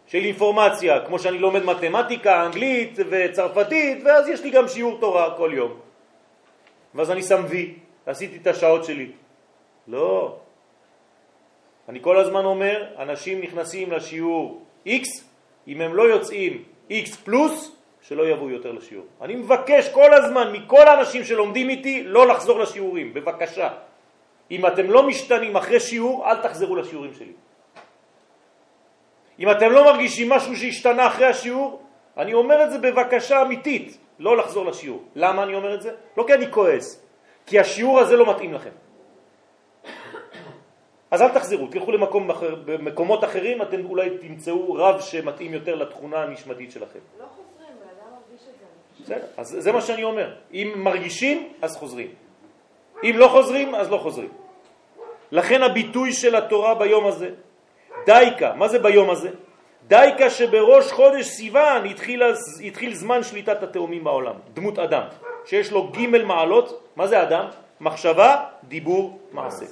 של 0.07 0.17
אינפורמציה, 0.17 1.05
כמו 1.05 1.19
שאני 1.19 1.39
לומד 1.39 1.63
מתמטיקה, 1.63 2.45
אנגלית 2.45 2.99
וצרפתית, 3.09 4.03
ואז 4.05 4.28
יש 4.28 4.41
לי 4.43 4.49
גם 4.49 4.67
שיעור 4.67 4.99
תורה 4.99 5.38
כל 5.38 5.51
יום. 5.53 5.90
ואז 6.95 7.11
אני 7.11 7.23
שם 7.23 7.43
וי, 7.49 7.73
עשיתי 8.05 8.37
את 8.37 8.47
השעות 8.47 8.85
שלי. 8.85 9.11
לא. 9.87 10.37
אני 11.89 11.99
כל 12.01 12.17
הזמן 12.17 12.45
אומר, 12.45 12.85
אנשים 12.97 13.41
נכנסים 13.41 13.91
לשיעור 13.91 14.61
X, 14.87 15.07
אם 15.67 15.81
הם 15.81 15.95
לא 15.95 16.03
יוצאים 16.03 16.63
X 16.89 17.15
פלוס, 17.23 17.75
שלא 18.01 18.27
יבואו 18.27 18.49
יותר 18.49 18.71
לשיעור. 18.71 19.05
אני 19.21 19.35
מבקש 19.35 19.89
כל 19.89 20.13
הזמן 20.13 20.51
מכל 20.51 20.87
האנשים 20.87 21.23
שלומדים 21.23 21.69
איתי 21.69 22.03
לא 22.03 22.27
לחזור 22.27 22.59
לשיעורים, 22.59 23.13
בבקשה. 23.13 23.69
אם 24.51 24.67
אתם 24.67 24.89
לא 24.89 25.07
משתנים 25.07 25.55
אחרי 25.55 25.79
שיעור, 25.79 26.29
אל 26.29 26.41
תחזרו 26.41 26.75
לשיעורים 26.75 27.13
שלי. 27.13 27.33
אם 29.39 29.51
אתם 29.51 29.71
לא 29.71 29.85
מרגישים 29.85 30.29
משהו 30.29 30.55
שהשתנה 30.55 31.07
אחרי 31.07 31.25
השיעור, 31.25 31.81
אני 32.17 32.33
אומר 32.33 32.63
את 32.63 32.71
זה 32.71 32.77
בבקשה 32.77 33.41
אמיתית, 33.41 33.97
לא 34.22 34.38
לחזור 34.38 34.65
לשיעור. 34.65 35.03
למה 35.15 35.43
אני 35.43 35.55
אומר 35.55 35.76
את 35.76 35.82
זה? 35.82 35.91
לא 36.17 36.24
כי 36.28 36.34
אני 36.34 36.51
כועס, 36.51 37.05
כי 37.45 37.59
השיעור 37.59 37.99
הזה 37.99 38.15
לא 38.17 38.30
מתאים 38.30 38.53
לכם. 38.53 38.69
אז 41.11 41.22
אל 41.22 41.30
תחזרו, 41.30 41.67
תלכו 41.67 41.91
למקום 41.91 42.30
אחר, 42.32 42.55
במקומות 42.65 43.24
אחרים 43.24 43.61
אתם 43.61 43.86
אולי 43.86 44.17
תמצאו 44.17 44.74
רב 44.74 45.01
שמתאים 45.01 45.53
יותר 45.53 45.76
לתכונה 45.76 46.24
הנשמתית 46.24 46.72
שלכם. 46.72 46.99
לא 47.19 47.26
חוזרים, 47.26 47.76
האדם 47.82 48.13
מרגיש 48.13 48.41
את 48.47 48.53
זה. 48.59 49.03
בסדר, 49.03 49.28
אז 49.38 49.55
זה 49.59 49.72
מה 49.72 49.82
שאני 49.82 50.03
אומר. 50.03 50.36
אם 50.53 50.74
מרגישים, 50.76 51.53
אז 51.61 51.78
חוזרים. 51.78 52.11
אם 53.03 53.15
לא 53.17 53.28
חוזרים, 53.28 53.76
אז 53.76 53.91
לא 53.91 53.97
חוזרים. 53.97 54.30
לכן 55.32 55.63
הביטוי 55.63 56.13
של 56.13 56.36
התורה 56.36 56.76
ביום 56.76 57.07
הזה, 57.07 57.30
דייקה, 58.05 58.53
מה 58.53 58.67
זה 58.67 58.80
ביום 58.80 59.09
הזה? 59.09 59.30
דייקה 59.88 60.29
שבראש 60.29 60.91
חודש 60.91 61.25
סיוון 61.25 61.86
התחיל, 61.86 62.23
התחיל 62.63 62.93
זמן 62.93 63.23
שליטת 63.23 63.63
התאומים 63.63 64.03
בעולם, 64.03 64.36
דמות 64.53 64.79
אדם, 64.79 65.03
שיש 65.45 65.71
לו 65.71 65.91
ג' 65.91 66.07
מעלות, 66.07 66.84
מה 66.95 67.07
זה 67.07 67.21
אדם? 67.21 67.45
מחשבה, 67.82 68.45
דיבור, 68.63 69.19
מעשה. 69.32 69.65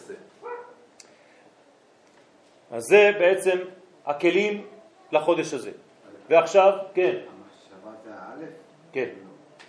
אז 2.72 2.84
זה 2.84 3.12
בעצם 3.20 3.58
הכלים 4.06 4.66
לחודש 5.12 5.54
הזה. 5.54 5.72
ועכשיו, 6.30 6.74
כן. 6.94 7.16
המחשבה 7.16 7.92
זה 8.04 8.12
האלף? 8.14 8.50
כן, 8.92 9.10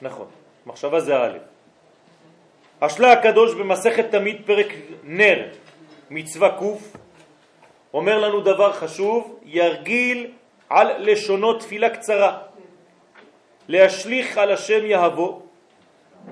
נכון. 0.02 0.26
מחשבה 0.66 1.00
זה 1.00 1.16
האלף. 1.16 1.42
השלה 2.80 3.12
הקדוש 3.12 3.54
במסכת 3.54 4.10
תמיד 4.10 4.42
פרק 4.46 4.66
נר, 5.04 5.48
מצווה 6.10 6.58
קוף, 6.58 6.96
אומר 7.94 8.18
לנו 8.18 8.40
דבר 8.40 8.72
חשוב, 8.72 9.38
ירגיל 9.44 10.30
על 10.68 10.88
לשונות 10.98 11.60
תפילה 11.60 11.90
קצרה, 11.90 12.38
להשליך 13.68 14.38
על 14.38 14.52
השם 14.52 14.86
יהבו, 14.86 15.42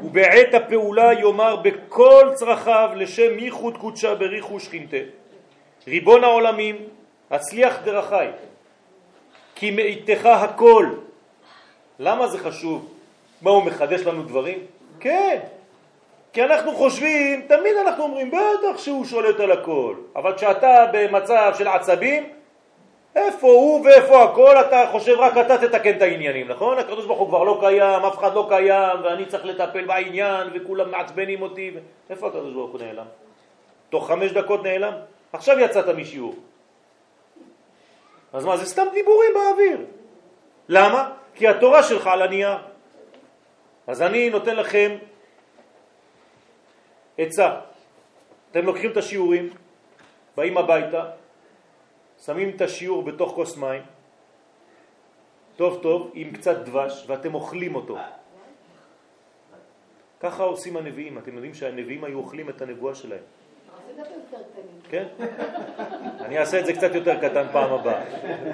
ובעת 0.02 0.54
הפעולה 0.54 1.12
יאמר 1.12 1.56
בכל 1.56 2.30
צרכיו 2.34 2.90
לשם 2.96 3.38
ייחוד 3.38 3.76
קודשה 3.76 4.14
בריחו 4.14 4.60
שכינתה. 4.60 4.96
ריבון 5.86 6.24
העולמים, 6.24 6.76
הצליח 7.30 7.78
דרכי, 7.84 8.30
כי 9.54 9.70
מאיתך 9.70 10.26
הכל. 10.26 10.86
למה 11.98 12.28
זה 12.28 12.38
חשוב? 12.38 12.94
מה, 13.42 13.50
הוא 13.50 13.64
מחדש 13.64 14.00
לנו 14.00 14.22
דברים? 14.22 14.58
כן, 15.00 15.38
כי 16.32 16.42
אנחנו 16.42 16.72
חושבים, 16.72 17.42
תמיד 17.48 17.76
אנחנו 17.76 18.04
אומרים, 18.04 18.30
בטח 18.30 18.78
שהוא 18.78 19.04
שולט 19.04 19.40
על 19.40 19.52
הכל, 19.52 19.94
אבל 20.16 20.34
כשאתה 20.34 20.84
במצב 20.92 21.52
של 21.58 21.68
עצבים, 21.68 22.30
איפה 23.16 23.46
הוא 23.46 23.84
ואיפה 23.84 24.22
הכל, 24.22 24.60
אתה 24.60 24.84
חושב 24.92 25.14
רק 25.18 25.36
אתה 25.36 25.58
תתקן 25.58 25.96
את 25.96 26.02
העניינים, 26.02 26.48
נכון? 26.48 26.78
הקדוש 26.78 27.06
ברוך 27.06 27.18
הוא 27.18 27.28
כבר 27.28 27.42
לא 27.44 27.58
קיים, 27.60 28.04
אף 28.04 28.18
אחד 28.18 28.34
לא 28.34 28.46
קיים, 28.48 28.98
ואני 29.04 29.26
צריך 29.26 29.44
לטפל 29.44 29.84
בעניין, 29.84 30.48
וכולם 30.54 30.90
מעצבנים 30.90 31.42
אותי. 31.42 31.70
איפה 32.10 32.26
הקדוש 32.26 32.52
ברוך 32.52 32.72
הוא 32.72 32.80
נעלם? 32.80 33.06
תוך 33.90 34.08
חמש 34.08 34.32
דקות 34.32 34.62
נעלם? 34.62 34.92
עכשיו 35.32 35.58
יצאת 35.58 35.88
משיעור. 35.88 36.34
אז 38.32 38.44
מה, 38.44 38.56
זה 38.56 38.66
סתם 38.66 38.86
דיבורים 38.92 39.30
באוויר. 39.34 39.78
למה? 40.68 41.10
כי 41.34 41.48
התורה 41.48 41.82
שלך 41.82 42.06
על 42.06 42.22
הנייר. 42.22 42.56
אז 43.86 44.02
אני 44.02 44.30
נותן 44.30 44.56
לכם 44.56 44.96
עצה. 47.18 47.60
אתם 48.50 48.64
לוקחים 48.64 48.90
את 48.90 48.96
השיעורים, 48.96 49.50
באים 50.36 50.56
הביתה, 50.56 51.10
שמים 52.24 52.56
את 52.56 52.60
השיעור 52.60 53.02
בתוך 53.02 53.32
כוס 53.32 53.56
מים, 53.56 53.82
טוב 55.56 55.82
טוב, 55.82 56.10
עם 56.14 56.32
קצת 56.32 56.56
דבש, 56.56 57.04
ואתם 57.06 57.34
אוכלים 57.34 57.74
אותו. 57.74 57.98
ככה 60.20 60.42
עושים 60.42 60.76
הנביאים. 60.76 61.18
אתם 61.18 61.34
יודעים 61.34 61.54
שהנביאים 61.54 62.04
היו 62.04 62.18
אוכלים 62.18 62.48
את 62.48 62.62
הנבואה 62.62 62.94
שלהם. 62.94 63.22
כן? 64.90 65.04
אני 66.20 66.38
אעשה 66.38 66.60
את 66.60 66.66
זה 66.66 66.72
קצת 66.72 66.94
יותר 66.94 67.20
קטן 67.20 67.46
פעם 67.52 67.72
הבאה. 67.72 68.04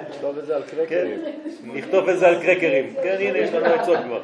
נכתוב 0.09 0.37
את 0.37 0.45
זה 0.45 0.55
על 0.55 0.63
כן? 0.63 0.77
קרקרים. 0.77 1.19
נכתוב 1.63 2.09
את 2.09 2.19
זה 2.19 2.27
על 2.27 2.35
קרקרים. 2.35 2.93
כן, 2.93 3.17
הנה, 3.19 3.37
יש 3.37 3.53
לנו 3.53 3.65
עצות 3.65 3.97
כבר. 4.05 4.21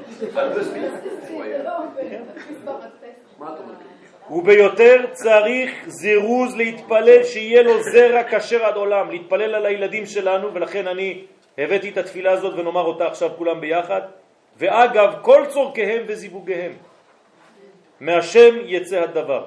מה 3.39 3.53
אתה 3.53 3.63
אומר? 3.63 3.90
וביותר 4.31 5.05
צריך 5.11 5.71
זירוז 5.87 6.55
להתפלל 6.55 7.23
שיהיה 7.23 7.61
לו 7.61 7.83
זרע 7.83 8.23
כשר 8.23 8.65
עד 8.65 8.75
עולם, 8.75 9.11
להתפלל 9.11 9.55
על 9.55 9.65
הילדים 9.65 10.05
שלנו, 10.05 10.53
ולכן 10.53 10.87
אני 10.87 11.25
הבאתי 11.57 11.89
את 11.89 11.97
התפילה 11.97 12.31
הזאת 12.31 12.59
ונאמר 12.59 12.85
אותה 12.85 13.07
עכשיו 13.07 13.29
כולם 13.37 13.61
ביחד. 13.61 14.01
ואגב, 14.57 15.13
כל 15.21 15.45
צורכיהם 15.49 16.03
וזיווגיהם. 16.07 16.71
מהשם 17.99 18.55
יצא 18.65 19.01
הדבר. 19.01 19.45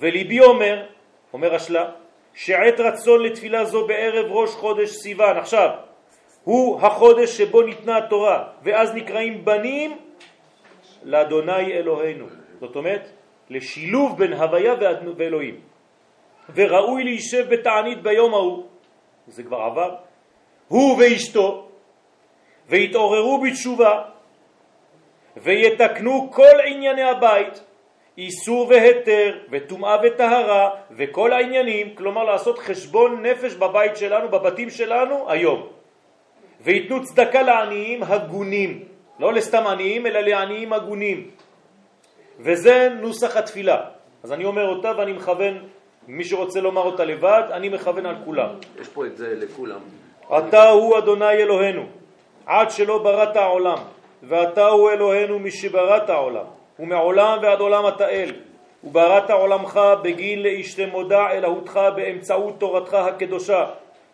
וליבי 0.00 0.40
אומר, 0.40 0.86
אומר 1.32 1.54
השלה, 1.54 1.90
שעת 2.34 2.80
רצון 2.80 3.22
לתפילה 3.22 3.64
זו 3.64 3.86
בערב 3.86 4.26
ראש 4.32 4.50
חודש 4.50 4.90
סיוון. 4.90 5.36
עכשיו, 5.36 5.70
הוא 6.44 6.80
החודש 6.80 7.38
שבו 7.38 7.62
ניתנה 7.62 7.96
התורה, 7.96 8.44
ואז 8.62 8.94
נקראים 8.94 9.44
בנים 9.44 9.98
לאדוני 11.02 11.72
אלוהינו. 11.72 12.26
זאת 12.60 12.76
אומרת, 12.76 13.10
לשילוב 13.50 14.18
בין 14.18 14.32
הוויה 14.32 14.74
ואלוהים. 15.16 15.60
וראוי 16.54 17.04
להישב 17.04 17.46
בתענית 17.50 18.02
ביום 18.02 18.34
ההוא, 18.34 18.64
זה 19.26 19.42
כבר 19.42 19.56
עבר, 19.56 19.94
הוא 20.68 20.98
ואשתו, 20.98 21.68
והתעוררו 22.68 23.40
בתשובה, 23.40 24.02
ויתקנו 25.36 26.30
כל 26.32 26.56
ענייני 26.66 27.02
הבית, 27.02 27.64
איסור 28.18 28.68
והיתר, 28.68 29.38
וטומאה 29.50 29.96
וטהרה, 30.04 30.70
וכל 30.90 31.32
העניינים, 31.32 31.94
כלומר 31.94 32.24
לעשות 32.24 32.58
חשבון 32.58 33.26
נפש 33.26 33.54
בבית 33.54 33.96
שלנו, 33.96 34.28
בבתים 34.28 34.70
שלנו, 34.70 35.30
היום. 35.30 35.66
ויתנו 36.60 37.02
צדקה 37.02 37.42
לעניים 37.42 38.02
הגונים, 38.02 38.84
לא 39.18 39.32
לסתם 39.32 39.66
עניים, 39.66 40.06
אלא 40.06 40.20
לעניים 40.20 40.72
הגונים. 40.72 41.30
וזה 42.42 42.88
נוסח 43.00 43.36
התפילה. 43.36 43.80
אז 44.22 44.32
אני 44.32 44.44
אומר 44.44 44.68
אותה 44.68 44.92
ואני 44.98 45.12
מכוון, 45.12 45.58
מי 46.08 46.24
שרוצה 46.24 46.60
לומר 46.60 46.82
אותה 46.82 47.04
לבד, 47.04 47.42
אני 47.50 47.68
מכוון 47.68 48.06
על 48.06 48.16
כולם. 48.24 48.48
יש 48.80 48.88
פה 48.88 49.06
את 49.06 49.16
זה 49.16 49.34
לכולם. 49.36 49.80
אתה 50.38 50.68
הוא 50.68 50.98
אדוני 50.98 51.32
אלוהינו, 51.32 51.86
עד 52.46 52.70
שלא 52.70 52.98
בראת 52.98 53.36
העולם, 53.36 53.78
ואתה 54.22 54.66
הוא 54.66 54.90
אלוהינו 54.90 55.38
משבראת 55.38 56.10
העולם, 56.10 56.44
ומעולם 56.78 57.38
ועד 57.42 57.60
עולם 57.60 57.88
אתה 57.88 58.08
אל, 58.08 58.32
ובראת 58.84 59.30
עולמך 59.30 59.80
לאשתי 60.36 60.86
מודע 60.86 61.30
אלוהותך 61.30 61.80
באמצעות 61.96 62.54
תורתך 62.58 62.94
הקדושה, 62.94 63.66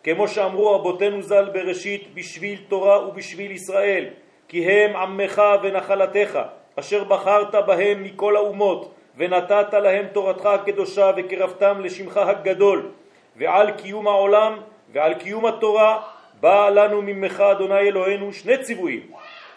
כמו 0.03 0.27
שאמרו 0.27 0.75
רבותינו 0.75 1.21
ז"ל 1.21 1.49
בראשית, 1.53 2.13
בשביל 2.13 2.59
תורה 2.67 3.07
ובשביל 3.07 3.51
ישראל, 3.51 4.05
כי 4.47 4.65
הם 4.65 4.95
עמך 4.95 5.41
ונחלתך, 5.63 6.39
אשר 6.79 7.03
בחרת 7.03 7.55
בהם 7.55 8.03
מכל 8.03 8.35
האומות, 8.35 8.93
ונתת 9.17 9.73
להם 9.73 10.05
תורתך 10.13 10.45
הקדושה 10.45 11.11
וקרבתם 11.17 11.81
לשמך 11.81 12.17
הגדול, 12.17 12.89
ועל 13.37 13.71
קיום 13.71 14.07
העולם 14.07 14.57
ועל 14.93 15.13
קיום 15.13 15.45
התורה 15.45 16.01
בא 16.39 16.69
לנו 16.69 17.01
ממך 17.01 17.41
אדוני 17.41 17.79
אלוהינו 17.79 18.33
שני 18.33 18.57
ציוויים. 18.57 19.01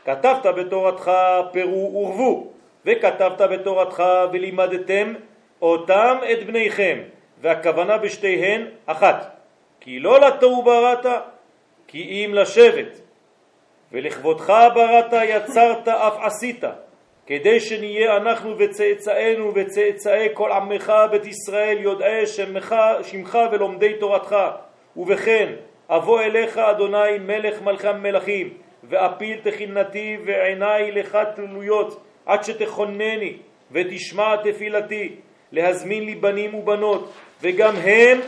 כתבת 0.04 0.46
בתורתך 0.46 1.10
פרו 1.52 1.92
ורבו, 1.94 2.46
וכתבת 2.86 3.40
בתורתך 3.40 4.02
ולימדתם 4.32 5.14
אותם 5.62 6.18
את 6.32 6.46
בניכם, 6.46 6.98
והכוונה 7.40 7.98
בשתיהן 7.98 8.66
אחת. 8.86 9.36
כי 9.80 9.98
לא 9.98 10.20
לתוהו 10.20 10.62
בראת, 10.62 11.06
כי 11.86 12.02
אם 12.02 12.34
לשבת. 12.34 13.00
ולכבודך 13.92 14.52
בראת 14.74 15.12
יצרת 15.22 15.88
אף 15.88 16.14
עשית, 16.20 16.64
כדי 17.30 17.60
שנהיה 17.60 18.16
אנחנו 18.16 18.58
וצאצאינו 18.58 19.52
וצאצאי 19.54 20.28
כל 20.34 20.52
עמך 20.52 20.92
בית 21.10 21.26
ישראל 21.26 21.78
יודעי 21.80 22.26
שמך, 22.26 22.74
שמך 23.02 23.38
ולומדי 23.52 23.94
תורתך. 23.94 24.36
ובכן, 24.96 25.52
אבוא 25.88 26.20
אליך 26.20 26.58
אדוני 26.58 27.18
מלך 27.20 27.62
מלכי 27.62 27.88
המלכים, 27.88 28.54
ואפיל 28.84 29.38
תחינתי 29.42 30.16
ועיניי 30.24 30.92
לך 30.92 31.18
תלויות, 31.36 32.02
עד 32.26 32.44
שתכונני 32.44 33.36
ותשמע 33.72 34.36
תפילתי, 34.36 35.14
להזמין 35.52 36.04
לי 36.04 36.14
בנים 36.14 36.54
ובנות, 36.54 37.12
וגם 37.42 37.76
הם 37.76 38.20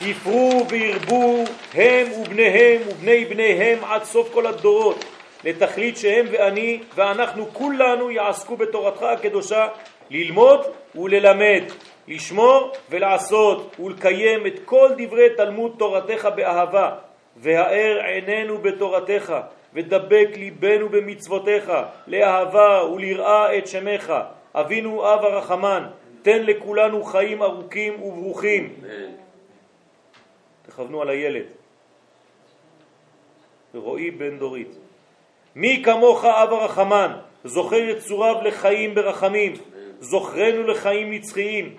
יפרו 0.00 0.66
וירבו 0.68 1.44
הם 1.74 2.12
ובניהם 2.12 2.80
ובני 2.88 3.24
בניהם 3.24 3.78
עד 3.84 4.04
סוף 4.04 4.32
כל 4.32 4.46
הדורות, 4.46 5.04
לתכלית 5.48 5.96
שהם 5.96 6.26
ואני 6.30 6.80
ואנחנו 6.94 7.46
כולנו 7.52 8.10
יעסקו 8.10 8.56
בתורתך 8.56 9.02
הקדושה 9.02 9.68
ללמוד 10.10 10.60
וללמד, 10.94 11.62
לשמור 12.08 12.72
ולעשות 12.90 13.76
ולקיים 13.80 14.46
את 14.46 14.52
כל 14.64 14.88
דברי 14.98 15.28
תלמוד 15.36 15.74
תורתך 15.78 16.28
באהבה, 16.36 16.96
והאר 17.36 18.00
עינינו 18.04 18.58
בתורתך, 18.58 19.34
ודבק 19.74 20.28
ליבנו 20.36 20.88
במצוותיך, 20.88 21.72
לאהבה 22.06 22.84
ולראה 22.94 23.58
את 23.58 23.66
שמך. 23.66 24.12
אבינו 24.54 25.14
אב 25.14 25.24
הרחמן, 25.24 25.86
תן 26.22 26.42
לכולנו 26.42 27.04
חיים 27.04 27.42
ארוכים 27.42 28.02
וברוכים. 28.02 28.74
תכוונו 30.62 31.02
על 31.02 31.10
הילד. 31.10 31.46
רועי 33.74 34.10
בן 34.10 34.38
דורית. 34.38 34.87
מי 35.58 35.82
כמוך 35.84 36.24
אב 36.24 36.52
הרחמן, 36.52 37.12
זוכר 37.44 37.76
יצוריו 37.76 38.36
לחיים 38.42 38.94
ברחמים, 38.94 39.52
זוכרנו 40.00 40.62
לחיים 40.66 41.12
נצחיים, 41.12 41.74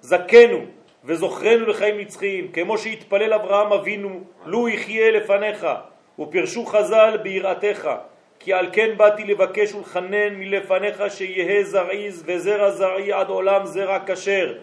זכנו 0.00 0.58
וזוכרנו 1.04 1.66
לחיים 1.66 2.00
נצחיים, 2.00 2.52
כמו 2.52 2.78
שהתפלל 2.78 3.32
אברהם 3.32 3.72
אבינו, 3.72 4.20
לו 4.46 4.68
יחיה 4.68 5.10
לפניך, 5.10 5.66
ופרשו 6.18 6.64
חז"ל 6.64 7.16
ביראתך, 7.22 7.90
כי 8.38 8.52
על 8.52 8.66
כן 8.72 8.96
באתי 8.96 9.24
לבקש 9.24 9.74
ולחנן 9.74 10.34
מלפניך 10.34 11.02
שיהא 11.08 11.62
זרעי 11.62 12.08
וזרע 12.24 12.70
זרעי 12.70 13.12
עד 13.12 13.28
עולם 13.28 13.66
זרע 13.66 13.98
כשר, 14.06 14.54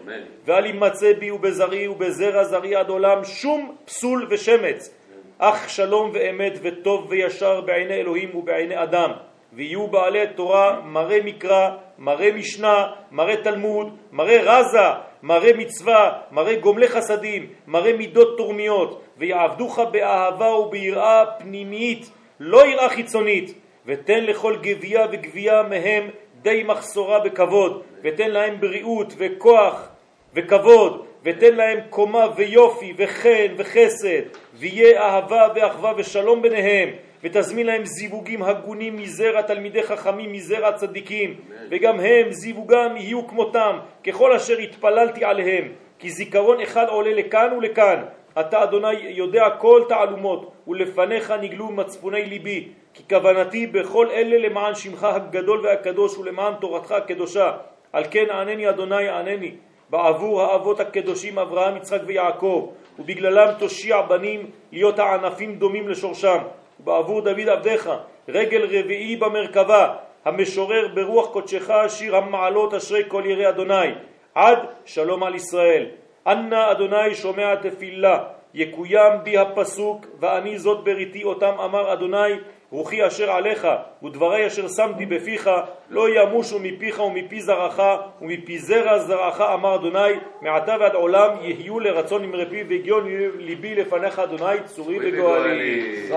ואל 0.44 0.66
ימצא 0.66 1.12
בי 1.12 1.30
ובזרעי 1.30 1.88
ובזרע 1.88 2.44
זרעי 2.44 2.76
עד 2.76 2.88
עולם 2.88 3.24
שום 3.24 3.76
פסול 3.84 4.26
ושמץ, 4.30 4.99
אך 5.42 5.70
שלום 5.70 6.10
ואמת 6.14 6.58
וטוב 6.62 7.06
וישר 7.08 7.60
בעיני 7.60 7.94
אלוהים 7.94 8.36
ובעיני 8.36 8.82
אדם. 8.82 9.10
ויהיו 9.52 9.86
בעלי 9.86 10.26
תורה 10.36 10.80
מראה 10.84 11.18
מקרא, 11.24 11.70
מראה 11.98 12.32
משנה, 12.32 12.86
מראה 13.10 13.36
תלמוד, 13.36 13.96
מראה 14.12 14.40
רזה, 14.42 14.88
מראה 15.22 15.50
מצווה, 15.56 16.12
מראה 16.30 16.54
גומלי 16.54 16.88
חסדים, 16.88 17.46
מראה 17.66 17.92
מידות 17.92 18.36
תורמיות, 18.36 19.02
ויעבדוך 19.16 19.78
באהבה 19.78 20.54
וביראה 20.54 21.24
פנימית, 21.38 22.10
לא 22.40 22.66
יראה 22.66 22.88
חיצונית, 22.88 23.54
ותן 23.86 24.24
לכל 24.24 24.56
גבייה 24.56 25.06
וגבייה 25.12 25.62
מהם 25.62 26.10
די 26.42 26.62
מחסורה 26.62 27.20
בכבוד, 27.20 27.82
ותן 28.04 28.30
להם 28.30 28.60
בריאות 28.60 29.12
וכוח 29.18 29.88
וכבוד, 30.34 31.06
ותן 31.24 31.54
להם 31.54 31.78
קומה 31.90 32.26
ויופי 32.36 32.94
וחן 32.96 33.54
וחסד, 33.56 34.22
ויהיה 34.54 35.02
אהבה 35.02 35.48
ואחווה 35.54 35.92
ושלום 35.96 36.42
ביניהם, 36.42 36.88
ותזמין 37.22 37.66
להם 37.66 37.84
זיווגים 37.84 38.42
הגונים 38.42 38.96
מזרע 38.96 39.42
תלמידי 39.42 39.82
חכמים 39.82 40.32
מזרע 40.32 40.72
צדיקים, 40.72 41.34
וגם 41.70 42.00
הם 42.00 42.30
זיווגם 42.30 42.96
יהיו 42.96 43.26
כמותם, 43.28 43.78
ככל 44.06 44.32
אשר 44.32 44.58
התפללתי 44.58 45.24
עליהם, 45.24 45.68
כי 45.98 46.10
זיכרון 46.10 46.60
אחד 46.60 46.88
עולה 46.88 47.14
לכאן 47.14 47.52
ולכאן. 47.58 48.02
אתה 48.40 48.62
אדוני 48.62 48.92
יודע 48.92 49.50
כל 49.58 49.82
תעלומות, 49.88 50.52
ולפניך 50.68 51.34
נגלו 51.40 51.68
מצפוני 51.68 52.24
ליבי, 52.24 52.68
כי 52.94 53.02
כוונתי 53.08 53.66
בכל 53.66 54.10
אלה 54.10 54.48
למען 54.48 54.74
שמך 54.74 55.04
הגדול 55.04 55.60
והקדוש 55.60 56.18
ולמען 56.18 56.54
תורתך 56.60 56.92
הקדושה. 56.92 57.52
על 57.92 58.04
כן 58.10 58.30
ענני 58.30 58.68
אדוני 58.68 59.08
ענני, 59.08 59.52
בעבור 59.90 60.42
האבות 60.42 60.80
הקדושים 60.80 61.38
אברהם, 61.38 61.76
יצחק 61.76 62.00
ויעקב, 62.06 62.70
ובגללם 62.98 63.48
תושיע 63.58 64.02
בנים 64.02 64.50
להיות 64.72 64.98
הענפים 64.98 65.54
דומים 65.54 65.88
לשורשם. 65.88 66.38
ובעבור 66.80 67.20
דוד 67.20 67.48
עבדך, 67.48 67.90
רגל 68.28 68.62
רביעי 68.64 69.16
במרכבה, 69.16 69.94
המשורר 70.24 70.88
ברוח 70.94 71.32
קודשך 71.32 71.70
שיר 71.88 72.16
המעלות 72.16 72.74
אשרי 72.74 73.02
כל 73.08 73.22
ירא 73.26 73.48
אדוני, 73.48 73.88
עד 74.34 74.58
שלום 74.84 75.22
על 75.22 75.34
ישראל. 75.34 75.86
אנא 76.26 76.70
אדוני 76.70 77.14
שומע 77.14 77.54
תפילה, 77.54 78.18
יקוים 78.54 79.12
בי 79.22 79.38
הפסוק, 79.38 80.06
ואני 80.20 80.58
זאת 80.58 80.84
בריתי 80.84 81.24
אותם 81.24 81.54
אמר 81.64 81.92
אדוני, 81.92 82.32
רוחי 82.72 83.06
אשר 83.06 83.30
עליך, 83.30 83.66
ודברי 84.04 84.46
אשר 84.46 84.68
שמתי 84.68 85.06
בפיך, 85.06 85.50
לא 85.90 86.08
ימושו 86.08 86.58
מפיך 86.58 87.00
ומפי 87.00 87.40
זרעך, 87.40 87.82
ומפי 88.22 88.58
זרע 88.58 88.98
זרעך, 88.98 89.40
אמר 89.40 89.74
אדוני, 89.74 90.12
מעתה 90.42 90.76
ועד 90.80 90.94
עולם 90.94 91.30
יהיו 91.42 91.80
לרצון 91.80 92.24
אמרי 92.24 92.46
פי 92.50 92.64
והגיון 92.68 93.06
ליבי 93.38 93.74
לפניך 93.74 94.18
אדוני, 94.18 94.56
צורי 94.64 94.98
וגואלי. 95.02 96.08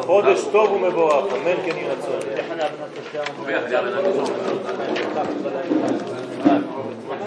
חודש 0.00 0.44
טוב 0.52 0.72
ומבורך, 0.72 1.34
אמן 1.34 1.56
כן 1.66 1.76
יהי 1.76 1.88
רצון. 1.88 2.20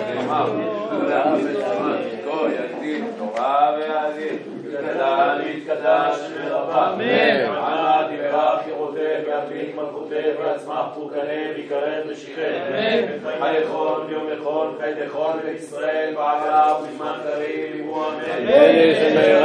שנאמר, 0.08 0.50
אדם 0.92 1.34
ותאמן, 1.44 1.98
כה 2.26 2.48
יקדים 2.52 3.08
תורה 3.18 3.78
ועדין, 3.80 4.38
וקדם 4.64 5.38
יתקדש 5.46 6.18
ורבה. 6.46 6.94
אמן. 6.94 7.56
ענה 7.56 8.08
תברך 8.10 8.64
קירותך, 8.66 9.00
ואביך 9.28 9.76
מלכותך, 9.76 10.40
ועצמך 10.40 10.80
פורקנם, 10.96 11.52
יקרב 11.58 12.04
ושיכם. 12.08 12.60
אמן. 12.70 13.44
היכון 13.44 14.06
ויום 14.08 14.28
יכון, 14.40 14.78
חי 14.82 15.06
תכון 15.06 15.40
לישראל, 15.46 16.14
בעגה 16.16 16.76
ובזמן 16.82 17.14
קריב, 17.24 17.82
אמרו 17.82 18.04
אמן. 18.08 18.48
אמן. 18.48 19.42